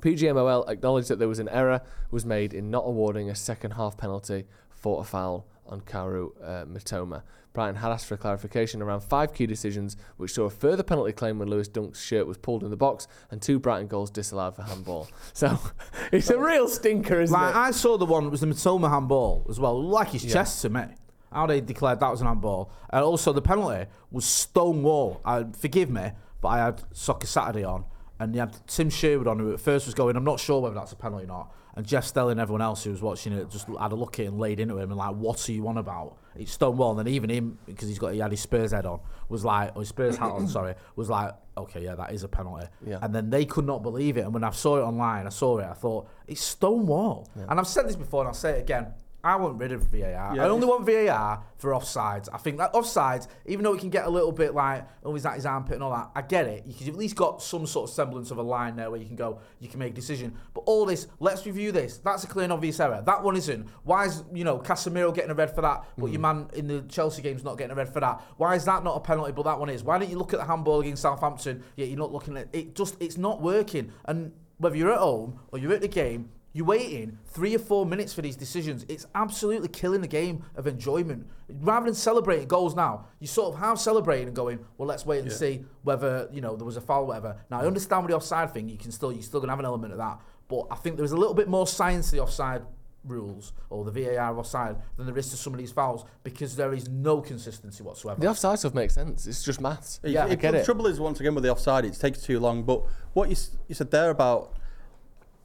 PGMOL 0.00 0.68
acknowledged 0.68 1.08
that 1.08 1.18
there 1.18 1.28
was 1.28 1.38
an 1.38 1.48
error 1.48 1.80
was 2.10 2.26
made 2.26 2.52
in 2.52 2.70
not 2.70 2.84
awarding 2.84 3.30
a 3.30 3.34
second 3.34 3.72
half 3.72 3.96
penalty 3.96 4.44
for 4.68 5.00
a 5.00 5.04
foul 5.04 5.46
on 5.66 5.80
Kaoru 5.80 6.32
uh, 6.42 6.66
Mitoma. 6.66 7.22
Brighton 7.52 7.76
had 7.76 7.90
asked 7.92 8.06
for 8.06 8.16
clarification 8.16 8.80
around 8.80 9.00
five 9.02 9.34
key 9.34 9.46
decisions, 9.46 9.96
which 10.16 10.32
saw 10.32 10.44
a 10.44 10.50
further 10.50 10.82
penalty 10.82 11.12
claim 11.12 11.38
when 11.38 11.48
Lewis 11.48 11.68
Dunk's 11.68 12.00
shirt 12.02 12.26
was 12.26 12.38
pulled 12.38 12.62
in 12.64 12.70
the 12.70 12.76
box 12.76 13.06
and 13.30 13.42
two 13.42 13.58
Brighton 13.58 13.88
goals 13.88 14.10
disallowed 14.10 14.56
for 14.56 14.62
handball. 14.62 15.08
So 15.34 15.58
it's 16.12 16.30
a 16.30 16.38
real 16.38 16.68
stinker, 16.68 17.20
isn't 17.20 17.32
Like 17.38 17.54
it? 17.54 17.56
I 17.58 17.70
saw 17.72 17.98
the 17.98 18.06
one 18.06 18.24
that 18.24 18.30
was 18.30 18.40
the 18.40 18.46
Mitoma 18.46 18.90
handball 18.90 19.46
as 19.50 19.60
well. 19.60 19.82
Like 19.82 20.08
his 20.10 20.24
Yeah. 20.24 20.32
chest 20.34 20.62
to 20.62 20.70
me. 20.70 20.84
How 21.30 21.46
they 21.46 21.60
declared 21.62 22.00
that 22.00 22.10
was 22.10 22.20
an 22.20 22.26
handball, 22.26 22.70
and 22.90 23.02
also 23.02 23.32
the 23.32 23.40
penalty 23.42 23.90
was 24.10 24.24
stonewall. 24.26 25.20
I 25.24 25.46
forgive 25.58 25.88
me, 25.90 26.12
but 26.42 26.48
I 26.48 26.58
had 26.58 26.82
Soccer 26.92 27.26
Saturday 27.26 27.64
on, 27.64 27.84
and 28.20 28.34
you 28.34 28.40
had 28.40 28.54
Tim 28.66 28.90
Sherwood 28.90 29.26
on, 29.26 29.38
who 29.38 29.52
at 29.54 29.60
first 29.60 29.86
was 29.86 29.94
going, 29.94 30.14
"I'm 30.16 30.24
not 30.24 30.40
sure 30.40 30.60
whether 30.60 30.74
that's 30.74 30.92
a 30.92 30.96
penalty 30.96 31.24
or 31.24 31.28
not." 31.28 31.52
And 31.74 31.86
Jeff 31.86 32.04
Stelling 32.04 32.32
and 32.32 32.40
everyone 32.40 32.60
else 32.60 32.84
who 32.84 32.90
was 32.90 33.00
watching 33.00 33.32
it 33.32 33.48
just 33.48 33.66
had 33.66 33.92
a 33.92 33.94
look 33.94 34.18
at 34.18 34.26
it 34.26 34.28
and 34.28 34.38
laid 34.38 34.60
into 34.60 34.76
him 34.76 34.90
and 34.90 34.98
like, 34.98 35.14
"What 35.14 35.48
are 35.48 35.52
you 35.52 35.66
on 35.68 35.78
about?" 35.78 36.18
It's 36.36 36.52
stonewall, 36.52 36.90
and 36.90 37.00
then 37.00 37.08
even 37.14 37.30
him 37.30 37.58
because 37.66 37.88
he's 37.88 37.98
got 37.98 38.12
he 38.12 38.18
had 38.18 38.30
his 38.30 38.40
Spurs 38.40 38.72
head 38.72 38.86
on 38.86 39.00
was 39.28 39.44
like, 39.44 39.74
or 39.74 39.80
his 39.82 39.88
Spurs 39.88 40.16
hat 40.16 40.30
on, 40.30 40.46
sorry, 40.58 40.74
was 40.94 41.08
like, 41.08 41.32
"Okay, 41.56 41.82
yeah, 41.82 41.94
that 41.96 42.12
is 42.12 42.22
a 42.22 42.28
penalty." 42.28 42.66
Yeah. 42.86 42.98
And 43.02 43.14
then 43.14 43.30
they 43.30 43.44
could 43.44 43.66
not 43.66 43.82
believe 43.82 44.16
it. 44.16 44.20
And 44.20 44.32
when 44.32 44.44
I 44.44 44.50
saw 44.50 44.76
it 44.78 44.82
online, 44.82 45.26
I 45.26 45.30
saw 45.30 45.58
it. 45.58 45.64
I 45.64 45.72
thought 45.74 46.08
it's 46.26 46.42
stonewall. 46.42 47.28
And 47.48 47.58
I've 47.58 47.66
said 47.66 47.88
this 47.88 47.96
before, 47.96 48.20
and 48.20 48.28
I'll 48.28 48.34
say 48.34 48.58
it 48.58 48.60
again. 48.60 48.92
I 49.24 49.36
want 49.36 49.58
rid 49.58 49.70
of 49.70 49.84
VAR. 49.84 50.34
Yeah, 50.34 50.44
I 50.44 50.48
only 50.48 50.66
want 50.66 50.84
VAR 50.84 51.44
for 51.56 51.70
offsides. 51.70 52.28
I 52.32 52.38
think 52.38 52.58
that 52.58 52.72
offsides, 52.72 53.28
even 53.46 53.62
though 53.62 53.72
it 53.72 53.80
can 53.80 53.90
get 53.90 54.04
a 54.04 54.10
little 54.10 54.32
bit 54.32 54.52
like, 54.52 54.86
oh, 55.04 55.14
is 55.14 55.22
that 55.22 55.36
his 55.36 55.46
armpit 55.46 55.74
and 55.74 55.82
all 55.84 55.92
that, 55.92 56.10
I 56.14 56.22
get 56.22 56.46
it. 56.46 56.64
You 56.66 56.74
can 56.74 56.88
at 56.88 56.96
least 56.96 57.14
got 57.14 57.40
some 57.40 57.64
sort 57.66 57.88
of 57.88 57.94
semblance 57.94 58.32
of 58.32 58.38
a 58.38 58.42
line 58.42 58.74
there 58.74 58.90
where 58.90 58.98
you 58.98 59.06
can 59.06 59.14
go, 59.14 59.38
you 59.60 59.68
can 59.68 59.78
make 59.78 59.92
a 59.92 59.94
decision. 59.94 60.36
But 60.54 60.62
all 60.66 60.84
this, 60.84 61.06
let's 61.20 61.46
review 61.46 61.70
this. 61.70 61.98
That's 61.98 62.24
a 62.24 62.26
clear 62.26 62.44
and 62.44 62.52
obvious 62.52 62.80
error. 62.80 63.00
That 63.06 63.22
one 63.22 63.36
isn't. 63.36 63.68
Why 63.84 64.06
is, 64.06 64.24
you 64.32 64.42
know, 64.42 64.58
Casemiro 64.58 65.14
getting 65.14 65.30
a 65.30 65.34
red 65.34 65.54
for 65.54 65.60
that, 65.62 65.84
but 65.96 66.06
your 66.06 66.18
mm. 66.18 66.22
man 66.22 66.50
in 66.54 66.66
the 66.66 66.82
Chelsea 66.88 67.22
game's 67.22 67.44
not 67.44 67.58
getting 67.58 67.72
a 67.72 67.76
red 67.76 67.92
for 67.92 68.00
that? 68.00 68.20
Why 68.38 68.56
is 68.56 68.64
that 68.64 68.82
not 68.82 68.96
a 68.96 69.00
penalty, 69.00 69.30
but 69.32 69.44
that 69.44 69.58
one 69.58 69.70
is? 69.70 69.84
Why 69.84 69.98
don't 69.98 70.10
you 70.10 70.18
look 70.18 70.34
at 70.34 70.40
the 70.40 70.46
handball 70.46 70.80
against 70.80 71.02
Southampton, 71.02 71.62
yet 71.76 71.88
you're 71.88 71.98
not 71.98 72.12
looking 72.12 72.36
at 72.36 72.48
it? 72.52 72.74
Just, 72.74 72.96
it's 73.00 73.16
not 73.16 73.40
working. 73.40 73.92
And 74.04 74.32
whether 74.58 74.76
you're 74.76 74.92
at 74.92 74.98
home 74.98 75.38
or 75.52 75.60
you're 75.60 75.72
at 75.72 75.80
the 75.80 75.88
game, 75.88 76.30
you're 76.54 76.66
waiting 76.66 77.18
three 77.26 77.54
or 77.54 77.58
four 77.58 77.86
minutes 77.86 78.12
for 78.12 78.20
these 78.22 78.36
decisions. 78.36 78.84
It's 78.88 79.06
absolutely 79.14 79.68
killing 79.68 80.00
the 80.02 80.08
game 80.08 80.44
of 80.56 80.66
enjoyment. 80.66 81.26
Rather 81.48 81.86
than 81.86 81.94
celebrating 81.94 82.46
goals 82.48 82.74
now, 82.76 83.06
you 83.20 83.26
sort 83.26 83.54
of 83.54 83.60
half 83.60 83.78
celebrating 83.78 84.26
and 84.26 84.36
going, 84.36 84.58
well, 84.78 84.86
let's 84.86 85.06
wait 85.06 85.20
and 85.20 85.30
Yeah. 85.30 85.36
see 85.36 85.64
whether 85.82 86.28
you 86.32 86.40
know 86.40 86.56
there 86.56 86.66
was 86.66 86.76
a 86.76 86.80
foul, 86.80 87.02
or 87.02 87.06
whatever. 87.06 87.36
Now 87.50 87.60
I 87.60 87.66
understand 87.66 88.02
with 88.04 88.10
the 88.10 88.16
offside 88.16 88.52
thing, 88.52 88.68
you 88.68 88.76
can 88.78 88.92
still 88.92 89.12
you're 89.12 89.22
still 89.22 89.40
gonna 89.40 89.52
have 89.52 89.58
an 89.60 89.64
element 89.66 89.92
of 89.92 89.98
that, 89.98 90.20
but 90.48 90.66
I 90.70 90.76
think 90.76 90.96
there's 90.96 91.12
a 91.12 91.16
little 91.16 91.34
bit 91.34 91.48
more 91.48 91.66
science 91.66 92.10
to 92.10 92.16
the 92.16 92.22
offside 92.22 92.62
rules 93.04 93.52
or 93.68 93.84
the 93.84 93.90
VAR 93.90 94.38
offside 94.38 94.76
than 94.96 95.06
there 95.06 95.18
is 95.18 95.28
to 95.30 95.36
some 95.36 95.52
of 95.52 95.58
these 95.58 95.72
fouls 95.72 96.04
because 96.22 96.54
there 96.54 96.72
is 96.72 96.88
no 96.88 97.20
consistency 97.20 97.82
whatsoever. 97.82 98.20
the 98.20 98.28
offside 98.28 98.58
stuff 98.60 98.74
makes 98.74 98.94
sense. 98.94 99.26
It's 99.26 99.42
just 99.42 99.60
maths. 99.60 99.98
Yeah, 100.04 100.26
I 100.26 100.28
It- 100.30 100.40
get 100.40 100.52
the 100.52 100.58
it. 100.58 100.64
trouble 100.64 100.86
is, 100.86 101.00
once 101.00 101.18
again, 101.18 101.34
with 101.34 101.42
the 101.42 101.50
offside, 101.50 101.84
it 101.84 101.94
takes 101.94 102.22
too 102.22 102.38
long. 102.38 102.62
But 102.62 102.84
what 103.12 103.28
you, 103.28 103.34
you 103.66 103.74
said 103.74 103.90
there 103.90 104.10
about 104.10 104.52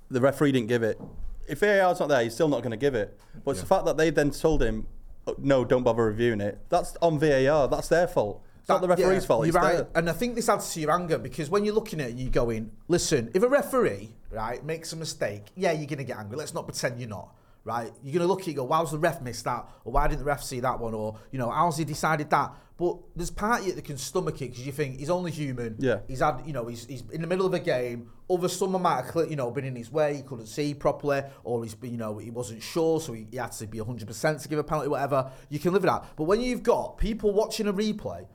the 0.09 0.21
referee 0.21 0.51
didn't 0.51 0.67
give 0.67 0.83
it. 0.83 0.99
If 1.47 1.59
VAR's 1.59 1.99
not 1.99 2.09
there, 2.09 2.23
he's 2.23 2.33
still 2.33 2.49
not 2.49 2.61
going 2.61 2.71
to 2.71 2.77
give 2.77 2.95
it. 2.95 3.17
But 3.45 3.51
it's 3.51 3.61
the 3.61 3.67
fact 3.67 3.85
that 3.85 3.97
they 3.97 4.09
then 4.09 4.31
told 4.31 4.61
him, 4.61 4.87
"Oh, 5.25 5.35
no, 5.37 5.63
don't 5.63 5.83
bother 5.83 6.03
reviewing 6.03 6.41
it. 6.41 6.59
That's 6.69 6.97
on 7.01 7.19
VAR. 7.19 7.67
That's 7.67 7.87
their 7.87 8.07
fault. 8.07 8.41
It's 8.67 8.69
not 8.69 8.81
the 8.81 8.89
referee's 8.89 9.23
yeah, 9.23 9.27
fault. 9.27 9.45
You're 9.45 9.53
right, 9.53 9.85
and 9.95 10.09
I 10.09 10.13
think 10.13 10.35
this 10.35 10.49
adds 10.49 10.73
to 10.73 10.81
your 10.81 10.91
anger 10.91 11.17
because 11.17 11.49
when 11.49 11.63
you're 11.63 11.73
looking 11.73 12.01
at 12.01 12.09
it, 12.09 12.15
you're 12.17 12.29
going, 12.29 12.69
listen, 12.89 13.31
if 13.33 13.41
a 13.41 13.47
referee 13.47 14.13
right 14.29 14.61
makes 14.61 14.91
a 14.91 14.97
mistake, 14.97 15.45
yeah, 15.55 15.71
you're 15.71 15.87
gonna 15.87 16.03
get 16.03 16.17
angry. 16.17 16.35
Let's 16.35 16.53
not 16.53 16.65
pretend 16.65 16.99
you're 16.99 17.07
not. 17.07 17.33
Right, 17.67 17.91
you're 18.01 18.13
gonna 18.13 18.27
look 18.27 18.39
at 18.41 18.47
it 18.47 18.51
and 18.51 18.57
go, 18.57 18.63
why's 18.63 18.91
the 18.91 18.97
ref 18.97 19.21
missed 19.21 19.43
that, 19.43 19.67
or 19.83 19.91
why 19.91 20.07
didn't 20.07 20.19
the 20.19 20.25
ref 20.25 20.41
see 20.41 20.61
that 20.61 20.79
one, 20.79 20.93
or 20.93 21.19
you 21.31 21.37
know, 21.37 21.49
how's 21.49 21.77
he 21.77 21.83
decided 21.83 22.29
that? 22.29 22.55
But 22.77 22.97
there's 23.13 23.29
part 23.29 23.61
of 23.61 23.67
you 23.67 23.73
that 23.73 23.83
can 23.83 23.97
stomach 23.97 24.35
it 24.41 24.51
because 24.51 24.65
you 24.65 24.71
think 24.71 24.99
he's 24.99 25.09
only 25.09 25.31
human. 25.31 25.75
Yeah. 25.79 25.99
he's 26.07 26.19
had, 26.19 26.43
you 26.45 26.53
know, 26.53 26.67
he's, 26.67 26.85
he's 26.85 27.03
in 27.11 27.21
the 27.21 27.27
middle 27.27 27.45
of 27.45 27.53
a 27.53 27.59
game. 27.59 28.11
Other 28.29 28.47
someone 28.47 28.83
might 28.83 29.03
have, 29.03 29.29
you 29.29 29.35
know, 29.35 29.49
been 29.49 29.65
in 29.65 29.75
his 29.75 29.91
way. 29.91 30.15
He 30.15 30.21
couldn't 30.21 30.45
see 30.45 30.75
properly, 30.75 31.23
or 31.43 31.63
he's, 31.63 31.75
you 31.81 31.97
know, 31.97 32.19
he 32.19 32.29
wasn't 32.29 32.61
sure, 32.61 33.01
so 33.01 33.13
he, 33.13 33.25
he 33.31 33.37
had 33.37 33.51
to 33.53 33.67
be 33.67 33.79
100% 33.79 34.41
to 34.41 34.47
give 34.47 34.59
a 34.59 34.63
penalty, 34.63 34.89
whatever. 34.89 35.31
You 35.49 35.59
can 35.59 35.73
live 35.73 35.81
with 35.81 35.91
that. 35.91 36.05
But 36.15 36.25
when 36.25 36.39
you've 36.39 36.63
got 36.63 36.99
people 36.99 37.33
watching 37.33 37.67
a 37.67 37.73
replay 37.73 38.27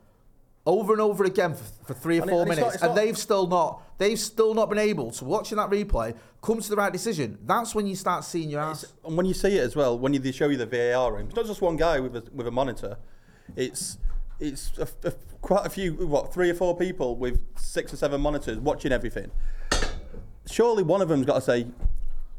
over 0.65 0.93
and 0.93 1.01
over 1.01 1.23
again 1.25 1.53
for, 1.53 1.63
for 1.87 1.93
three 1.93 2.19
or 2.19 2.21
And 2.21 2.29
it- 2.29 2.33
four 2.33 2.41
it's 2.43 2.49
minutes, 2.49 2.65
not- 2.67 2.73
it's 2.75 2.83
and 2.83 2.97
they've 2.97 3.17
still 3.17 3.47
not, 3.47 3.81
they've 3.97 4.19
still 4.19 4.53
not 4.53 4.69
been 4.69 4.79
able 4.79 5.11
to 5.11 5.25
watching 5.25 5.57
that 5.57 5.69
replay 5.69 6.15
come 6.41 6.59
to 6.61 6.69
the 6.69 6.75
right 6.75 6.91
decision. 6.93 7.37
That's 7.45 7.75
when 7.75 7.85
you 7.87 7.95
start 7.95 8.23
seeing 8.23 8.49
your 8.49 8.61
ass. 8.61 8.85
And 9.05 9.17
when 9.17 9.25
you 9.25 9.33
see 9.33 9.57
it 9.57 9.61
as 9.61 9.75
well, 9.75 9.97
when 9.99 10.13
you, 10.13 10.19
they 10.19 10.31
show 10.31 10.47
you 10.49 10.57
the 10.57 10.65
VAR 10.65 11.13
room, 11.13 11.27
it's 11.27 11.35
not 11.35 11.45
just 11.45 11.61
one 11.61 11.75
guy 11.75 11.99
with 11.99 12.15
a, 12.15 12.23
with 12.33 12.47
a 12.47 12.51
monitor. 12.51 12.97
It's 13.55 13.97
it's 14.39 14.71
a, 14.77 14.87
a- 15.07 15.13
quite 15.41 15.65
a 15.65 15.69
few, 15.69 15.93
what, 16.07 16.33
three 16.33 16.49
or 16.49 16.53
four 16.53 16.75
people 16.77 17.15
with 17.17 17.41
six 17.57 17.93
or 17.93 17.97
seven 17.97 18.19
monitors 18.21 18.57
watching 18.57 18.91
everything. 18.93 19.29
Surely 20.49 20.83
one 20.83 21.01
of 21.01 21.07
them's 21.09 21.25
got 21.25 21.35
to 21.35 21.41
say, 21.41 21.59
you 21.59 21.67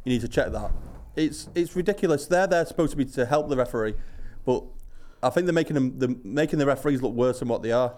need 0.05 0.21
to 0.21 0.29
check 0.29 0.53
that. 0.53 0.71
It's 1.17 1.49
it's 1.55 1.77
ridiculous. 1.77 2.27
They're 2.27 2.47
there 2.47 2.65
supposed 2.67 2.91
to 2.93 2.97
be 2.97 3.05
to 3.05 3.25
help 3.27 3.49
the 3.49 3.57
referee, 3.57 3.95
but 4.45 4.65
I 5.23 5.31
think 5.31 5.47
they're 5.47 5.55
making 5.55 5.75
them 5.75 5.99
the, 5.99 6.19
making 6.25 6.59
the 6.59 6.67
referees 6.67 7.01
look 7.03 7.15
worse 7.15 7.39
than 7.39 7.49
what 7.49 7.63
they 7.63 7.73
are. 7.73 7.95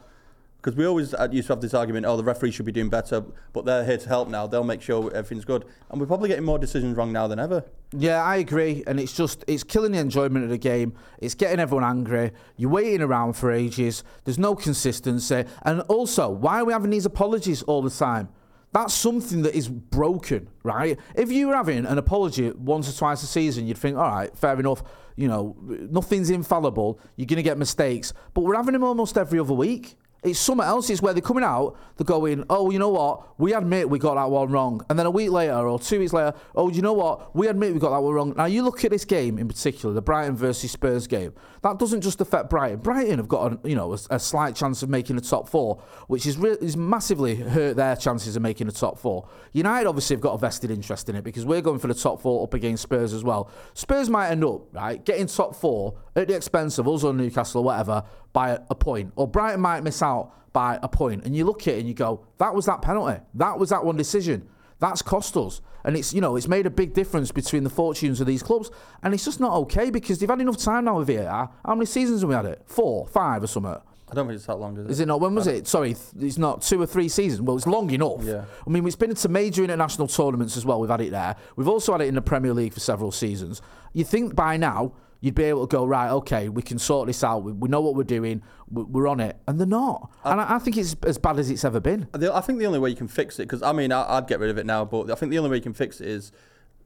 Because 0.67 0.77
we 0.77 0.85
always 0.85 1.15
uh, 1.15 1.29
used 1.31 1.47
to 1.47 1.53
have 1.53 1.61
this 1.61 1.75
argument, 1.75 2.07
oh, 2.07 2.17
the 2.17 2.25
referee 2.25 2.51
should 2.51 2.67
be 2.67 2.73
doing 2.73 2.89
better, 2.89 3.21
but 3.53 3.65
they're 3.65 3.85
here 3.85 3.99
to 3.99 4.09
help 4.09 4.29
now. 4.29 4.49
They'll 4.49 4.65
make 4.65 4.83
sure 4.83 5.15
everything's 5.15 5.45
good. 5.45 5.65
And 5.91 6.01
we're 6.01 6.09
probably 6.09 6.29
getting 6.29 6.45
more 6.45 6.59
decisions 6.59 6.97
wrong 6.97 7.13
now 7.13 7.29
than 7.29 7.39
ever. 7.39 7.63
Yeah, 7.93 8.21
I 8.21 8.39
agree, 8.39 8.83
and 8.89 8.99
it's 8.99 9.13
just 9.13 9.45
it's 9.47 9.63
killing 9.63 9.93
the 9.93 9.99
enjoyment 9.99 10.43
of 10.43 10.51
the 10.51 10.59
game. 10.59 10.95
It's 11.19 11.37
getting 11.37 11.61
everyone 11.61 11.85
angry. 11.85 12.33
You're 12.57 12.71
waiting 12.71 13.01
around 13.01 13.35
for 13.35 13.53
ages. 13.53 14.03
There's 14.25 14.41
no 14.41 14.57
consistency, 14.57 15.45
and 15.63 15.83
also, 15.83 16.29
why 16.31 16.59
are 16.59 16.65
we 16.65 16.73
having 16.73 16.91
these 16.91 17.07
apologies 17.07 17.63
all 17.63 17.81
the 17.81 17.89
time? 17.89 18.29
That's 18.73 18.93
something 18.93 19.43
that 19.43 19.55
is 19.55 19.69
broken, 19.69 20.49
right? 20.65 20.99
If 21.15 21.31
you 21.31 21.47
were 21.47 21.55
having 21.55 21.87
an 21.87 21.97
apology 21.97 22.51
once 22.51 22.93
or 22.93 22.99
twice 22.99 23.23
a 23.23 23.27
season, 23.27 23.69
you'd 23.69 23.79
think, 23.79 23.97
all 23.97 24.11
right, 24.11 24.37
fair 24.37 24.59
enough. 24.59 24.83
You 25.15 25.29
know, 25.29 25.57
nothing's 25.63 26.29
infallible. 26.29 26.99
You're 27.15 27.27
going 27.27 27.37
to 27.37 27.45
get 27.45 27.57
mistakes, 27.57 28.13
but 28.35 28.41
we're 28.43 28.57
having 28.57 28.73
them 28.73 28.83
almost 28.83 29.17
every 29.17 29.39
other 29.39 29.55
week. 29.55 29.97
It's 30.23 30.41
somewhere 30.41 30.67
else. 30.67 30.91
It's 30.91 31.01
where 31.01 31.13
they're 31.13 31.23
coming 31.23 31.45
out, 31.45 31.77
they're 31.97 32.05
going, 32.05 32.45
oh, 32.51 32.71
you 32.71 32.79
know 32.79 32.89
what? 32.89 33.39
We 33.39 33.55
admit 33.55 33.89
we 33.89 33.99
got 33.99 34.15
that 34.15 34.31
one 34.31 34.51
wrong. 34.51 34.85
And 34.91 34.99
then 34.99 35.07
a 35.07 35.11
week 35.11 35.31
later 35.31 35.55
or 35.69 35.79
two 35.79 36.01
weeks 36.01 36.13
later, 36.13 36.35
oh, 36.55 36.69
you 36.69 36.83
know 36.83 36.95
what? 36.95 37.35
We 37.37 37.47
admit 37.47 37.73
we 37.73 37.79
got 37.79 37.91
that 37.91 38.03
one 38.03 38.15
wrong. 38.15 38.35
Now, 38.37 38.47
you 38.47 38.63
look 38.63 38.85
at 38.85 38.91
this 38.91 39.05
game 39.05 39.39
in 39.39 39.47
particular, 39.47 39.95
the 39.95 40.03
Brighton 40.03 40.37
versus 40.37 40.73
Spurs 40.73 41.07
game. 41.07 41.33
That 41.63 41.79
doesn't 41.79 42.01
just 42.01 42.21
affect 42.21 42.51
Brighton. 42.51 42.81
Brighton 42.81 43.19
have 43.19 43.29
got, 43.29 43.53
a, 43.53 43.69
you 43.69 43.77
know, 43.77 43.93
a, 43.93 43.99
a 44.11 44.19
slight 44.19 44.57
chance 44.57 44.83
of 44.83 44.89
making 44.89 45.17
the 45.17 45.23
top 45.23 45.49
four, 45.49 45.81
which 46.09 46.27
is, 46.27 46.37
re- 46.37 46.57
is 46.61 46.77
massively 46.77 47.37
hurt 47.37 47.77
their 47.77 47.95
chances 47.95 48.37
of 48.37 48.43
making 48.43 48.67
the 48.67 48.73
top 48.73 48.99
four. 48.99 49.29
United 49.53 49.87
obviously 49.87 50.15
have 50.15 50.21
got 50.21 50.33
a 50.33 50.39
vested 50.39 50.71
interest 50.71 51.09
in 51.09 51.17
it 51.17 51.23
because 51.23 51.45
we're 51.45 51.61
going 51.61 51.79
for 51.79 51.89
the 51.89 51.95
top 51.95 52.21
four 52.21 52.43
up 52.43 52.55
against 52.55 52.83
Spurs 52.83 53.13
as 53.13 53.23
well. 53.23 53.51
Spurs 53.75 54.11
might 54.11 54.31
end 54.31 54.45
up, 54.45 54.75
right, 54.75 55.05
getting 55.05 55.27
top 55.27 55.55
four 55.55 55.95
at 56.17 56.29
the 56.29 56.35
expense 56.35 56.79
of 56.79 56.89
us 56.89 57.05
or 57.05 57.13
Newcastle 57.13 57.61
or 57.61 57.65
whatever 57.65 58.03
by 58.37 58.51
a, 58.69 58.75
point. 58.75 59.15
Or 59.17 59.27
Brighton 59.27 59.63
might 59.63 59.83
miss 59.83 60.03
out 60.03 60.31
by 60.53 60.79
a 60.83 60.89
point. 60.89 61.25
And 61.25 61.35
you 61.35 61.47
look 61.47 61.63
at 61.63 61.69
it 61.69 61.79
and 61.79 61.89
you 61.89 61.95
go, 61.95 62.27
that 62.37 62.55
was 62.55 62.67
that 62.67 62.83
penalty. 62.83 63.19
That 63.33 63.59
was 63.59 63.71
that 63.71 63.83
one 63.83 63.97
decision. 63.97 64.47
That's 64.79 65.01
cost 65.01 65.39
us. 65.39 65.63
And 65.85 65.97
it's, 65.97 66.13
you 66.13 66.21
know, 66.21 66.37
it's 66.37 66.47
made 66.47 66.67
a 66.67 66.71
big 66.71 66.93
difference 66.93 67.33
between 67.33 67.65
the 67.65 67.71
fortunes 67.71 68.21
of 68.21 68.27
these 68.27 68.43
clubs. 68.43 68.71
And 69.03 69.15
it's 69.15 69.25
just 69.25 69.41
not 69.41 69.55
okay 69.63 69.89
because 69.89 70.19
they've 70.19 70.29
had 70.29 70.43
enough 70.43 70.59
time 70.59 70.85
now 70.85 70.99
with 70.99 71.09
VAR. 71.09 71.51
How 71.65 71.75
many 71.75 71.87
seasons 71.87 72.21
have 72.21 72.29
we 72.29 72.35
had 72.35 72.45
it? 72.45 72.61
Four, 72.67 73.07
five 73.07 73.43
or 73.43 73.47
something? 73.47 73.73
I 73.73 74.15
don't 74.15 74.27
think 74.27 74.37
it's 74.37 74.45
that 74.45 74.57
long, 74.57 74.77
is 74.77 74.85
it? 74.85 74.91
Is 74.91 75.01
it 75.01 75.07
not? 75.07 75.23
When 75.23 75.35
was 75.35 75.47
it? 75.47 75.67
Sorry, 75.67 75.97
it's 76.21 76.37
not 76.37 76.61
two 76.61 76.81
or 76.81 76.87
three 76.87 77.09
seasons. 77.09 77.41
Well, 77.41 77.57
it's 77.57 77.67
long 77.67 77.89
enough. 77.89 78.23
Yeah. 78.23 78.45
I 78.67 78.71
mean, 78.71 78.87
it's 78.87 78.97
been 78.97 79.11
into 79.11 79.31
major 79.31 79.65
international 79.65 80.09
tournaments 80.09 80.59
as 80.59 80.67
well. 80.67 80.79
We've 80.79 80.91
had 80.91 81.01
it 81.01 81.11
there. 81.11 81.37
We've 81.57 81.69
also 81.69 81.93
had 81.93 82.03
it 82.03 82.09
in 82.09 82.17
the 82.17 82.21
Premier 82.21 82.53
League 82.53 82.75
for 82.75 82.81
several 82.81 83.13
seasons. 83.13 83.63
You 83.95 84.05
think 84.05 84.37
by 84.37 84.59
now 84.59 84.93
you'd 85.27 85.35
be 85.35 85.45
able 85.45 85.67
to 85.67 85.77
go 85.77 85.85
right. 85.85 86.11
Okay, 86.11 86.49
we 86.49 86.63
can 86.63 86.79
sort 86.79 87.07
this 87.09 87.23
out. 87.25 87.43
We, 87.43 87.53
we 87.53 87.69
know 87.69 87.81
what 87.81 87.95
we're 87.95 88.05
doing. 88.05 88.43
We, 88.71 88.85
we're 88.85 89.09
on 89.09 89.21
it, 89.21 89.37
and 89.47 89.59
they're 89.59 89.67
not. 89.67 90.11
and 90.25 90.41
I, 90.41 90.55
I 90.55 90.59
think 90.59 90.77
it's 90.77 90.97
as 91.03 91.19
bad 91.19 91.39
as 91.39 91.51
it's 91.51 91.65
ever 91.65 91.81
been. 91.81 92.09
The, 92.13 92.35
I 92.35 92.41
think 92.41 92.59
the 92.59 92.67
only 92.67 92.79
way 92.79 92.91
you 92.91 92.97
can 92.97 93.09
fix 93.09 93.39
it, 93.39 93.43
because 93.43 93.63
I 93.63 93.73
mean, 93.73 93.93
I, 93.93 94.17
I'd 94.17 94.27
get 94.29 94.41
rid 94.41 94.51
of 94.51 94.59
it 94.59 94.65
now, 94.67 94.85
but 94.85 95.11
I 95.11 95.15
think 95.17 95.31
the 95.31 95.39
only 95.39 95.51
way 95.51 95.57
you 95.57 95.63
can 95.63 95.75
fix 95.75 96.01
it 96.01 96.09
is 96.09 96.33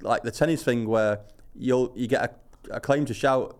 like 0.00 0.22
the 0.22 0.30
tennis 0.30 0.62
thing 0.64 0.86
where 0.88 1.20
you'll 1.54 1.92
you 1.94 2.06
get 2.06 2.22
a, 2.70 2.74
a 2.76 2.80
claim 2.80 3.04
to 3.06 3.14
shout, 3.14 3.56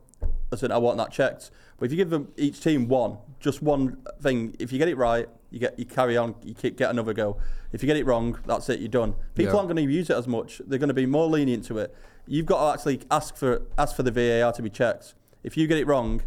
listen, 0.51 0.73
I 0.73 0.79
want 0.79 0.97
that 0.99 1.13
checked. 1.13 1.51
But 1.79 1.87
if 1.87 1.93
you 1.93 1.97
give 1.97 2.11
them 2.11 2.29
each 2.37 2.61
team 2.61 2.89
one, 2.89 3.19
just 3.41 3.63
one 3.63 3.99
thing, 4.21 4.55
if 4.59 4.71
you 4.73 4.79
get 4.79 4.89
it 4.89 4.97
right, 4.97 5.27
you 5.51 5.59
get 5.59 5.79
you 5.79 5.85
carry 5.85 6.17
on, 6.17 6.35
you 6.45 6.55
keep, 6.55 6.77
get 6.77 6.91
another 6.91 7.13
go. 7.15 7.39
If 7.73 7.83
you 7.83 7.87
get 7.87 7.97
it 7.97 8.05
wrong, 8.05 8.39
that's 8.47 8.69
it, 8.69 8.81
you're 8.81 8.89
done. 8.89 9.15
People 9.35 9.53
Yeah. 9.55 9.59
aren't 9.59 9.69
going 9.69 9.85
to 9.87 9.93
use 9.93 10.11
it 10.11 10.17
as 10.17 10.27
much. 10.27 10.61
They're 10.67 10.79
going 10.79 10.89
to 10.89 10.95
be 10.95 11.07
more 11.07 11.27
lenient 11.27 11.65
to 11.67 11.79
it. 11.79 11.95
You've 12.27 12.47
got 12.47 12.65
to 12.65 12.79
actually 12.79 13.01
ask 13.11 13.37
for 13.37 13.63
ask 13.77 13.97
for 13.97 14.03
the 14.03 14.11
VAR 14.11 14.53
to 14.53 14.63
be 14.63 14.71
checked. 14.71 15.15
If 15.43 15.57
you 15.57 15.67
get 15.67 15.79
it 15.79 15.87
wrong, 15.87 16.23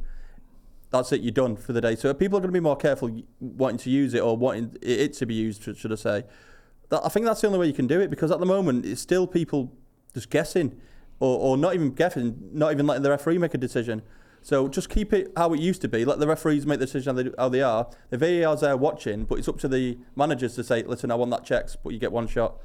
that's 0.89 1.12
it, 1.12 1.21
you're 1.21 1.32
done 1.32 1.56
for 1.56 1.73
the 1.73 1.82
day. 1.82 1.95
So 1.95 2.13
people 2.13 2.38
are 2.38 2.41
going 2.41 2.49
to 2.53 2.53
be 2.53 2.60
more 2.60 2.75
careful 2.75 3.21
wanting 3.39 3.77
to 3.79 3.89
use 3.89 4.13
it 4.13 4.21
or 4.21 4.38
wanting 4.38 4.77
it 4.82 5.13
to 5.13 5.25
be 5.25 5.34
used, 5.34 5.63
should- 5.63 5.91
I 5.91 5.95
say. 5.95 6.23
That, 6.89 7.01
I 7.03 7.10
think 7.10 7.25
that's 7.25 7.41
the 7.41 7.47
only 7.47 7.60
way 7.60 7.67
you 7.67 7.73
can 7.73 7.88
do 7.88 7.99
it 7.99 8.10
because 8.10 8.32
at 8.32 8.39
the 8.39 8.45
moment 8.45 8.86
it's 8.86 9.01
still 9.01 9.25
people 9.25 9.71
just 10.13 10.29
guessing 10.29 10.79
or, 11.19 11.39
or 11.39 11.58
not 11.58 11.73
even 11.73 11.91
guessing, 11.91 12.38
not 12.53 12.71
even 12.71 12.86
letting 12.86 13.03
the 13.03 13.10
referee 13.10 13.38
make 13.38 13.53
a 13.53 13.58
decision. 13.58 14.01
So 14.43 14.67
just 14.67 14.89
keep 14.89 15.13
it 15.13 15.32
how 15.38 15.53
it 15.53 15.60
used 15.60 15.82
to 15.82 15.88
be. 15.88 16.03
Let 16.03 16.19
the 16.19 16.27
referees 16.27 16.65
make 16.65 16.79
the 16.79 16.86
decision 16.86 17.15
how 17.15 17.23
they, 17.23 17.32
how 17.38 17.49
they 17.49 17.62
are. 17.62 17.89
The 18.10 18.17
VAR's 18.17 18.60
there 18.62 18.75
watching, 18.75 19.23
but 19.23 19.39
it's 19.39 19.47
up 19.47 19.58
to 19.60 19.67
the 19.67 19.97
managers 20.15 20.53
to 20.56 20.63
say, 20.63 20.84
listen, 20.84 21.10
I 21.12 21.15
want 21.15 21.32
that 21.32 21.45
checked, 21.45 21.77
but 21.84 21.93
you 21.93 21.99
get 21.99 22.12
one 22.12 22.27
shot. 22.27 22.58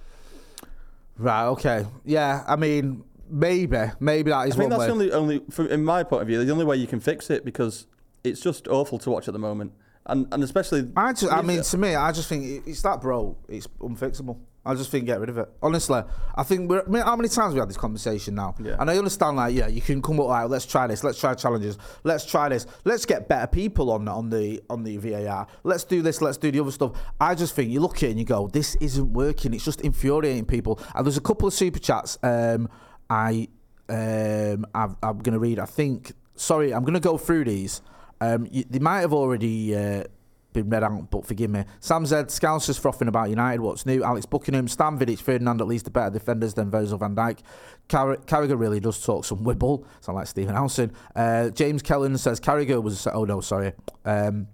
Right. 1.16 1.46
Okay. 1.46 1.86
Yeah. 2.04 2.44
I 2.46 2.56
mean, 2.56 3.04
maybe, 3.30 3.78
maybe 4.00 4.30
that 4.30 4.48
is 4.48 4.54
I 4.54 4.58
think 4.58 4.70
that's 4.70 4.80
way. 4.80 4.86
the 4.86 4.92
only, 4.92 5.12
only 5.12 5.42
from, 5.50 5.68
in 5.68 5.84
my 5.84 6.02
point 6.02 6.22
of 6.22 6.28
view, 6.28 6.44
the 6.44 6.52
only 6.52 6.64
way 6.64 6.76
you 6.76 6.86
can 6.86 7.00
fix 7.00 7.30
it 7.30 7.44
because 7.44 7.86
it's 8.24 8.40
just 8.40 8.68
awful 8.68 8.98
to 8.98 9.10
watch 9.10 9.28
at 9.28 9.32
the 9.32 9.38
moment. 9.38 9.72
And, 10.06 10.26
and 10.32 10.42
especially. 10.42 10.90
I 10.96 11.12
just, 11.12 11.30
I 11.30 11.42
mean, 11.42 11.62
to 11.62 11.78
me, 11.78 11.94
I 11.94 12.12
just 12.12 12.28
think 12.28 12.66
it's 12.66 12.80
that 12.82 13.00
bro. 13.00 13.36
It's 13.48 13.66
unfixable. 13.80 14.38
I 14.64 14.74
just 14.74 14.90
think 14.90 15.06
get 15.06 15.18
rid 15.18 15.30
of 15.30 15.38
it. 15.38 15.48
Honestly, 15.62 16.02
I 16.34 16.42
think 16.42 16.68
we're. 16.68 16.82
I 16.82 16.88
mean, 16.88 17.02
how 17.02 17.16
many 17.16 17.30
times 17.30 17.54
we 17.54 17.60
had 17.60 17.70
this 17.70 17.78
conversation 17.78 18.34
now? 18.34 18.54
Yeah. 18.62 18.76
And 18.78 18.90
I 18.90 18.98
understand, 18.98 19.38
like, 19.38 19.54
yeah, 19.54 19.66
you 19.66 19.80
can 19.80 20.02
come 20.02 20.20
up, 20.20 20.28
right, 20.28 20.44
let's 20.44 20.66
try 20.66 20.86
this, 20.86 21.02
let's 21.02 21.18
try 21.18 21.32
challenges, 21.32 21.78
let's 22.04 22.26
try 22.26 22.50
this, 22.50 22.66
let's 22.84 23.06
get 23.06 23.28
better 23.28 23.46
people 23.46 23.90
on 23.90 24.06
on 24.08 24.28
the 24.28 24.62
on 24.68 24.82
the 24.82 24.98
VAR. 24.98 25.46
Let's 25.62 25.84
do 25.84 26.02
this, 26.02 26.20
let's 26.20 26.36
do 26.36 26.50
the 26.50 26.60
other 26.60 26.70
stuff. 26.70 26.92
I 27.18 27.34
just 27.34 27.54
think 27.54 27.70
you 27.70 27.80
look 27.80 27.96
at 27.98 28.02
it 28.04 28.10
and 28.10 28.18
you 28.18 28.26
go, 28.26 28.48
this 28.48 28.74
isn't 28.76 29.10
working. 29.12 29.54
It's 29.54 29.64
just 29.64 29.80
infuriating 29.80 30.44
people. 30.44 30.78
And 30.94 31.06
there's 31.06 31.16
a 31.16 31.22
couple 31.22 31.48
of 31.48 31.54
super 31.54 31.78
chats. 31.78 32.18
Um, 32.22 32.68
I 33.10 33.48
um, 33.88 34.66
I've, 34.74 34.96
I'm 35.02 35.18
going 35.18 35.32
to 35.32 35.38
read. 35.38 35.58
I 35.58 35.64
think. 35.66 36.12
Sorry, 36.34 36.72
I'm 36.72 36.82
going 36.82 36.94
to 36.94 37.00
go 37.00 37.18
through 37.18 37.44
these. 37.44 37.82
Um, 38.20 38.46
you, 38.50 38.64
they 38.68 38.78
might 38.78 39.00
have 39.00 39.12
already 39.12 39.74
uh, 39.76 40.04
been 40.52 40.68
read 40.68 40.84
out, 40.84 41.10
but 41.10 41.26
forgive 41.26 41.50
me. 41.50 41.64
Sam 41.80 42.06
Z, 42.06 42.14
Scousers 42.14 42.78
frothing 42.78 43.08
about 43.08 43.30
United. 43.30 43.60
What's 43.60 43.86
new? 43.86 44.02
Alex 44.04 44.26
Buckingham, 44.26 44.68
Stam 44.68 44.98
Vidic, 44.98 45.18
Ferdinand, 45.18 45.60
at 45.60 45.66
least 45.66 45.84
the 45.84 45.90
better 45.90 46.10
defenders 46.10 46.54
than 46.54 46.70
Virgil 46.70 46.98
van 46.98 47.16
Dijk. 47.16 47.40
Car- 47.88 48.18
Carragher 48.18 48.58
really 48.58 48.80
does 48.80 49.02
talk 49.04 49.24
some 49.24 49.38
wibble. 49.44 49.84
Sound 50.00 50.16
like 50.16 50.26
Stephen 50.26 50.54
Howson. 50.54 50.92
Uh, 51.16 51.50
James 51.50 51.82
Kellen 51.82 52.16
says 52.18 52.40
Carragher 52.40 52.82
was. 52.82 53.06
Oh 53.08 53.24
no, 53.24 53.40
sorry. 53.40 53.72
Um, 54.04 54.48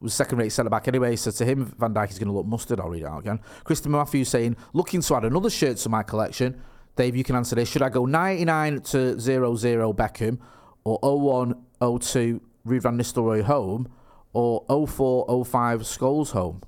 was 0.00 0.14
second 0.14 0.38
rate 0.38 0.48
centre 0.48 0.70
back 0.70 0.88
anyway, 0.88 1.14
so 1.14 1.30
to 1.30 1.44
him, 1.44 1.74
Van 1.78 1.92
Dijk 1.92 2.10
is 2.10 2.18
going 2.18 2.28
to 2.28 2.32
look 2.32 2.46
mustard. 2.46 2.80
I'll 2.80 2.88
read 2.88 3.02
it 3.02 3.06
out 3.06 3.18
again. 3.18 3.40
Christopher 3.64 3.90
Matthews 3.90 4.30
saying, 4.30 4.56
looking 4.72 5.02
to 5.02 5.14
add 5.14 5.24
another 5.26 5.50
shirt 5.50 5.76
to 5.78 5.88
my 5.90 6.02
collection. 6.02 6.60
Dave, 7.00 7.16
you 7.16 7.24
can 7.24 7.34
answer 7.34 7.56
this. 7.56 7.66
Should 7.66 7.80
I 7.80 7.88
go 7.88 8.04
99 8.04 8.82
to 8.92 9.18
0 9.18 9.56
0 9.56 9.92
Beckham 9.94 10.38
or 10.84 10.98
01 11.00 11.54
02 11.80 12.42
Ruud 12.66 12.82
Van 12.82 12.98
Nistelrooy 12.98 13.42
home 13.42 13.88
or 14.34 14.62
04 14.68 15.46
05 15.46 15.80
Scholes 15.80 16.32
home? 16.32 16.60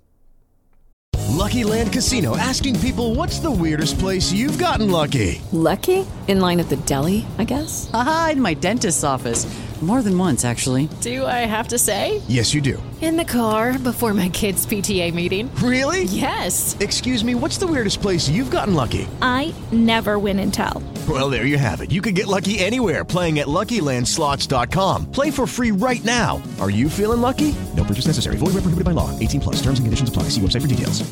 Lucky 1.29 1.65
Land 1.65 1.93
Casino 1.93 2.35
asking 2.35 2.81
people 2.81 3.15
what's 3.15 3.41
the 3.41 3.51
weirdest 3.51 3.99
place 3.99 4.33
you've 4.33 4.59
gotten 4.59 4.91
lucky? 4.91 5.43
Lucky? 5.53 6.07
In 6.29 6.41
line 6.41 6.61
at 6.61 6.71
the 6.71 6.77
deli, 6.77 7.27
I 7.37 7.45
guess? 7.45 7.91
Aha, 7.93 8.31
in 8.33 8.41
my 8.41 8.55
dentist's 8.55 9.05
office. 9.05 9.45
More 9.83 10.01
than 10.01 10.17
once, 10.17 10.45
actually. 10.45 10.89
Do 11.01 11.27
I 11.27 11.45
have 11.45 11.67
to 11.69 11.79
say? 11.79 12.23
Yes, 12.29 12.55
you 12.55 12.61
do. 12.61 12.81
In 13.01 13.17
the 13.17 13.25
car 13.25 13.77
before 13.81 14.15
my 14.15 14.29
kids' 14.29 14.65
PTA 14.65 15.13
meeting. 15.13 15.53
Really? 15.57 16.05
Yes. 16.05 16.77
Excuse 16.79 17.25
me, 17.25 17.35
what's 17.35 17.59
the 17.59 17.67
weirdest 17.67 18.01
place 18.01 18.29
you've 18.29 18.53
gotten 18.53 18.75
lucky? 18.75 19.09
I 19.21 19.53
never 19.73 20.21
win 20.21 20.39
and 20.39 20.55
tell. 20.55 20.85
Well, 21.09 21.29
there 21.29 21.47
you 21.47 21.59
have 21.59 21.81
it. 21.81 21.91
You 21.91 22.01
can 22.01 22.15
get 22.15 22.29
lucky 22.29 22.61
anywhere 22.61 23.05
playing 23.05 23.41
at 23.41 23.49
LuckyLandSlots.com. 23.49 25.11
Play 25.11 25.33
for 25.33 25.49
free 25.49 25.73
right 25.73 26.05
now. 26.05 26.41
Are 26.61 26.71
you 26.71 26.89
feeling 26.89 27.21
lucky? 27.21 27.53
No 27.77 27.83
purchase 27.83 28.07
necessary. 28.07 28.37
Void 28.37 28.55
where 28.55 28.63
prohibited 28.63 28.85
by 28.85 28.93
law. 28.93 29.11
18 29.19 29.41
plus. 29.41 29.57
Terms 29.57 29.81
and 29.81 29.87
conditions 29.87 30.09
apply. 30.09 30.25
See 30.25 30.41
website 30.41 30.63
for 30.63 30.69
details. 30.69 31.03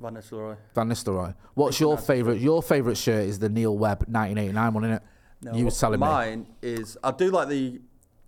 Van 0.00 0.14
Nistelrooy. 0.14 0.56
Van 0.74 0.88
Nistelrooy. 0.88 1.34
What's 1.54 1.80
your 1.80 1.96
favourite? 1.98 2.40
Your 2.40 2.62
favourite 2.62 2.96
shirt 2.96 3.26
is 3.26 3.38
the 3.38 3.48
Neil 3.48 3.76
Webb 3.76 4.00
1989 4.06 4.74
one, 4.74 4.84
isn't 4.84 4.96
it? 4.96 5.02
No, 5.40 5.54
you 5.54 5.64
were 5.64 5.70
telling 5.70 6.00
me. 6.00 6.06
mine 6.06 6.46
is 6.62 6.96
I 7.02 7.12
do 7.12 7.30
like 7.30 7.48
the 7.48 7.80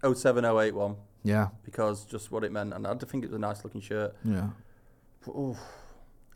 0708 0.03 0.75
one. 0.75 0.97
Yeah. 1.23 1.49
Because 1.65 2.05
just 2.05 2.31
what 2.31 2.45
it 2.45 2.53
meant, 2.53 2.73
and 2.73 2.87
I 2.87 2.95
think 2.95 3.25
it 3.25 3.29
was 3.29 3.37
a 3.37 3.39
nice 3.39 3.63
looking 3.65 3.81
shirt. 3.81 4.15
Yeah. 4.25 4.49
But, 5.25 5.33
oof, 5.33 5.59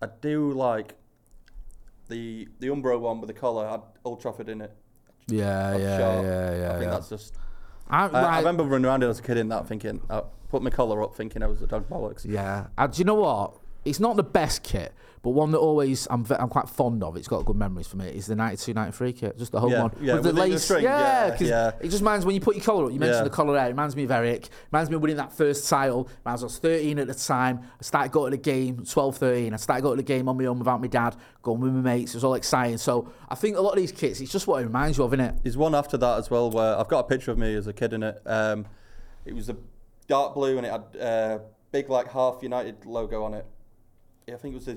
I 0.02 0.08
do 0.20 0.52
like 0.52 0.94
the 2.08 2.48
the 2.60 2.68
Umbro 2.68 3.00
one 3.00 3.20
with 3.20 3.28
the 3.28 3.34
collar 3.34 3.68
had 3.68 3.80
Old 4.04 4.20
Trafford 4.20 4.48
in 4.48 4.60
it. 4.60 4.74
Yeah, 5.26 5.76
yeah, 5.76 5.98
sharp. 5.98 6.24
yeah, 6.24 6.56
yeah. 6.56 6.68
I 6.68 6.72
think 6.72 6.84
yeah. 6.84 6.90
that's 6.90 7.08
just. 7.08 7.34
I- 7.88 8.08
I, 8.08 8.20
I 8.22 8.38
remember 8.38 8.64
running 8.64 8.86
around 8.86 9.02
it 9.02 9.08
as 9.08 9.18
a 9.18 9.22
kid 9.22 9.36
in 9.36 9.48
that, 9.48 9.66
thinking, 9.68 10.00
I 10.08 10.22
put 10.48 10.62
my 10.62 10.70
collar 10.70 11.02
up, 11.02 11.14
thinking 11.14 11.42
I 11.42 11.46
was 11.46 11.60
a 11.62 11.66
dog 11.66 11.88
bollocks. 11.88 12.24
Yeah. 12.26 12.68
Uh, 12.78 12.86
do 12.86 12.98
you 12.98 13.04
know 13.04 13.14
what? 13.14 13.56
It's 13.84 14.00
not 14.00 14.16
the 14.16 14.22
best 14.22 14.62
kit, 14.62 14.94
but 15.24 15.30
one 15.30 15.50
that 15.50 15.58
always 15.58 16.06
I'm 16.10 16.24
I'm 16.38 16.48
quite 16.48 16.68
fond 16.68 17.02
of. 17.02 17.16
It's 17.16 17.26
got 17.26 17.44
good 17.44 17.56
memories 17.56 17.88
for 17.88 17.96
me. 17.96 18.06
Is 18.08 18.26
the 18.26 18.36
92 18.36 18.74
93 18.74 19.12
kit, 19.14 19.38
just 19.38 19.50
the 19.50 19.58
whole 19.58 19.70
Yeah, 19.72 19.82
one 19.82 19.96
yeah, 20.00 20.14
with 20.14 20.22
the 20.22 20.28
the- 20.28 20.34
the 20.42 20.48
lace. 20.50 20.62
string, 20.64 20.84
yeah, 20.84 20.98
yeah, 21.26 21.30
because 21.32 21.48
yeah. 21.48 21.70
it 21.80 21.88
just 21.88 22.00
reminds 22.02 22.24
when 22.26 22.34
you 22.36 22.40
put 22.40 22.54
your 22.54 22.64
collar 22.64 22.84
up. 22.84 22.92
You 22.92 23.00
mentioned 23.00 23.18
Yeah. 23.20 23.24
the 23.24 23.30
collar 23.30 23.54
there. 23.54 23.64
It 23.64 23.70
reminds 23.70 23.96
me 23.96 24.04
of 24.04 24.10
Eric. 24.12 24.48
Reminds 24.70 24.90
me 24.90 24.96
of 24.96 25.02
winning 25.02 25.16
that 25.16 25.32
first 25.32 25.68
title. 25.68 26.04
When 26.22 26.30
I 26.30 26.40
was 26.40 26.58
13 26.58 26.98
at 27.00 27.06
the 27.08 27.14
time. 27.14 27.60
I 27.62 27.82
started 27.82 28.12
going 28.12 28.30
to 28.32 28.36
the 28.36 28.42
game 28.42 28.84
12, 28.84 29.16
13. 29.16 29.52
I 29.54 29.56
started 29.56 29.82
going 29.82 29.96
to 29.96 30.02
the 30.02 30.06
game 30.06 30.28
on 30.28 30.36
my 30.36 30.44
own 30.44 30.58
without 30.58 30.80
my 30.80 30.86
dad, 30.86 31.16
going 31.42 31.60
with 31.60 31.72
my 31.72 31.80
mates. 31.80 32.12
It 32.14 32.18
was 32.18 32.24
all 32.24 32.34
exciting. 32.34 32.78
So 32.78 33.08
I 33.28 33.34
think 33.34 33.56
a 33.56 33.60
lot 33.60 33.70
of 33.70 33.76
these 33.78 33.92
kits, 33.92 34.20
it's 34.20 34.30
just 34.30 34.46
what 34.46 34.60
it 34.62 34.66
reminds 34.66 34.98
you 34.98 35.04
of, 35.04 35.12
innit? 35.12 35.42
There's 35.42 35.56
one 35.56 35.74
after 35.74 35.96
that 35.96 36.18
as 36.18 36.30
well 36.30 36.50
where 36.50 36.78
I've 36.78 36.88
got 36.88 37.00
a 37.00 37.04
picture 37.04 37.30
of 37.30 37.38
me 37.38 37.54
as 37.54 37.66
a 37.66 37.72
kid 37.72 37.92
in 37.94 38.02
it. 38.02 38.20
Um, 38.26 38.66
it 39.24 39.34
was 39.34 39.48
a 39.48 39.56
dark 40.06 40.34
blue 40.34 40.58
and 40.58 40.66
it 40.66 40.70
had 40.70 41.00
uh, 41.00 41.38
big 41.72 41.88
like 41.88 42.12
half 42.12 42.42
United 42.42 42.84
logo 42.84 43.24
on 43.24 43.32
it. 43.32 43.46
Yeah, 44.26 44.34
I 44.34 44.38
think 44.38 44.54
it 44.54 44.56
was 44.56 44.68
a 44.68 44.76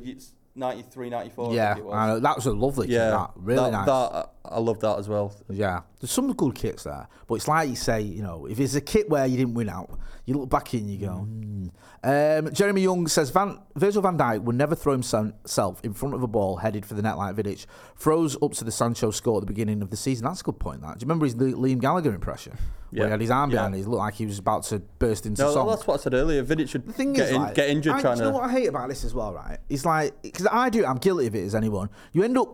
93, 0.59 1.09
94. 1.09 1.49
I 1.51 1.53
Yeah, 1.53 1.79
was. 1.79 2.21
That 2.21 2.35
was 2.35 2.45
a 2.47 2.53
lovely 2.53 2.87
kit. 2.87 2.95
Yeah, 2.95 3.09
that. 3.11 3.31
Really 3.35 3.61
that- 3.61 3.71
nice. 3.71 3.85
that- 3.85 4.29
I 4.45 4.59
love 4.59 4.79
that 4.79 4.97
as 4.99 5.07
well. 5.09 5.33
Yeah, 5.49 5.81
there's 5.99 6.11
some 6.11 6.31
good 6.33 6.55
kits 6.55 6.83
there, 6.83 7.07
but 7.27 7.35
it's 7.35 7.47
like 7.47 7.69
you 7.69 7.75
say, 7.75 8.01
you 8.01 8.23
know, 8.23 8.45
if 8.45 8.59
it's 8.59 8.75
a 8.75 8.81
kit 8.81 9.09
where 9.09 9.25
you 9.25 9.37
didn't 9.37 9.53
win 9.53 9.69
out, 9.69 9.89
you 10.27 10.35
look 10.35 10.49
back 10.49 10.73
in, 10.75 10.87
you 10.87 10.99
go. 10.99 11.13
Hmm. 11.13 11.67
Um, 12.03 12.53
Jeremy 12.53 12.81
Young 12.81 13.07
says 13.07 13.31
Van 13.31 13.59
Virgil 13.75 14.01
Van 14.03 14.17
Dijk 14.17 14.43
would 14.43 14.55
never 14.55 14.75
throw 14.75 14.93
himself 14.93 15.81
in 15.83 15.93
front 15.93 16.13
of 16.13 16.21
a 16.21 16.27
ball 16.27 16.57
headed 16.57 16.85
for 16.85 16.93
the 16.93 17.01
net 17.01 17.17
like 17.17 17.35
Vidic. 17.35 17.65
Throws 17.97 18.37
up 18.41 18.53
to 18.53 18.63
the 18.63 18.71
Sancho 18.71 19.09
score 19.09 19.37
at 19.37 19.41
the 19.41 19.47
beginning 19.47 19.81
of 19.81 19.89
the 19.89 19.97
season. 19.97 20.25
That's 20.25 20.41
a 20.41 20.43
good 20.43 20.59
point. 20.59 20.81
That 20.81 20.99
do 20.99 21.03
you 21.03 21.07
remember 21.07 21.25
his 21.25 21.35
Li- 21.35 21.53
Liam 21.53 21.81
Gallagher 21.81 22.13
impression? 22.13 22.53
Where 22.91 23.01
Yeah. 23.01 23.05
he 23.05 23.11
had 23.11 23.21
his 23.21 23.31
arm 23.31 23.49
Yeah. 23.49 23.55
behind, 23.57 23.75
it, 23.75 23.79
it 23.79 23.87
looked 23.87 23.97
like 23.99 24.13
he 24.13 24.25
was 24.27 24.37
about 24.37 24.63
to 24.65 24.79
burst 24.99 25.25
into 25.25 25.41
No, 25.41 25.53
song. 25.53 25.67
that's 25.67 25.87
what 25.87 25.99
I 25.99 26.03
said 26.03 26.13
earlier. 26.13 26.43
Vidic 26.43 26.69
should 26.69 26.87
thing 26.93 27.13
get, 27.13 27.29
is, 27.29 27.35
in, 27.35 27.41
like, 27.41 27.55
get 27.55 27.69
injured 27.69 27.93
I, 27.93 28.01
trying 28.01 28.17
do 28.17 28.23
you 28.25 28.29
know 28.29 28.35
what 28.35 28.43
I 28.43 28.51
hate 28.51 28.67
about 28.67 28.89
this 28.89 29.03
as 29.03 29.13
well, 29.15 29.33
right? 29.33 29.57
It's 29.69 29.83
like 29.85 30.21
because 30.21 30.47
I 30.51 30.69
do, 30.69 30.85
I'm 30.85 30.97
guilty 30.97 31.27
of 31.27 31.35
it 31.35 31.43
as 31.45 31.55
anyone. 31.55 31.89
You 32.13 32.23
end 32.23 32.37
up 32.37 32.49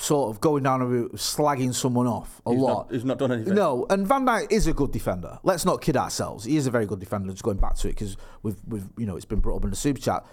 sort 0.00 0.30
of 0.34 0.40
going 0.40 0.62
down 0.62 0.80
a 0.80 0.86
route 0.86 1.12
of 1.12 1.20
slagging 1.20 1.74
someone 1.74 2.06
off 2.06 2.40
a 2.46 2.50
He's 2.52 2.60
lot. 2.60 2.68
not- 2.88 2.92
he's 2.92 3.04
not 3.04 3.18
done 3.18 3.32
anything. 3.32 3.54
No, 3.54 3.86
and 3.90 4.06
Van 4.06 4.24
Dijk 4.24 4.50
is 4.50 4.66
a 4.66 4.72
good 4.72 4.92
defender. 4.92 5.38
Let's 5.42 5.64
not 5.64 5.80
kid 5.82 5.96
ourselves. 5.96 6.44
He 6.44 6.56
is 6.56 6.66
a 6.66 6.70
very 6.70 6.86
good 6.86 7.00
defender. 7.00 7.30
Just 7.30 7.42
going 7.42 7.58
back 7.58 7.74
to 7.76 7.88
it 7.88 7.92
because 7.92 8.16
we've 8.42 8.56
we've 8.66 8.86
you 8.96 9.06
know 9.06 9.16
it's 9.16 9.24
been 9.26 9.40
brought 9.40 9.56
up 9.56 9.64
in 9.64 9.70
the 9.70 9.76
super 9.76 10.00
chat. 10.00 10.24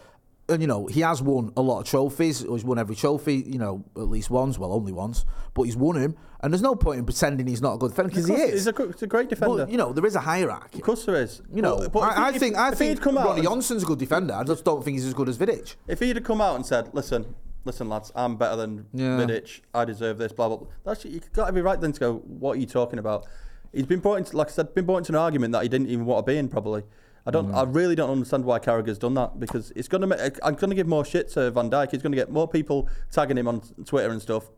And 0.49 0.61
you 0.61 0.67
know 0.67 0.85
he 0.87 1.01
has 1.01 1.21
won 1.21 1.51
a 1.57 1.61
lot 1.61 1.79
of 1.81 1.85
trophies. 1.87 2.39
He's 2.39 2.63
won 2.63 2.79
every 2.79 2.95
trophy, 2.95 3.43
you 3.45 3.59
know, 3.59 3.83
at 3.97 4.03
least 4.07 4.29
once. 4.29 4.57
Well, 4.57 4.71
only 4.71 4.93
once, 4.93 5.25
but 5.53 5.63
he's 5.63 5.75
won 5.75 5.97
him. 5.97 6.15
And 6.39 6.53
there's 6.53 6.61
no 6.61 6.73
point 6.75 6.99
in 6.99 7.05
pretending 7.05 7.47
he's 7.47 7.61
not 7.61 7.73
a 7.73 7.77
good 7.77 7.89
defender 7.89 8.09
because 8.09 8.27
he 8.27 8.33
is. 8.35 8.51
He's 8.65 8.67
a, 8.67 8.85
he's 8.85 9.01
a 9.03 9.07
great 9.07 9.27
defender. 9.27 9.65
But, 9.65 9.71
you 9.71 9.77
know, 9.77 9.91
there 9.91 10.05
is 10.05 10.15
a 10.15 10.19
hierarchy. 10.21 10.77
of 10.77 10.83
course 10.85 11.03
there 11.03 11.15
is. 11.21 11.41
You 11.53 11.61
know, 11.63 11.77
But- 11.79 11.91
but 11.93 11.99
I, 12.03 12.27
I 12.27 12.31
think 12.37 12.53
if- 12.53 12.59
I 12.59 12.71
think 12.71 12.89
he'd 12.91 13.01
come 13.01 13.17
out 13.17 13.25
Ronnie 13.25 13.41
Johnson's 13.41 13.83
a 13.83 13.85
good 13.87 13.99
defender. 13.99 14.33
I 14.35 14.43
just 14.45 14.63
don't 14.63 14.81
think 14.85 14.95
he's 14.95 15.05
as 15.07 15.13
good 15.15 15.27
as 15.27 15.37
Vidic. 15.37 15.75
If 15.87 15.99
he'd 15.99 16.15
have 16.15 16.23
come 16.23 16.39
out 16.39 16.55
and 16.55 16.65
said, 16.65 16.91
"Listen, 16.93 17.35
listen, 17.67 17.87
lads, 17.89 18.11
I'm 18.15 18.35
better 18.37 18.55
than 18.55 18.87
Yeah. 18.93 19.17
Vidic. 19.19 19.61
I 19.73 19.85
deserve 19.85 20.17
this." 20.17 20.31
Blah 20.31 20.47
blah. 20.47 20.57
blah. 20.57 20.67
That's 20.83 21.05
you 21.05 21.21
got 21.33 21.47
every 21.47 21.61
right 21.61 21.79
then 21.79 21.91
to 21.91 21.99
go. 21.99 22.13
What 22.15 22.57
are 22.57 22.59
you 22.59 22.65
talking 22.65 22.97
about? 22.97 23.27
He's 23.73 23.85
been 23.85 23.99
brought 23.99 24.15
into, 24.15 24.35
like 24.35 24.47
I 24.47 24.51
said, 24.51 24.73
been 24.73 24.85
brought 24.85 24.99
into 24.99 25.11
an 25.11 25.17
argument 25.17 25.51
that 25.53 25.61
he 25.61 25.69
didn't 25.69 25.89
even 25.89 26.05
want 26.05 26.25
to 26.25 26.31
be 26.31 26.37
in. 26.37 26.49
Probably. 26.49 26.83
I 27.25 27.29
don't. 27.31 27.53
I 27.53 27.63
really 27.63 27.93
don't 27.93 28.09
understand 28.09 28.45
why 28.45 28.57
Carragher's 28.57 28.97
done 28.97 29.13
that 29.15 29.37
because 29.39 29.71
it's 29.75 29.89
going 29.89 30.09
to. 30.09 30.45
I'm 30.45 30.55
going 30.55 30.69
to 30.69 30.75
give 30.75 30.87
more 30.87 31.03
shit 31.03 31.27
to 31.33 31.51
Van 31.51 31.69
Dijk. 31.69 31.91
He's 31.91 32.01
going 32.01 32.13
to 32.13 32.17
get 32.17 32.31
more 32.31 32.47
people 32.47 32.87
tagging 33.11 33.37
him 33.37 33.49
on 33.49 33.61
Twitter 33.85 34.09
and 34.09 34.21
stuff, 34.21 34.49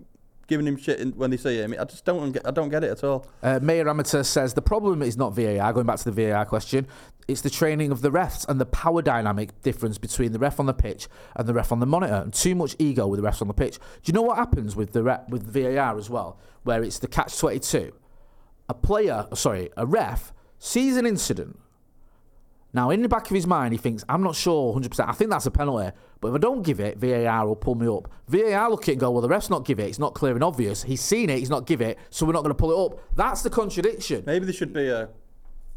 giving 0.49 0.67
him 0.67 0.75
shit 0.75 1.15
when 1.15 1.31
they 1.31 1.37
see 1.37 1.57
him. 1.59 1.73
I 1.79 1.85
just 1.85 2.03
don't 2.03 2.33
get. 2.33 2.45
I 2.45 2.51
don't 2.51 2.67
get 2.67 2.83
it 2.83 2.91
at 2.91 3.03
all. 3.05 3.25
Uh, 3.41 3.59
Mayor 3.61 3.87
Amateur 3.87 4.23
says 4.23 4.53
the 4.53 4.61
problem 4.61 5.01
is 5.01 5.15
not 5.15 5.33
VAR. 5.33 5.71
Going 5.71 5.85
back 5.85 5.99
to 5.99 6.11
the 6.11 6.29
VAR 6.29 6.43
question, 6.45 6.87
it's 7.29 7.41
the 7.41 7.49
training 7.49 7.91
of 7.91 8.01
the 8.01 8.09
refs 8.09 8.45
and 8.49 8.59
the 8.59 8.65
power 8.65 9.01
dynamic 9.01 9.61
difference 9.61 9.97
between 9.97 10.33
the 10.33 10.39
ref 10.39 10.59
on 10.59 10.65
the 10.65 10.73
pitch 10.73 11.07
and 11.35 11.47
the 11.47 11.53
ref 11.53 11.71
on 11.71 11.79
the 11.79 11.85
monitor, 11.85 12.15
and 12.15 12.33
too 12.33 12.55
much 12.55 12.75
ego 12.79 13.07
with 13.07 13.21
the 13.21 13.25
refs 13.25 13.41
on 13.41 13.47
the 13.47 13.53
pitch. 13.53 13.77
Do 13.77 14.09
you 14.09 14.13
know 14.13 14.23
what 14.23 14.37
happens 14.37 14.75
with 14.75 14.91
the 14.91 15.03
rep, 15.03 15.29
with 15.29 15.43
VAR 15.43 15.97
as 15.97 16.09
well, 16.09 16.37
where 16.63 16.83
it's 16.83 16.99
the 16.99 17.07
catch 17.07 17.37
twenty 17.37 17.59
two? 17.59 17.93
A 18.67 18.73
player, 18.73 19.27
sorry, 19.33 19.69
a 19.77 19.85
ref 19.85 20.33
sees 20.57 20.97
an 20.97 21.05
incident. 21.05 21.57
Now, 22.71 22.91
in 22.91 23.01
the 23.01 23.09
back 23.09 23.25
of 23.29 23.35
his 23.35 23.47
mind, 23.47 23.71
he 23.73 23.77
thinks, 23.79 24.03
I'm 24.07 24.21
not 24.21 24.35
sure 24.35 24.73
100%. 24.75 25.07
I 25.07 25.11
think 25.13 25.31
that's 25.31 25.45
a 25.47 25.51
penalty. 25.51 25.91
But 26.21 26.27
if 26.29 26.33
I 26.35 26.37
don't 26.37 26.61
give 26.61 26.79
it, 26.79 26.97
VAR 26.99 27.47
will 27.47 27.55
pull 27.55 27.75
me 27.75 27.87
up. 27.87 28.11
VAR 28.27 28.69
look 28.69 28.83
at 28.83 28.89
it 28.89 28.91
and 28.93 28.99
go, 29.01 29.09
well, 29.11 29.21
the 29.21 29.27
ref's 29.29 29.49
not 29.49 29.65
give 29.65 29.79
it. 29.79 29.87
It's 29.87 29.97
not 29.99 30.13
clear 30.13 30.33
and 30.33 30.43
obvious. 30.43 30.83
He's 30.83 31.01
seen 31.01 31.29
it. 31.29 31.39
He's 31.39 31.49
not 31.49 31.65
give 31.65 31.81
it. 31.81 31.97
So 32.11 32.25
we're 32.25 32.33
not 32.33 32.43
going 32.43 32.51
to 32.53 32.59
pull 32.59 32.71
it 32.71 32.85
up. 32.93 32.99
That's 33.15 33.41
the 33.41 33.49
contradiction. 33.49 34.23
Maybe 34.27 34.45
there 34.45 34.53
should 34.53 34.73
be 34.73 34.87
a, 34.87 35.09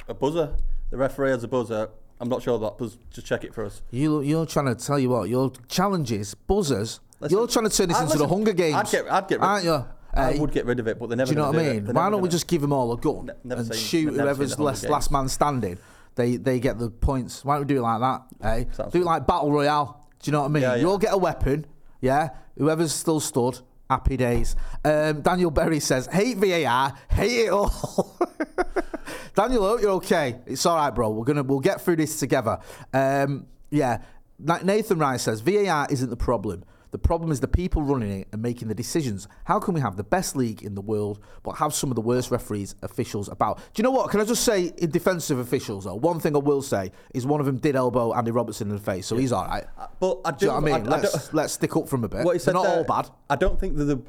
a 0.09 0.15
buzzer. 0.15 0.55
The 0.91 0.97
referee 0.99 1.31
has 1.31 1.45
a 1.45 1.49
buzzer. 1.49 1.89
I'm 2.21 2.29
not 2.29 2.43
sure 2.43 2.59
that. 2.59 2.77
Buzz, 2.77 2.99
just 3.11 3.27
check 3.27 3.43
it 3.45 3.55
for 3.55 3.65
us. 3.65 3.81
You, 3.91 4.21
you're 4.21 4.47
trying 4.47 4.67
to 4.67 4.75
tell 4.75 4.99
you 4.99 5.09
what, 5.11 5.29
your 5.31 5.51
challenges, 5.69 6.35
buzzers, 6.35 7.01
Listen, 7.21 7.39
you're 7.39 7.47
trying 7.47 7.69
to 7.69 7.77
turn 7.77 7.89
this 7.89 7.97
I- 7.97 8.03
into 8.03 8.13
listen, 8.15 8.29
the 8.29 8.35
Hunger 8.35 8.53
Games. 8.53 8.75
I'd 8.77 8.91
get, 8.91 9.11
I'd 9.11 9.29
get 9.29 9.41
rid, 9.41 9.47
aren't 9.47 9.65
you? 9.65 9.85
I 10.15 10.35
Uh, 10.35 10.41
would 10.41 10.53
get 10.53 10.67
rid 10.67 10.79
of 10.79 10.87
it, 10.89 10.99
but 10.99 11.09
they're 11.09 11.17
never. 11.17 11.33
Do 11.33 11.39
you 11.39 11.43
know 11.43 11.51
what 11.53 11.59
I 11.59 11.73
mean? 11.73 11.87
Why 11.87 12.11
don't 12.11 12.21
we 12.21 12.29
just 12.29 12.47
give 12.47 12.61
them 12.61 12.73
all 12.73 12.93
a 12.93 12.99
gun 12.99 13.31
never 13.45 13.63
and 13.63 13.75
seen- 13.75 13.79
shoot 14.07 14.13
whoever's 14.15 14.59
last, 14.59 14.85
last 14.89 15.11
man 15.11 15.29
standing? 15.29 15.79
They 16.15 16.37
they 16.37 16.61
get 16.61 16.79
the 16.79 16.91
points. 16.91 17.45
Why 17.45 17.55
don't 17.55 17.67
we 17.67 17.75
do 17.75 17.79
it 17.79 17.83
like 17.83 18.01
that? 18.01 18.23
Eh? 18.43 18.65
do 18.91 19.01
it 19.01 19.05
like 19.05 19.27
battle 19.27 19.51
royale. 19.53 20.07
Do 20.21 20.29
you 20.31 20.33
know 20.33 20.41
what 20.41 20.47
I 20.47 20.51
mean? 20.51 20.63
Yeah, 20.63 20.75
You 20.77 20.83
yeah. 20.83 20.89
all 20.89 20.99
get 20.99 21.13
a 21.15 21.19
weapon. 21.19 21.67
Yeah. 22.01 22.31
Whoever's 22.59 22.93
still 22.93 23.21
stood. 23.21 23.59
Happy 23.89 24.17
days. 24.17 24.57
Um, 24.85 25.21
Daniel 25.23 25.51
Berry 25.51 25.81
says, 25.81 26.07
"Hate 26.07 26.37
VAR, 26.37 26.93
hate 27.11 27.47
it 27.47 27.51
all." 27.51 28.17
Daniel, 29.35 29.65
I 29.65 29.69
hope 29.71 29.81
you're 29.81 29.91
okay. 29.93 30.39
It's 30.47 30.65
all 30.67 30.77
right, 30.77 30.91
bro. 30.95 31.11
We're 31.11 31.25
gonna 31.25 31.43
we'll 31.43 31.61
get 31.61 31.81
through 31.81 31.97
this 31.97 32.19
together. 32.19 32.59
Um, 32.93 33.47
yeah. 33.71 33.99
like 34.39 34.65
Nathan 34.65 34.99
Rice 34.99 35.23
says 35.23 35.41
VAR 35.41 35.87
isn't 35.91 36.11
the 36.11 36.17
problem. 36.17 36.65
The 36.93 36.99
problem 36.99 37.33
is 37.33 37.41
the 37.41 37.49
people 37.49 37.83
running 37.83 38.21
it 38.21 38.29
and 38.33 38.43
making 38.43 38.69
the 38.69 38.75
decisions. 38.75 39.27
How 39.45 39.59
can 39.59 39.73
we 39.73 39.81
have 39.81 39.97
the 39.97 40.05
best 40.05 40.37
league 40.37 40.63
in 40.63 40.75
the 40.75 40.83
world 40.83 41.21
but 41.43 41.53
have 41.53 41.73
some 41.73 41.91
of 41.91 41.95
the 41.97 42.03
worst 42.03 42.31
referees, 42.31 42.75
officials 42.83 43.29
about? 43.29 43.57
Do 43.57 43.63
you 43.77 43.83
know 43.83 43.91
what? 43.91 44.11
Can 44.11 44.21
I 44.21 44.25
just 44.25 44.45
say, 44.45 44.73
in 44.77 44.91
defence 44.91 45.31
of 45.31 45.39
officials, 45.39 45.85
though, 45.85 45.95
one 45.95 46.21
thing 46.21 46.37
I 46.37 46.39
will 46.39 46.61
say 46.61 46.93
is 47.15 47.25
one 47.27 47.41
of 47.41 47.47
them 47.47 47.57
did 47.57 47.77
elbow 47.77 48.13
Andy 48.13 48.31
Robertson 48.31 48.69
in 48.69 48.77
the 48.77 48.83
face, 48.83 49.07
so 49.07 49.17
he's 49.17 49.33
all 49.33 49.47
right. 49.47 49.65
Uh, 49.79 49.87
but 50.01 50.21
I 50.27 50.33
do 50.33 50.45
you 50.47 50.53
know 50.53 50.61
what 50.61 50.73
I 50.75 50.79
mean? 50.79 50.87
I- 50.87 50.97
let's, 50.97 51.33
let's 51.33 51.53
stick 51.55 51.75
up 51.77 51.89
from 51.89 52.05
a 52.05 52.09
bit. 52.09 52.25
What 52.27 52.37
he 52.37 52.45
They're 52.45 52.53
not 52.53 52.65
there, 52.65 52.77
all 52.77 52.85
bad. 52.85 53.09
I 53.31 53.37
don't 53.37 53.59
think 53.59 53.77
they're 53.77 53.87
the 53.87 54.03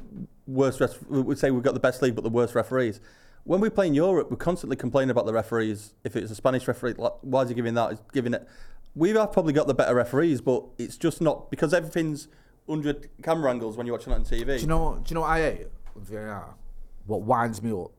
worst. 0.46 0.78
Ref- 0.80 1.02
we 1.08 1.22
would 1.22 1.38
say 1.38 1.50
we've 1.50 1.62
got 1.62 1.72
the 1.74 1.80
best 1.80 2.02
league, 2.02 2.14
but 2.14 2.22
the 2.22 2.28
worst 2.30 2.54
referees. 2.54 3.00
When 3.44 3.60
we 3.60 3.70
play 3.70 3.86
in 3.86 3.94
Europe, 3.94 4.30
we 4.30 4.36
constantly 4.36 4.76
complain 4.76 5.08
about 5.08 5.24
the 5.24 5.32
referees. 5.32 5.94
If 6.04 6.16
it's 6.16 6.30
a 6.30 6.34
Spanish 6.34 6.68
referee, 6.68 6.94
like, 6.98 7.12
why 7.22 7.42
is 7.42 7.48
he 7.48 7.54
giving 7.54 7.72
that? 7.74 7.90
He's 7.92 8.00
giving 8.12 8.34
it. 8.34 8.46
We 8.94 9.10
have 9.10 9.32
probably 9.32 9.54
got 9.54 9.66
the 9.68 9.74
better 9.74 9.94
referees, 9.94 10.42
but 10.42 10.64
it's 10.76 10.98
just 10.98 11.22
not 11.22 11.50
because 11.50 11.72
everything's 11.72 12.28
hundred 12.68 13.10
camera 13.22 13.50
angles 13.50 13.76
when 13.76 13.86
you're 13.86 13.96
watching 13.96 14.12
it 14.12 14.16
on 14.16 14.24
TV. 14.24 14.46
Do 14.56 14.60
you 14.60 14.66
know 14.66 14.82
what? 14.82 15.04
Do 15.04 15.10
you 15.10 15.14
know 15.14 15.20
what 15.22 15.30
I 15.30 15.40
hate 15.40 15.66
VAR? 15.96 16.54
What 17.06 17.22
winds 17.22 17.62
me 17.62 17.72
up? 17.72 17.90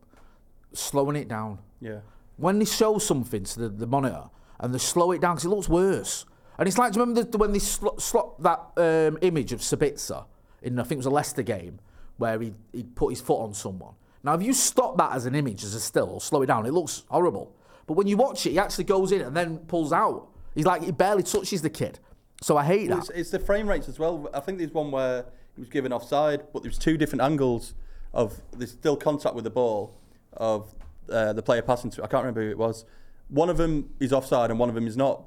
Slowing 0.74 1.16
it 1.16 1.28
down. 1.28 1.60
Yeah. 1.80 2.00
When 2.38 2.60
they 2.60 2.66
show 2.66 2.98
something 2.98 3.44
to 3.44 3.60
the, 3.60 3.70
the 3.70 3.88
monitor 3.88 4.30
and 4.60 4.74
they 4.74 4.78
slow 4.78 5.12
it 5.12 5.22
down 5.22 5.36
because 5.36 5.46
it 5.46 5.50
looks 5.50 5.70
worse. 5.70 6.26
And 6.58 6.68
it's 6.68 6.78
like, 6.78 6.94
do 6.94 7.00
you 7.00 7.06
remember 7.06 7.30
the, 7.30 7.38
when 7.38 7.52
they 7.52 7.60
sl- 7.60 7.98
slot 7.98 8.42
that 8.42 8.60
um, 8.78 9.18
image 9.22 9.52
of 9.52 9.60
Sabitzer 9.60 10.26
in, 10.62 10.80
I 10.80 10.84
think 10.84 10.94
it 10.94 10.98
was 10.98 11.06
a 11.06 11.12
Leicester 11.12 11.44
game, 11.44 11.80
where 12.18 12.40
he, 12.40 12.54
he 12.72 12.84
put 12.84 13.10
his 13.10 13.22
foot 13.22 13.42
on 13.42 13.54
someone? 13.54 13.94
Now, 14.24 14.34
if 14.34 14.42
you 14.42 14.54
stop 14.54 14.98
that 14.98 15.12
as 15.12 15.26
an 15.26 15.36
image, 15.36 15.64
as 15.64 15.76
a 15.76 15.80
still, 15.80 16.10
or 16.10 16.22
slow 16.22 16.42
it 16.42 16.48
down, 16.48 16.66
it 16.66 16.72
looks 16.72 17.04
horrible. 17.10 17.54
But 17.86 17.94
when 17.94 18.08
you 18.08 18.18
watch 18.18 18.46
it, 18.46 18.52
he 18.52 18.60
actually 18.60 18.86
goes 18.86 19.12
in 19.12 19.22
and 19.22 19.36
then 19.36 19.60
pulls 19.60 19.94
out. 19.94 20.28
He's 20.56 20.66
like, 20.66 20.84
he 20.84 20.92
barely 20.92 21.24
touches 21.24 21.62
the 21.62 21.70
kid. 21.70 22.00
So 22.46 22.58
I 22.58 22.64
hate 22.64 22.90
Well, 22.90 23.00
that. 23.00 23.10
it's, 23.10 23.20
it's 23.22 23.30
the 23.32 23.40
frame 23.40 23.68
rates 23.68 23.90
as 23.90 23.98
well. 23.98 24.30
I 24.32 24.40
think 24.40 24.60
there's 24.60 24.72
one 24.72 24.92
where 24.92 25.26
he 25.56 25.62
was 25.62 25.70
given 25.70 25.92
offside, 25.92 26.44
but 26.54 26.62
there's 26.62 26.78
two 26.78 26.96
different 26.96 27.24
angles 27.24 27.74
of 28.14 28.40
there's 28.56 28.70
still 28.72 28.96
contact 28.96 29.34
with 29.34 29.46
the 29.46 29.50
ball 29.50 29.96
of 30.34 30.76
uh, 31.10 31.34
the 31.34 31.42
player 31.42 31.64
passing 31.64 31.90
through. 31.90 32.04
I 32.04 32.08
can't 32.08 32.22
remember 32.22 32.44
who 32.44 32.52
it 32.52 32.58
was. 32.60 32.86
One 33.30 33.50
of 33.50 33.58
them 33.58 33.90
is 34.00 34.14
offside 34.14 34.52
and 34.52 34.60
one 34.60 34.70
of 34.70 34.76
them 34.76 34.86
is 34.86 34.96
not. 34.96 35.24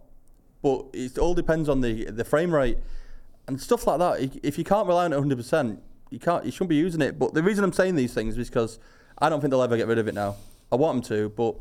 But 0.62 0.84
it 0.92 1.18
all 1.18 1.34
depends 1.34 1.68
on 1.68 1.80
the 1.80 2.04
the 2.04 2.22
frame 2.24 2.54
rate 2.54 2.78
and 3.48 3.60
stuff 3.60 3.88
like 3.88 3.98
that. 3.98 4.38
If 4.44 4.56
you 4.56 4.62
can't 4.62 4.86
rely 4.86 5.06
on 5.06 5.12
it 5.12 5.16
100, 5.16 5.36
percent 5.36 5.82
you 6.10 6.20
can't. 6.20 6.44
You 6.44 6.52
shouldn't 6.52 6.70
be 6.70 6.76
using 6.76 7.02
it. 7.02 7.18
But 7.18 7.34
the 7.34 7.42
reason 7.42 7.64
I'm 7.64 7.72
saying 7.72 7.96
these 7.96 8.14
things 8.14 8.38
is 8.38 8.48
because 8.48 8.78
I 9.18 9.28
don't 9.28 9.40
think 9.40 9.50
they'll 9.50 9.62
ever 9.62 9.76
get 9.76 9.88
rid 9.88 9.98
of 9.98 10.06
it 10.06 10.14
now. 10.14 10.36
I 10.70 10.76
want 10.76 11.02
them 11.02 11.18
to, 11.18 11.30
but 11.30 11.56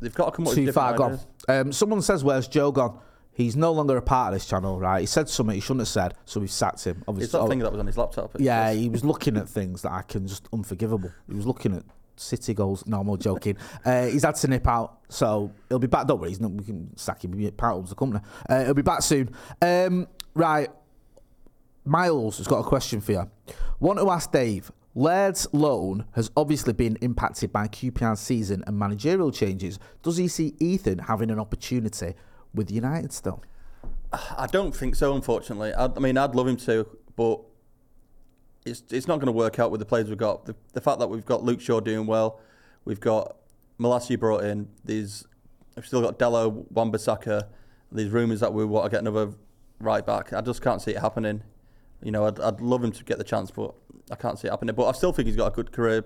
they've 0.00 0.14
got 0.14 0.26
to 0.26 0.30
come 0.30 0.44
up 0.44 0.50
with 0.50 0.58
too 0.58 0.66
different 0.66 0.96
far 0.96 1.10
gone. 1.10 1.18
Um, 1.48 1.72
someone 1.72 2.02
says, 2.02 2.22
"Where's 2.22 2.46
Joe 2.46 2.70
gone?" 2.70 3.00
He's 3.40 3.56
no 3.56 3.72
longer 3.72 3.96
a 3.96 4.02
part 4.02 4.32
of 4.32 4.38
this 4.38 4.46
channel, 4.46 4.78
right? 4.78 5.00
He 5.00 5.06
said 5.06 5.28
something 5.28 5.54
he 5.54 5.60
shouldn't 5.60 5.80
have 5.80 5.88
said, 5.88 6.14
so 6.24 6.40
we've 6.40 6.50
sacked 6.50 6.84
him. 6.84 7.02
Obviously, 7.08 7.24
It's 7.24 7.32
that 7.32 7.48
thing 7.48 7.60
that 7.60 7.72
was 7.72 7.80
on 7.80 7.86
his 7.86 7.96
laptop. 7.96 8.36
Yeah, 8.38 8.70
just- 8.70 8.80
he 8.80 8.88
was 8.88 9.04
looking 9.04 9.36
at 9.36 9.48
things 9.48 9.82
that 9.82 9.92
I 9.92 10.02
can 10.02 10.26
just 10.26 10.48
unforgivable. 10.52 11.10
He 11.28 11.34
was 11.34 11.46
looking 11.46 11.74
at 11.74 11.82
City 12.16 12.52
goals. 12.52 12.86
No, 12.86 13.00
I'm 13.00 13.08
all 13.08 13.16
joking. 13.16 13.56
uh, 13.84 14.06
he's 14.06 14.24
had 14.24 14.36
to 14.36 14.48
nip 14.48 14.66
out, 14.68 14.98
so 15.08 15.52
he'll 15.70 15.78
be 15.78 15.86
back. 15.86 16.06
Don't 16.06 16.20
worry, 16.20 16.28
he's 16.28 16.40
not, 16.40 16.50
we 16.50 16.64
can 16.64 16.94
sack 16.96 17.24
him. 17.24 17.32
He'll 17.32 17.50
be 17.50 17.56
part 17.56 17.76
of 17.76 17.88
the 17.88 17.94
company. 17.94 18.22
Uh, 18.48 18.64
he'll 18.64 18.74
be 18.74 18.82
back 18.82 19.00
soon. 19.02 19.30
Um, 19.62 20.06
right, 20.34 20.68
Miles 21.84 22.38
has 22.38 22.46
got 22.46 22.58
a 22.58 22.64
question 22.64 23.00
for 23.00 23.12
you. 23.12 23.30
Want 23.78 23.98
to 23.98 24.10
ask 24.10 24.30
Dave. 24.30 24.70
Laird's 24.94 25.46
loan 25.52 26.04
has 26.12 26.30
obviously 26.36 26.72
been 26.72 26.96
impacted 27.00 27.52
by 27.52 27.68
QPR's 27.68 28.20
season 28.20 28.64
and 28.66 28.78
managerial 28.78 29.30
changes. 29.30 29.78
Does 30.02 30.16
he 30.16 30.28
see 30.28 30.54
Ethan 30.58 30.98
having 30.98 31.30
an 31.30 31.38
opportunity 31.38 32.14
with 32.54 32.70
United 32.70 33.12
still? 33.12 33.42
I 34.12 34.48
don't 34.50 34.74
think 34.74 34.96
so, 34.96 35.14
unfortunately. 35.14 35.72
I, 35.72 35.86
I 35.86 35.98
mean, 36.00 36.18
I'd 36.18 36.34
love 36.34 36.48
him 36.48 36.56
to, 36.58 36.86
but 37.16 37.40
it's 38.66 38.82
it's 38.90 39.06
not 39.06 39.16
going 39.16 39.26
to 39.26 39.32
work 39.32 39.58
out 39.58 39.70
with 39.70 39.78
the 39.78 39.86
players 39.86 40.08
we've 40.08 40.18
got. 40.18 40.46
The, 40.46 40.56
the 40.72 40.80
fact 40.80 40.98
that 40.98 41.08
we've 41.08 41.24
got 41.24 41.44
Luke 41.44 41.60
Shaw 41.60 41.80
doing 41.80 42.06
well, 42.06 42.40
we've 42.84 43.00
got 43.00 43.36
Malacia 43.78 44.18
brought 44.18 44.44
in. 44.44 44.68
There's 44.84 45.26
we've 45.76 45.86
still 45.86 46.02
got 46.02 46.18
Dalot, 46.18 46.70
Wan-Bissaka. 46.72 47.44
There's 47.92 48.10
rumours 48.10 48.40
that 48.40 48.52
we 48.52 48.64
want 48.64 48.84
to 48.86 48.90
get 48.90 49.00
another 49.00 49.32
right 49.78 50.04
back. 50.04 50.32
I 50.32 50.40
just 50.40 50.62
can't 50.62 50.82
see 50.82 50.92
it 50.92 50.98
happening. 50.98 51.42
You 52.02 52.10
know, 52.10 52.26
I'd, 52.26 52.40
I'd 52.40 52.60
love 52.60 52.82
him 52.82 52.92
to 52.92 53.04
get 53.04 53.18
the 53.18 53.24
chance, 53.24 53.50
but 53.50 53.74
I 54.10 54.16
can't 54.16 54.38
see 54.38 54.48
it 54.48 54.50
happening. 54.50 54.74
But 54.74 54.86
I 54.86 54.92
still 54.92 55.12
think 55.12 55.26
he's 55.26 55.36
got 55.36 55.48
a 55.52 55.54
good 55.54 55.72
career 55.72 56.04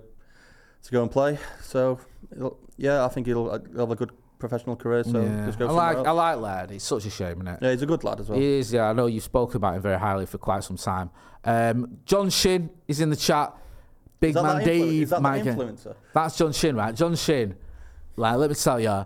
to 0.83 0.91
go 0.91 1.03
and 1.03 1.11
play. 1.11 1.39
So, 1.63 2.01
yeah, 2.77 3.05
I 3.05 3.09
think 3.09 3.27
he'll, 3.27 3.51
he'll 3.51 3.81
have 3.81 3.91
a 3.91 3.97
good 3.97 4.13
professional 4.39 4.77
career. 4.77 5.05
So 5.05 5.21
Yeah. 5.21 5.47
just 5.47 5.59
go 5.59 5.69
I 5.69 5.71
like 5.73 5.97
else. 5.99 6.07
I 6.07 6.11
like 6.11 6.39
Laird. 6.39 6.71
He's 6.71 6.83
such 6.83 7.07
a 7.07 7.11
shame, 7.11 7.37
isn't 7.43 7.49
it? 7.49 7.59
Yeah, 7.63 7.71
he's 7.71 7.83
a 7.83 7.87
good 7.87 8.05
lad 8.05 8.21
as 8.21 8.29
well. 8.29 8.39
He 8.39 8.59
is, 8.59 8.73
yeah. 8.73 8.91
I 8.91 8.93
know 8.93 9.07
you've 9.07 9.23
spoken 9.25 9.57
about 9.57 9.77
him 9.77 9.83
very 9.83 9.99
highly 9.99 10.27
for 10.27 10.39
quite 10.39 10.65
some 10.65 10.77
time. 10.77 11.11
Um, 11.45 11.99
John 12.05 12.31
Shin 12.31 12.71
is 12.89 13.01
in 13.01 13.11
the 13.11 13.17
chat. 13.17 13.55
Big 14.21 14.31
Is 14.31 14.35
that 14.37 14.43
man 14.43 14.57
that 14.59 14.63
influ- 14.63 14.67
Dave. 14.67 15.03
is 15.03 15.11
that 15.11 15.23
that 15.23 15.45
influencer? 15.45 15.95
That's 16.15 16.37
John 16.39 16.53
Shin, 16.53 16.77
right? 16.77 16.95
John 16.95 17.15
Shin. 17.17 17.55
Like, 18.17 18.37
let 18.37 18.49
me 18.51 18.57
tell 18.57 18.81
you, 18.81 19.05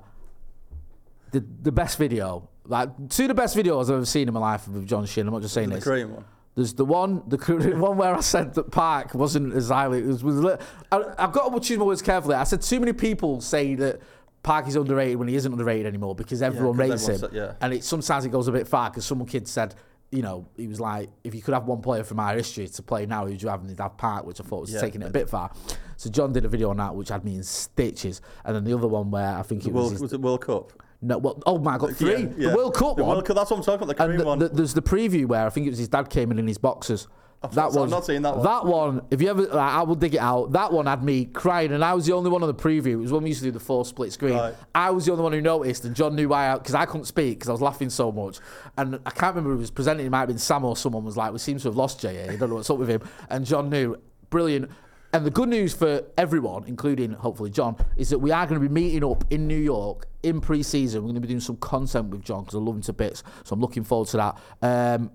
the 1.31 1.45
the 1.62 1.72
best 1.72 1.99
video, 1.99 2.49
like 2.64 2.91
two 3.09 3.24
of 3.24 3.29
the 3.29 3.35
best 3.35 3.57
videos 3.57 3.85
I've 3.85 3.91
ever 3.97 4.05
seen 4.07 4.29
in 4.29 4.35
my 4.35 4.41
life 4.41 4.68
with 4.68 4.87
John 4.87 5.07
Shin. 5.07 5.26
I'm 5.26 5.33
not 5.33 5.43
just 5.43 5.55
saying 5.55 5.70
this. 5.70 5.76
The 5.76 5.81
this. 5.81 5.85
Korean 5.89 6.14
one. 6.14 6.24
There's 6.55 6.74
the 6.74 6.85
one, 6.85 7.22
the 7.29 7.37
one 7.79 7.97
where 7.97 8.14
I 8.16 8.20
said 8.20 8.55
that 8.55 8.70
Park 8.72 9.14
wasn't 9.14 9.55
as 9.55 9.68
highly. 9.68 10.01
It 10.01 10.07
was, 10.07 10.24
was 10.24 10.37
li- 10.41 10.57
I, 10.91 11.03
I've 11.18 11.33
got 11.33 11.53
to 11.53 11.61
choose 11.61 11.79
my 11.79 11.85
words 11.85 12.03
carefully. 12.03 12.35
I 12.35 12.45
said 12.45 12.62
too 12.62 12.81
many 12.81 12.93
people 12.93 13.41
say 13.41 13.74
that 13.76 14.01
Park 14.43 14.68
is 14.68 14.76
underrated 14.76 15.16
when 15.18 15.28
he 15.28 15.34
isn't 15.34 15.51
underrated 15.53 15.86
anymore 15.86 16.14
because 16.14 16.41
everyone 16.43 16.76
'cause 16.76 16.89
rates 16.91 17.09
him, 17.09 17.18
said- 17.18 17.30
yeah. 17.32 17.53
and 17.61 17.74
it 17.74 17.84
sometimes 17.84 18.24
it 18.24 18.30
goes 18.30 18.49
a 18.49 18.53
bit 18.53 18.66
far 18.68 18.91
because 18.91 19.05
some 19.05 19.24
kid 19.26 19.47
said. 19.49 19.74
You 20.11 20.22
know, 20.22 20.47
he 20.57 20.66
was 20.68 20.80
like, 20.80 21.11
if 21.22 21.34
you 21.34 21.43
could 21.43 21.53
have 21.53 21.66
one 21.66 21.82
player 21.82 22.03
from 22.03 22.18
our 22.18 22.32
history 22.34 22.66
to 22.66 22.82
play 22.82 23.05
now, 23.05 23.26
who'd 23.26 23.43
you 23.43 23.51
have? 23.51 23.61
And 23.61 23.68
he'd 23.68 23.78
have 23.78 23.99
Park, 23.99 24.24
which 24.24 24.41
I 24.41 24.45
thought 24.45 24.62
was 24.62 24.72
Yeah. 24.72 24.80
taking 24.80 25.03
it 25.03 25.09
a 25.09 25.11
bit 25.11 25.28
far. 25.28 25.51
So 25.99 26.09
John 26.09 26.32
did 26.32 26.47
a 26.47 26.49
video 26.49 26.70
on 26.70 26.78
that, 26.78 26.95
which 26.97 27.11
had 27.11 27.26
me 27.26 27.34
in 27.34 27.43
stitches. 27.43 28.22
And 28.43 28.57
then 28.57 28.64
the 28.64 28.72
other 28.72 28.89
one 28.89 29.11
where 29.11 29.36
I 29.36 29.43
think 29.43 29.64
The 29.64 29.68
it 29.68 29.74
was, 29.74 29.82
World, 29.82 29.93
his- 29.93 30.01
was 30.01 30.12
it 30.14 30.22
World 30.22 30.41
Cup? 30.41 30.72
no, 31.03 31.18
well, 31.18 31.43
oh 31.45 31.59
my 31.59 31.76
god, 31.76 31.95
three, 31.95 32.22
Yeah, 32.22 32.28
yeah. 32.39 32.51
the 32.53 32.57
World 32.57 32.74
Cup 32.74 32.97
The 32.97 33.05
one. 33.05 33.16
World 33.16 33.26
Cup, 33.26 33.36
that's 33.36 33.51
what 33.51 33.59
I'm 33.59 33.62
talking 33.62 33.82
about, 33.82 33.89
the 33.99 34.03
Korean 34.07 34.24
one. 34.24 34.39
the- 34.39 34.49
there's 34.49 34.72
the 34.72 34.80
preview 34.80 35.26
where 35.26 35.45
I 35.45 35.51
think 35.51 35.66
it 35.66 35.70
was 35.70 35.78
his 35.78 35.89
dad 35.89 36.09
came 36.09 36.30
in 36.30 36.39
in 36.39 36.47
his 36.49 36.57
boxers. 36.57 37.07
That 37.53 37.70
one. 37.72 37.84
I'm 37.84 37.91
not 37.91 38.05
seen 38.05 38.22
that 38.22 38.36
one. 38.36 38.45
That 38.45 38.64
one, 38.66 39.03
if 39.12 39.22
you 39.22 39.30
ever, 39.30 39.43
like, 39.43 39.55
I 39.55 39.82
will 39.82 39.95
dig 39.95 40.14
it 40.14 40.20
out. 40.20 40.53
That 40.53 40.72
one 40.72 40.86
had 40.86 41.05
me 41.05 41.26
crying, 41.26 41.72
and 41.72 41.84
I 41.84 41.95
was 41.95 42.05
the 42.07 42.12
only 42.12 42.30
one 42.30 42.43
on 42.43 42.49
the 42.49 42.55
preview. 42.55 42.86
It 42.86 42.97
was 42.97 43.12
when 43.12 43.22
we 43.22 43.28
used 43.28 43.41
to 43.41 43.47
do 43.47 43.53
the 43.53 43.61
four 43.61 43.84
split 43.84 44.12
screen. 44.12 44.34
Right. 44.34 44.55
I 44.74 44.91
was 44.91 45.07
the 45.07 45.12
only 45.12 45.22
one 45.22 45.32
who 45.32 45.41
noticed, 45.41 45.84
and 45.84 45.95
John 45.95 46.16
knew 46.16 46.28
why 46.28 46.55
because 46.55 46.74
I 46.74 46.84
couldn't 46.84 47.05
speak 47.05 47.39
because 47.39 47.49
I 47.49 47.53
was 47.53 47.62
laughing 47.62 47.91
so 47.91 48.11
much. 48.11 48.41
And 48.76 48.99
I 49.07 49.11
can't 49.11 49.36
remember 49.36 49.53
who 49.53 49.59
was 49.59 49.70
presenting. 49.70 50.07
It 50.07 50.11
might 50.11 50.20
have 50.20 50.28
been 50.28 50.39
Sam 50.39 50.64
or 50.64 50.76
someone 50.76 51.05
was 51.05 51.16
like, 51.16 51.32
"We 51.32 51.39
seem 51.39 51.59
to 51.59 51.68
have 51.68 51.76
lost 51.76 52.01
Jay. 52.01 52.24
I 52.28 52.34
don't 52.34 52.49
know 52.51 52.57
what's 52.57 52.70
up 52.70 52.78
with 52.78 52.91
him." 52.91 53.03
And 53.30 53.47
John 53.47 53.70
knew, 53.70 53.97
brilliant. 54.30 54.68
And 55.12 55.24
the 55.24 55.30
good 55.30 55.49
news 55.49 55.72
for 55.72 56.05
everyone, 56.18 56.64
including 56.66 57.12
hopefully 57.12 57.51
John, 57.51 57.76
is 57.97 58.11
that 58.11 58.18
we 58.18 58.30
are 58.30 58.47
going 58.47 58.61
to 58.61 58.68
be 58.68 58.72
meeting 58.72 59.03
up 59.03 59.24
in 59.30 59.47
New 59.47 59.57
York 59.57 60.07
in 60.22 60.41
pre-season. 60.41 61.03
We're 61.03 61.07
going 61.07 61.14
to 61.14 61.20
be 61.22 61.28
doing 61.28 61.41
some 61.41 61.57
content 61.57 62.11
with 62.11 62.22
John 62.22 62.43
because 62.43 62.57
I 62.57 62.59
love 62.59 62.74
him 62.74 62.82
to 62.82 62.93
bits. 62.93 63.22
So 63.45 63.55
I'm 63.55 63.61
looking 63.61 63.84
forward 63.84 64.09
to 64.09 64.16
that. 64.18 64.39
Um, 64.61 65.11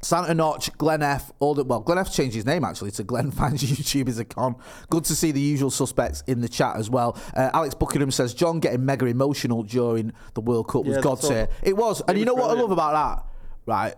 Santa 0.00 0.32
Notch, 0.32 0.72
Glen 0.78 1.02
F, 1.02 1.32
all 1.40 1.54
the 1.54 1.64
well, 1.64 1.80
Glen 1.80 1.98
F 1.98 2.12
changed 2.12 2.34
his 2.36 2.46
name 2.46 2.64
actually 2.64 2.90
to 2.92 3.02
Glen 3.04 3.30
Fans 3.32 3.62
YouTube 3.62 4.08
is 4.08 4.18
a 4.18 4.24
con. 4.24 4.54
Good 4.90 5.04
to 5.06 5.14
see 5.16 5.32
the 5.32 5.40
usual 5.40 5.70
suspects 5.70 6.22
in 6.26 6.40
the 6.40 6.48
chat 6.48 6.76
as 6.76 6.88
well. 6.88 7.18
Uh, 7.36 7.50
Alex 7.52 7.74
Buckingham 7.74 8.10
says 8.10 8.32
John 8.32 8.60
getting 8.60 8.84
mega 8.84 9.06
emotional 9.06 9.62
during 9.64 10.12
the 10.34 10.40
World 10.40 10.68
Cup 10.68 10.84
was 10.84 10.96
Yeah, 10.96 11.02
God's 11.02 11.22
that's 11.22 11.30
all- 11.30 11.36
here. 11.36 11.48
It 11.62 11.76
was, 11.76 12.00
and 12.06 12.16
it 12.16 12.20
you 12.20 12.26
know 12.26 12.34
was 12.34 12.42
what 12.44 12.56
I 12.56 12.60
love 12.60 12.70
about 12.70 12.92
that, 13.16 13.24
right? 13.66 13.94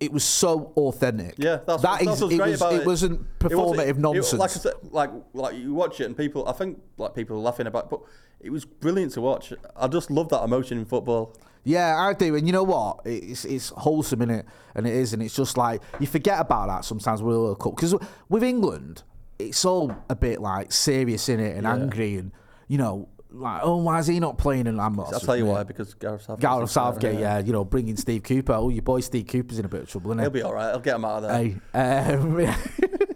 It 0.00 0.12
was 0.12 0.24
so 0.24 0.72
authentic. 0.76 1.36
Yeah, 1.38 1.60
that's 1.64 1.82
that 1.82 2.00
that's 2.04 2.20
what's 2.20 2.34
it 2.34 2.36
great 2.36 2.50
was, 2.50 2.60
about 2.60 2.74
it. 2.74 2.80
it 2.82 2.86
wasn't 2.86 3.38
performative 3.38 3.88
it- 3.90 3.98
nonsense. 3.98 4.32
like 4.40 4.50
I 4.50 4.54
said, 4.54 4.74
like 4.90 5.10
like 5.34 5.54
you 5.56 5.72
watch 5.72 6.00
it 6.00 6.06
and 6.06 6.16
people, 6.16 6.46
I 6.48 6.52
think 6.52 6.80
like 6.98 7.14
people 7.14 7.36
are 7.36 7.40
laughing 7.40 7.68
about, 7.68 7.88
but 7.90 8.00
it 8.40 8.50
was 8.50 8.64
brilliant 8.64 9.12
to 9.12 9.20
watch. 9.20 9.52
I 9.76 9.86
just 9.86 10.10
love 10.10 10.28
that 10.30 10.42
emotion 10.42 10.78
in 10.78 10.84
football. 10.84 11.36
Yeah, 11.64 11.96
I 11.98 12.12
do. 12.12 12.34
And 12.36 12.46
you 12.46 12.52
know 12.52 12.62
what? 12.62 13.00
It's 13.04 13.44
it's 13.44 13.70
wholesome 13.70 14.20
in 14.22 14.30
it, 14.30 14.46
and 14.74 14.86
it 14.86 14.92
is, 14.94 15.12
and 15.14 15.22
it's 15.22 15.34
just 15.34 15.56
like 15.56 15.80
you 15.98 16.06
forget 16.06 16.38
about 16.40 16.68
that 16.68 16.84
sometimes 16.84 17.22
with 17.22 17.34
the 17.34 17.40
World 17.40 17.58
Cup 17.58 17.74
because 17.76 17.94
with 18.28 18.42
England, 18.42 19.02
it's 19.38 19.64
all 19.64 19.94
a 20.10 20.14
bit 20.14 20.40
like 20.40 20.72
serious 20.72 21.28
in 21.28 21.40
it 21.40 21.56
and 21.56 21.64
Yeah. 21.64 21.72
angry, 21.74 22.16
and 22.16 22.32
you 22.68 22.76
know, 22.78 23.08
like 23.30 23.62
oh, 23.64 23.78
why 23.78 23.98
is 23.98 24.06
he 24.06 24.20
not 24.20 24.36
playing? 24.36 24.66
And 24.66 24.78
I'm 24.80 24.94
not. 24.94 25.12
I'll 25.14 25.20
tell 25.20 25.36
you 25.36 25.46
why, 25.46 25.62
because 25.62 25.94
Gareth 25.94 26.22
Southgate. 26.22 26.42
Gareth 26.42 26.70
Southgate, 26.70 27.18
yeah, 27.18 27.38
you 27.38 27.52
know, 27.52 27.64
bringing 27.64 27.96
Steve 27.96 28.22
Cooper. 28.24 28.52
Oh, 28.52 28.68
your 28.68 28.82
boy 28.82 29.00
Steve 29.00 29.26
Cooper's 29.26 29.58
in 29.58 29.64
a 29.64 29.68
bit 29.68 29.82
of 29.82 29.88
trouble, 29.90 30.10
isn't 30.10 30.18
he? 30.18 30.22
He'll 30.24 30.30
be 30.30 30.42
all 30.42 30.52
right. 30.54 30.66
I'll 30.70 30.80
get 30.80 30.96
him 30.96 31.04
out 31.06 31.24
of 31.24 31.30
there. 31.30 31.38
Hey, 31.72 32.14
um. 32.14 32.54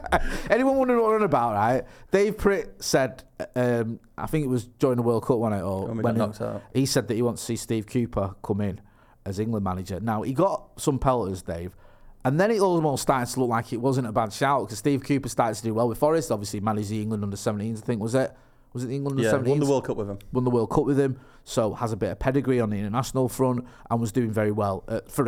anyone 0.50 0.76
wondering 0.76 1.00
what 1.00 1.08
we're 1.10 1.16
on 1.16 1.22
about, 1.22 1.54
right? 1.54 1.82
Dave 2.10 2.36
Pritt 2.36 2.82
said, 2.82 3.22
um, 3.56 4.00
I 4.16 4.26
think 4.26 4.44
it 4.44 4.48
was 4.48 4.64
during 4.78 4.96
the 4.96 5.02
World 5.02 5.24
Cup, 5.24 5.38
wasn't 5.38 5.60
it? 5.60 5.64
Or 5.64 5.86
When 5.86 5.96
when 5.98 6.02
got 6.02 6.12
he- 6.14 6.18
knocked 6.18 6.40
out. 6.40 6.62
He 6.74 6.86
said 6.86 7.08
that 7.08 7.14
he 7.14 7.22
wants 7.22 7.42
to 7.42 7.46
see 7.46 7.56
Steve 7.56 7.86
Cooper 7.86 8.34
come 8.42 8.60
in 8.60 8.80
as 9.24 9.38
England 9.38 9.64
manager. 9.64 10.00
Now, 10.00 10.22
he 10.22 10.32
got 10.32 10.68
some 10.80 10.98
pelters, 10.98 11.42
Dave. 11.42 11.76
And 12.24 12.38
then 12.38 12.50
it 12.52 12.60
almost 12.60 13.02
started 13.02 13.32
to 13.34 13.40
look 13.40 13.48
like 13.50 13.72
it 13.72 13.80
wasn't 13.80 14.06
a 14.06 14.12
bad 14.12 14.32
shout 14.32 14.66
because 14.66 14.78
Steve 14.78 15.02
Cooper 15.02 15.28
started 15.28 15.56
to 15.56 15.62
do 15.64 15.74
well 15.74 15.88
with 15.88 15.98
Forest. 15.98 16.30
Obviously, 16.30 16.60
managed 16.60 16.90
the 16.90 17.00
England 17.02 17.24
under 17.24 17.36
17s, 17.36 17.78
I 17.78 17.80
think, 17.80 18.00
was 18.00 18.14
it? 18.14 18.32
Was 18.72 18.84
it 18.84 18.88
the 18.88 18.94
England 18.96 19.20
Yeah, 19.20 19.32
under 19.32 19.44
17s? 19.46 19.50
won 19.50 19.60
the 19.60 19.66
World 19.66 19.84
Cup 19.84 19.96
with 19.96 20.08
him. 20.10 20.18
Won 20.32 20.44
the 20.44 20.50
World 20.50 20.70
Cup 20.70 20.84
with 20.84 20.98
him, 20.98 21.18
so 21.44 21.74
has 21.74 21.92
a 21.92 21.96
bit 21.96 22.10
of 22.10 22.18
pedigree 22.18 22.60
on 22.60 22.70
the 22.70 22.78
international 22.78 23.28
front 23.28 23.64
and 23.90 24.00
was 24.00 24.12
doing 24.12 24.30
very 24.30 24.50
well 24.52 24.84
uh, 24.88 25.00
for 25.08 25.26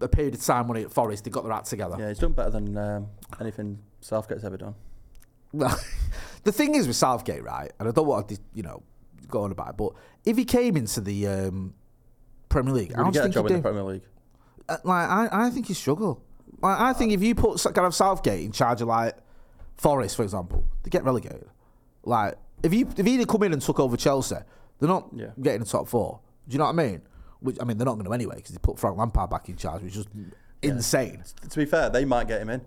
a 0.00 0.08
period 0.08 0.34
of 0.34 0.42
time 0.42 0.68
when 0.68 0.76
he 0.78 0.84
at 0.84 0.92
Forest. 0.92 1.24
They 1.24 1.30
got 1.30 1.44
their 1.44 1.52
act 1.52 1.66
together. 1.66 1.96
Yeah, 1.98 2.08
he's 2.08 2.18
done 2.18 2.32
better 2.32 2.50
than 2.50 2.76
um, 2.76 3.06
anything 3.40 3.78
Southgate's 4.00 4.44
ever 4.44 4.56
done. 4.56 4.74
Well, 5.52 5.78
the 6.44 6.52
thing 6.52 6.74
is 6.74 6.86
with 6.86 6.96
Southgate, 6.96 7.42
right? 7.42 7.72
And 7.78 7.88
I 7.88 7.92
don't 7.92 8.06
want 8.06 8.28
to, 8.28 8.38
you 8.54 8.62
know, 8.62 8.82
go 9.28 9.42
on 9.42 9.52
about 9.52 9.70
it, 9.70 9.76
but 9.76 9.92
if 10.24 10.36
he 10.36 10.44
came 10.44 10.76
into 10.76 11.00
the 11.00 11.26
um, 11.26 11.74
Premier 12.50 12.74
League, 12.74 12.92
I 12.92 12.96
don't 12.98 13.06
he 13.06 13.12
get 13.12 13.20
a 13.20 13.22
think 13.24 13.34
job 13.34 13.44
he'd 13.46 13.54
in 13.54 13.56
the. 13.60 13.62
Premier 13.62 13.82
League? 13.84 14.02
Uh, 14.68 14.76
Like, 14.84 15.08
I, 15.08 15.28
I 15.32 15.50
think 15.50 15.66
he'd 15.68 15.74
struggle. 15.74 16.22
Like, 16.60 16.78
I 16.78 16.92
think 16.92 17.12
if 17.12 17.22
you 17.22 17.34
put 17.34 17.64
Gareth 17.74 17.94
Southgate 17.94 18.44
in 18.44 18.52
charge 18.52 18.82
of 18.82 18.88
like 18.88 19.14
Forest, 19.76 20.16
for 20.16 20.22
example, 20.22 20.64
they 20.82 20.90
get 20.90 21.04
relegated. 21.04 21.46
Like, 22.04 22.34
if 22.62 22.72
you 22.74 22.88
if 22.96 23.06
he'd 23.06 23.18
have 23.20 23.28
come 23.28 23.42
in 23.44 23.52
and 23.52 23.62
took 23.62 23.78
over 23.80 23.96
Chelsea, 23.96 24.36
they're 24.78 24.88
not 24.88 25.08
Yeah. 25.14 25.26
getting 25.40 25.60
the 25.60 25.66
top 25.66 25.88
four. 25.88 26.20
Do 26.48 26.52
you 26.54 26.58
know 26.58 26.64
what 26.64 26.70
I 26.78 26.86
mean? 26.86 27.02
Which 27.40 27.56
I 27.60 27.64
mean, 27.64 27.78
they're 27.78 27.84
not 27.84 27.94
going 27.94 28.06
to 28.06 28.12
anyway 28.12 28.36
because 28.36 28.52
they 28.52 28.58
put 28.60 28.78
Frank 28.78 28.96
Lampard 28.96 29.30
back 29.30 29.48
in 29.48 29.56
charge, 29.56 29.82
which 29.82 29.96
is 29.96 30.04
just 30.04 30.08
insane. 30.62 31.22
To 31.48 31.58
be 31.58 31.64
fair, 31.64 31.88
they 31.90 32.04
might 32.04 32.26
get 32.28 32.40
him 32.42 32.50
in. 32.50 32.60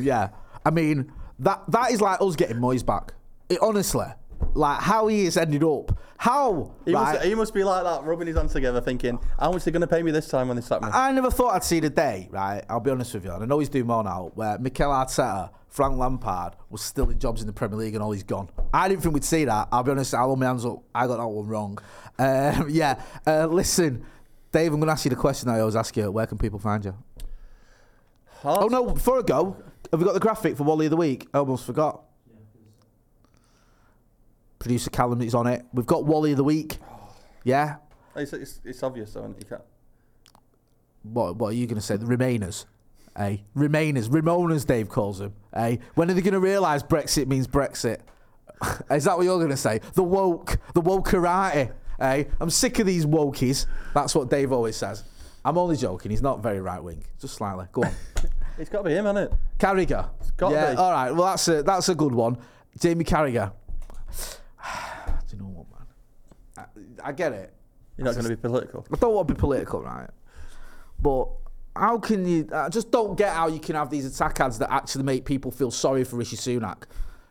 yeah, 0.00 0.30
I 0.64 0.70
mean 0.70 1.12
that 1.38 1.62
that 1.68 1.92
is 1.92 2.00
like 2.00 2.20
us 2.20 2.34
getting 2.36 2.56
Moyes 2.56 2.84
back. 2.84 3.14
It, 3.48 3.58
honestly, 3.62 4.06
like 4.54 4.80
how 4.80 5.06
he 5.06 5.24
has 5.24 5.36
ended 5.36 5.62
up. 5.64 5.98
How 6.16 6.72
He, 6.84 6.92
right? 6.92 7.14
must, 7.14 7.24
he 7.26 7.34
must 7.34 7.54
be 7.54 7.62
like 7.62 7.84
that, 7.84 8.02
rubbing 8.04 8.26
his 8.26 8.36
hands 8.36 8.52
together, 8.52 8.80
thinking, 8.80 9.18
how 9.38 9.52
much 9.52 9.62
are 9.62 9.64
they 9.66 9.70
going 9.70 9.82
to 9.82 9.86
pay 9.86 10.02
me 10.02 10.10
this 10.10 10.28
time 10.28 10.48
when 10.48 10.56
they 10.56 10.62
sack 10.62 10.82
me? 10.82 10.88
I 10.92 11.12
never 11.12 11.30
thought 11.30 11.54
I'd 11.54 11.64
see 11.64 11.80
the 11.80 11.90
day, 11.90 12.28
right? 12.30 12.64
I'll 12.68 12.80
be 12.80 12.90
honest 12.90 13.14
with 13.14 13.24
you, 13.24 13.32
and 13.32 13.42
I 13.42 13.46
know 13.46 13.58
he's 13.60 13.68
doing 13.68 13.86
more 13.86 14.02
now, 14.02 14.32
where 14.34 14.58
Mikel 14.58 14.90
Arteta, 14.90 15.50
Frank 15.68 15.96
Lampard 15.96 16.54
was 16.70 16.80
still 16.82 17.08
in 17.10 17.18
jobs 17.18 17.40
in 17.40 17.46
the 17.46 17.52
Premier 17.52 17.78
League 17.78 17.94
and 17.94 18.02
all 18.02 18.10
he's 18.10 18.24
gone. 18.24 18.48
I 18.74 18.88
didn't 18.88 19.02
think 19.02 19.14
we'd 19.14 19.22
see 19.22 19.44
that. 19.44 19.68
I'll 19.70 19.82
be 19.84 19.90
honest, 19.92 20.12
I'll 20.14 20.26
hold 20.26 20.40
my 20.40 20.46
hands 20.46 20.64
up. 20.64 20.82
I 20.94 21.06
got 21.06 21.18
that 21.18 21.28
one 21.28 21.46
wrong. 21.46 21.78
Um, 22.20 22.66
yeah, 22.68 23.00
uh, 23.28 23.46
listen, 23.46 24.04
Dave, 24.50 24.72
I'm 24.72 24.80
going 24.80 24.88
to 24.88 24.92
ask 24.92 25.04
you 25.04 25.10
the 25.10 25.14
question 25.14 25.48
I 25.48 25.60
always 25.60 25.76
ask 25.76 25.96
you. 25.96 26.10
Where 26.10 26.26
can 26.26 26.36
people 26.36 26.58
find 26.58 26.84
you? 26.84 26.96
Oh, 28.44 28.66
no, 28.66 28.86
before 28.86 29.20
I 29.20 29.22
go, 29.22 29.56
have 29.92 30.00
we 30.00 30.04
got 30.04 30.14
the 30.14 30.20
graphic 30.20 30.56
for 30.56 30.64
Wally 30.64 30.86
of 30.86 30.90
the 30.90 30.96
Week? 30.96 31.28
I 31.32 31.38
almost 31.38 31.64
forgot. 31.64 32.02
Producer 34.58 34.90
Callum 34.90 35.20
is 35.22 35.34
on 35.34 35.46
it. 35.46 35.64
We've 35.72 35.86
got 35.86 36.04
Wally 36.04 36.32
of 36.32 36.36
the 36.36 36.44
Week. 36.44 36.78
Yeah? 37.44 37.76
It's, 38.16 38.32
it's, 38.32 38.60
it's 38.64 38.82
obvious, 38.82 39.12
though, 39.12 39.20
isn't 39.20 39.36
it? 39.36 39.40
You 39.40 39.46
can't. 39.46 39.62
What 41.02 41.36
what 41.36 41.48
are 41.50 41.56
you 41.56 41.66
going 41.66 41.76
to 41.76 41.82
say? 41.82 41.96
The 41.96 42.06
Remainers, 42.06 42.66
eh? 43.16 43.38
Remainers, 43.56 44.08
Ramonas, 44.08 44.66
Dave 44.66 44.88
calls 44.88 45.20
them, 45.20 45.32
eh? 45.54 45.76
When 45.94 46.10
are 46.10 46.14
they 46.14 46.20
going 46.20 46.34
to 46.34 46.40
realise 46.40 46.82
Brexit 46.82 47.28
means 47.28 47.46
Brexit? 47.46 48.00
Is 48.90 49.04
that 49.04 49.16
what 49.16 49.22
you're 49.24 49.38
going 49.38 49.50
to 49.50 49.56
say? 49.56 49.80
The 49.94 50.02
woke, 50.02 50.58
the 50.74 50.82
wokerati, 50.82 51.72
eh? 52.00 52.24
I'm 52.40 52.50
sick 52.50 52.78
of 52.80 52.86
these 52.86 53.06
wokies. 53.06 53.66
That's 53.94 54.14
what 54.14 54.28
Dave 54.28 54.52
always 54.52 54.76
says. 54.76 55.04
I'm 55.44 55.56
only 55.56 55.76
joking. 55.76 56.10
He's 56.10 56.20
not 56.20 56.42
very 56.42 56.60
right 56.60 56.82
wing, 56.82 57.04
just 57.20 57.36
slightly. 57.36 57.66
Go 57.72 57.84
on, 57.84 57.92
It's 58.58 58.68
got 58.68 58.78
to 58.78 58.88
be 58.88 58.94
him, 58.94 59.04
hasn't 59.04 59.32
it? 59.32 59.38
Carragher. 59.58 60.10
gotta 60.36 60.54
yeah, 60.54 60.70
be. 60.72 60.76
all 60.76 60.90
right. 60.90 61.12
Well, 61.12 61.26
that's 61.28 61.46
a 61.48 61.62
that's 61.62 61.88
a 61.88 61.94
good 61.94 62.12
one. 62.12 62.36
Jamie 62.78 63.04
Carragher. 63.04 63.52
Do 65.30 65.36
you 65.36 65.42
know 65.42 65.48
what, 65.48 65.66
man? 65.70 66.66
I, 67.02 67.08
I 67.08 67.12
get 67.12 67.32
it. 67.32 67.52
You're 67.96 68.04
not 68.04 68.14
going 68.14 68.24
to 68.24 68.30
be 68.30 68.36
political. 68.36 68.86
I 68.92 68.96
don't 68.96 69.14
want 69.14 69.28
to 69.28 69.34
be 69.34 69.38
political, 69.38 69.82
right? 69.82 70.08
But 71.00 71.28
how 71.74 71.98
can 71.98 72.26
you? 72.26 72.48
I 72.52 72.68
just 72.68 72.90
don't 72.90 73.16
get 73.16 73.32
how 73.32 73.48
you 73.48 73.58
can 73.58 73.74
have 73.74 73.90
these 73.90 74.06
attack 74.06 74.40
ads 74.40 74.58
that 74.58 74.72
actually 74.72 75.04
make 75.04 75.24
people 75.24 75.50
feel 75.50 75.70
sorry 75.70 76.04
for 76.04 76.16
Rishi 76.16 76.36
Sunak. 76.36 76.84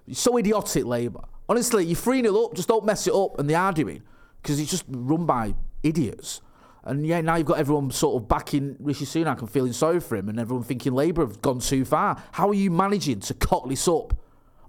You're 0.05 0.15
so 0.15 0.37
idiotic, 0.37 0.85
Labour. 0.85 1.21
Honestly, 1.49 1.85
you're 1.85 1.95
3 1.95 2.21
0 2.21 2.35
up, 2.43 2.53
just 2.53 2.67
don't 2.67 2.85
mess 2.85 3.07
it 3.07 3.13
up. 3.13 3.39
And 3.39 3.49
they're 3.49 3.71
doing, 3.71 4.03
because 4.41 4.59
it's 4.59 4.71
just 4.71 4.85
run 4.89 5.25
by 5.25 5.53
idiots. 5.83 6.41
And 6.83 7.05
yeah, 7.05 7.19
now 7.19 7.35
you've 7.35 7.47
got 7.47 7.57
everyone 7.57 7.91
sort 7.91 8.21
of 8.21 8.29
backing 8.29 8.77
Rishi 8.79 9.05
Sunak 9.05 9.39
and 9.39 9.49
feeling 9.49 9.73
sorry 9.73 9.99
for 9.99 10.15
him, 10.15 10.29
and 10.29 10.39
everyone 10.39 10.63
thinking 10.63 10.93
Labour 10.93 11.25
have 11.25 11.41
gone 11.41 11.59
too 11.59 11.83
far. 11.83 12.21
How 12.31 12.49
are 12.49 12.53
you 12.53 12.71
managing 12.71 13.19
to 13.21 13.33
cock 13.33 13.67
this 13.67 13.87
up? 13.87 14.13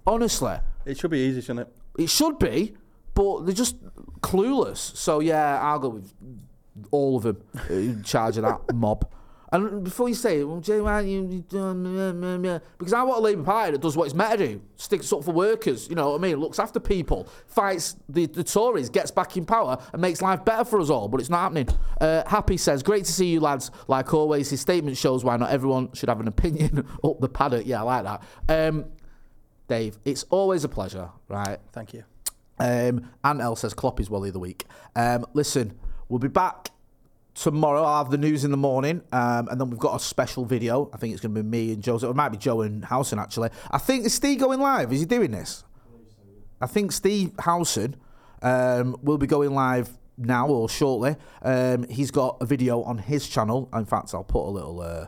Honestly, 0.05 0.57
It 0.85 0.97
should 0.97 1.11
be 1.11 1.19
easy, 1.19 1.41
shouldn't 1.41 1.67
it? 1.67 1.73
It 1.99 2.09
should 2.09 2.39
be, 2.39 2.73
but 3.13 3.45
they're 3.45 3.53
just 3.53 3.75
clueless. 4.21 4.77
So 4.95 5.19
yeah, 5.19 5.59
I'll 5.61 5.79
go 5.79 5.89
with 5.89 6.13
all 6.91 7.17
of 7.17 7.23
them 7.23 7.43
in 7.69 8.03
charge 8.03 8.37
of 8.37 8.43
that 8.43 8.73
mob. 8.73 9.09
And 9.51 9.83
before 9.83 10.07
you 10.07 10.15
say 10.15 10.41
it, 10.41 10.43
well, 10.43 10.59
Jay, 10.59 10.79
why 10.79 11.01
you, 11.01 11.27
you 11.27 11.39
done, 11.41 11.81
meh, 11.81 12.11
meh, 12.11 12.37
meh," 12.37 12.59
because 12.77 12.93
I 12.93 13.01
want 13.01 13.19
a 13.19 13.21
Labour 13.21 13.41
Party 13.41 13.71
that 13.71 13.81
does 13.81 13.97
what 13.97 14.05
it's 14.05 14.13
meant 14.13 14.37
to 14.37 14.47
do, 14.47 14.61
sticks 14.75 15.11
up 15.11 15.23
for 15.23 15.31
workers, 15.31 15.89
you 15.89 15.95
know 15.95 16.11
what 16.11 16.19
I 16.19 16.21
mean, 16.21 16.37
looks 16.37 16.59
after 16.59 16.79
people, 16.79 17.27
fights 17.47 17.95
the, 18.07 18.27
the 18.27 18.43
Tories, 18.43 18.89
gets 18.89 19.09
back 19.09 19.35
in 19.37 19.45
power, 19.45 19.81
and 19.91 20.01
makes 20.01 20.21
life 20.21 20.45
better 20.45 20.63
for 20.65 20.79
us 20.79 20.91
all, 20.91 21.07
but 21.07 21.19
it's 21.19 21.31
not 21.31 21.41
happening. 21.41 21.67
Uh, 21.99 22.21
Happy 22.27 22.57
says, 22.57 22.83
great 22.83 23.05
to 23.05 23.11
see 23.11 23.25
you 23.25 23.39
lads, 23.39 23.71
like 23.87 24.13
always. 24.13 24.51
His 24.51 24.61
statement 24.61 24.97
shows 24.97 25.23
why 25.23 25.35
not 25.37 25.49
everyone 25.49 25.93
should 25.93 26.09
have 26.09 26.19
an 26.19 26.27
opinion 26.27 26.85
up 27.03 27.19
the 27.19 27.29
paddock. 27.29 27.65
Yeah, 27.65 27.81
I 27.81 28.03
like 28.03 28.03
that. 28.03 28.67
Um, 28.67 28.85
Dave, 29.69 29.99
it's 30.03 30.23
always 30.29 30.63
a 30.63 30.69
pleasure, 30.69 31.09
right? 31.29 31.59
Thank 31.71 31.93
you. 31.93 32.03
Um, 32.59 33.09
Ant 33.23 33.39
L 33.39 33.55
says 33.55 33.73
Klopp 33.73 33.99
is 33.99 34.09
Wally 34.09 34.29
of 34.29 34.33
the 34.33 34.39
week. 34.39 34.65
Um, 34.95 35.25
listen, 35.33 35.77
we'll 36.09 36.19
be 36.19 36.27
back 36.27 36.71
tomorrow. 37.35 37.83
I'll 37.83 38.03
have 38.03 38.11
the 38.11 38.17
news 38.17 38.43
in 38.43 38.51
the 38.51 38.57
morning, 38.57 39.01
um, 39.11 39.47
and 39.47 39.61
then 39.61 39.69
we've 39.69 39.79
got 39.79 39.95
a 39.95 40.03
special 40.03 40.43
video. 40.43 40.89
I 40.93 40.97
think 40.97 41.13
it's 41.13 41.21
going 41.21 41.35
to 41.35 41.43
be 41.43 41.47
me 41.47 41.71
and 41.71 41.81
Joseph. 41.81 42.09
It 42.09 42.15
might 42.15 42.29
be 42.29 42.37
Joe 42.37 42.61
and 42.61 42.83
Howson 42.83 43.19
actually. 43.19 43.49
I 43.71 43.77
think 43.77 44.05
is 44.05 44.13
Steve 44.13 44.39
going 44.39 44.59
live? 44.59 44.91
Is 44.91 44.99
he 44.99 45.05
doing 45.05 45.31
this? 45.31 45.63
I 46.59 46.67
think 46.67 46.91
Steve 46.91 47.31
Howson 47.39 47.95
um, 48.41 48.97
will 49.01 49.17
be 49.17 49.27
going 49.27 49.53
live 49.53 49.97
now 50.17 50.47
or 50.47 50.67
shortly. 50.67 51.15
Um, 51.41 51.87
he's 51.87 52.11
got 52.11 52.37
a 52.41 52.45
video 52.45 52.83
on 52.83 52.97
his 52.97 53.29
channel. 53.29 53.69
In 53.73 53.85
fact, 53.85 54.13
I'll 54.13 54.23
put 54.23 54.45
a 54.45 54.51
little 54.51 54.81
uh, 54.81 55.05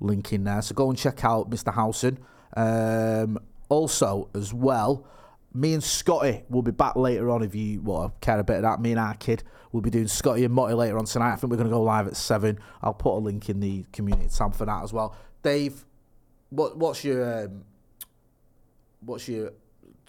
link 0.00 0.32
in 0.32 0.44
there. 0.44 0.60
So 0.60 0.74
go 0.74 0.90
and 0.90 0.98
check 0.98 1.24
out 1.24 1.48
Mr. 1.48 1.72
Howson. 1.72 2.18
Um, 2.56 3.38
also, 3.70 4.28
as 4.34 4.52
well, 4.52 5.06
me 5.54 5.72
and 5.72 5.82
Scotty 5.82 6.42
will 6.50 6.62
be 6.62 6.70
back 6.70 6.96
later 6.96 7.30
on 7.30 7.42
if 7.42 7.54
you 7.54 7.80
well, 7.80 8.14
care 8.20 8.38
a 8.38 8.44
bit 8.44 8.56
of 8.56 8.62
that. 8.62 8.80
Me 8.80 8.90
and 8.90 9.00
our 9.00 9.14
kid 9.14 9.42
will 9.72 9.80
be 9.80 9.90
doing 9.90 10.06
Scotty 10.06 10.44
and 10.44 10.52
Motty 10.52 10.74
later 10.74 10.98
on 10.98 11.06
tonight. 11.06 11.32
I 11.32 11.36
think 11.36 11.50
we're 11.50 11.56
going 11.56 11.68
to 11.68 11.74
go 11.74 11.82
live 11.82 12.06
at 12.06 12.16
7. 12.16 12.58
I'll 12.82 12.94
put 12.94 13.14
a 13.14 13.20
link 13.20 13.48
in 13.48 13.60
the 13.60 13.84
community 13.92 14.28
tab 14.28 14.54
for 14.54 14.66
that 14.66 14.82
as 14.82 14.92
well. 14.92 15.16
Dave, 15.42 15.84
what, 16.50 16.76
what's 16.76 17.02
your 17.04 17.44
um, 17.44 17.64
what's 19.00 19.28
your 19.28 19.52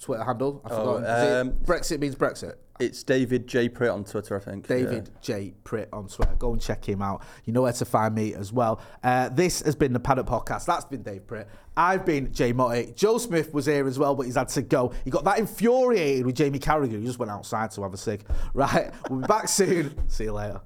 Twitter 0.02 0.24
handle? 0.24 0.62
I 0.66 0.70
Oh, 0.74 0.96
forgot. 0.98 1.18
Is 1.20 1.24
it 1.30 1.42
um, 1.42 1.52
Brexit 1.64 2.00
means 2.00 2.16
Brexit. 2.16 2.56
It's 2.80 3.04
David 3.04 3.46
J. 3.46 3.70
Pritt 3.70 3.94
on 3.94 4.04
Twitter, 4.04 4.36
I 4.36 4.40
think. 4.40 4.68
David 4.68 5.12
J. 5.22 5.54
Pritt 5.64 5.88
on 5.94 6.08
Twitter. 6.08 6.34
Go 6.40 6.52
and 6.54 6.60
check 6.60 6.84
him 6.90 7.00
out. 7.04 7.24
You 7.46 7.54
know 7.54 7.62
where 7.62 7.74
to 7.74 7.86
find 7.86 8.16
me 8.16 8.34
as 8.34 8.52
well. 8.52 8.82
Uh, 9.04 9.30
this 9.30 9.62
has 9.62 9.76
been 9.76 9.94
the 9.94 10.00
Paddock 10.00 10.26
Podcast. 10.26 10.66
That's 10.66 10.86
been 10.86 11.04
Dave 11.04 11.28
Pritt. 11.28 11.46
I've 11.78 12.06
been 12.08 12.34
Jay 12.34 12.54
Motty. 12.54 12.92
Joe 12.96 13.20
Smith 13.20 13.54
was 13.54 13.68
here 13.68 13.86
as 13.88 14.00
well, 14.00 14.16
but 14.16 14.26
he's 14.26 14.36
had 14.36 14.48
to 14.50 14.64
go. 14.64 14.94
He 15.06 15.12
got 15.12 15.24
that 15.26 15.38
infuriated 15.38 16.26
with 16.26 16.34
Jamie 16.36 16.58
Carragher. 16.58 17.00
He 17.00 17.06
just 17.06 17.20
went 17.20 17.32
outside 17.32 17.70
to 17.72 17.84
have 17.84 17.94
a 17.94 17.98
cig. 17.98 18.26
Right. 18.56 18.92
We'll 19.10 19.20
be 19.22 19.28
back 19.28 19.48
soon. 19.48 19.94
See 20.10 20.24
you 20.26 20.34
later. 20.34 20.62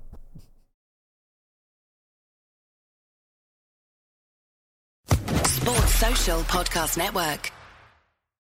Sports 5.44 5.96
Social 5.96 6.40
Podcast 6.42 6.98
Network. 6.98 7.52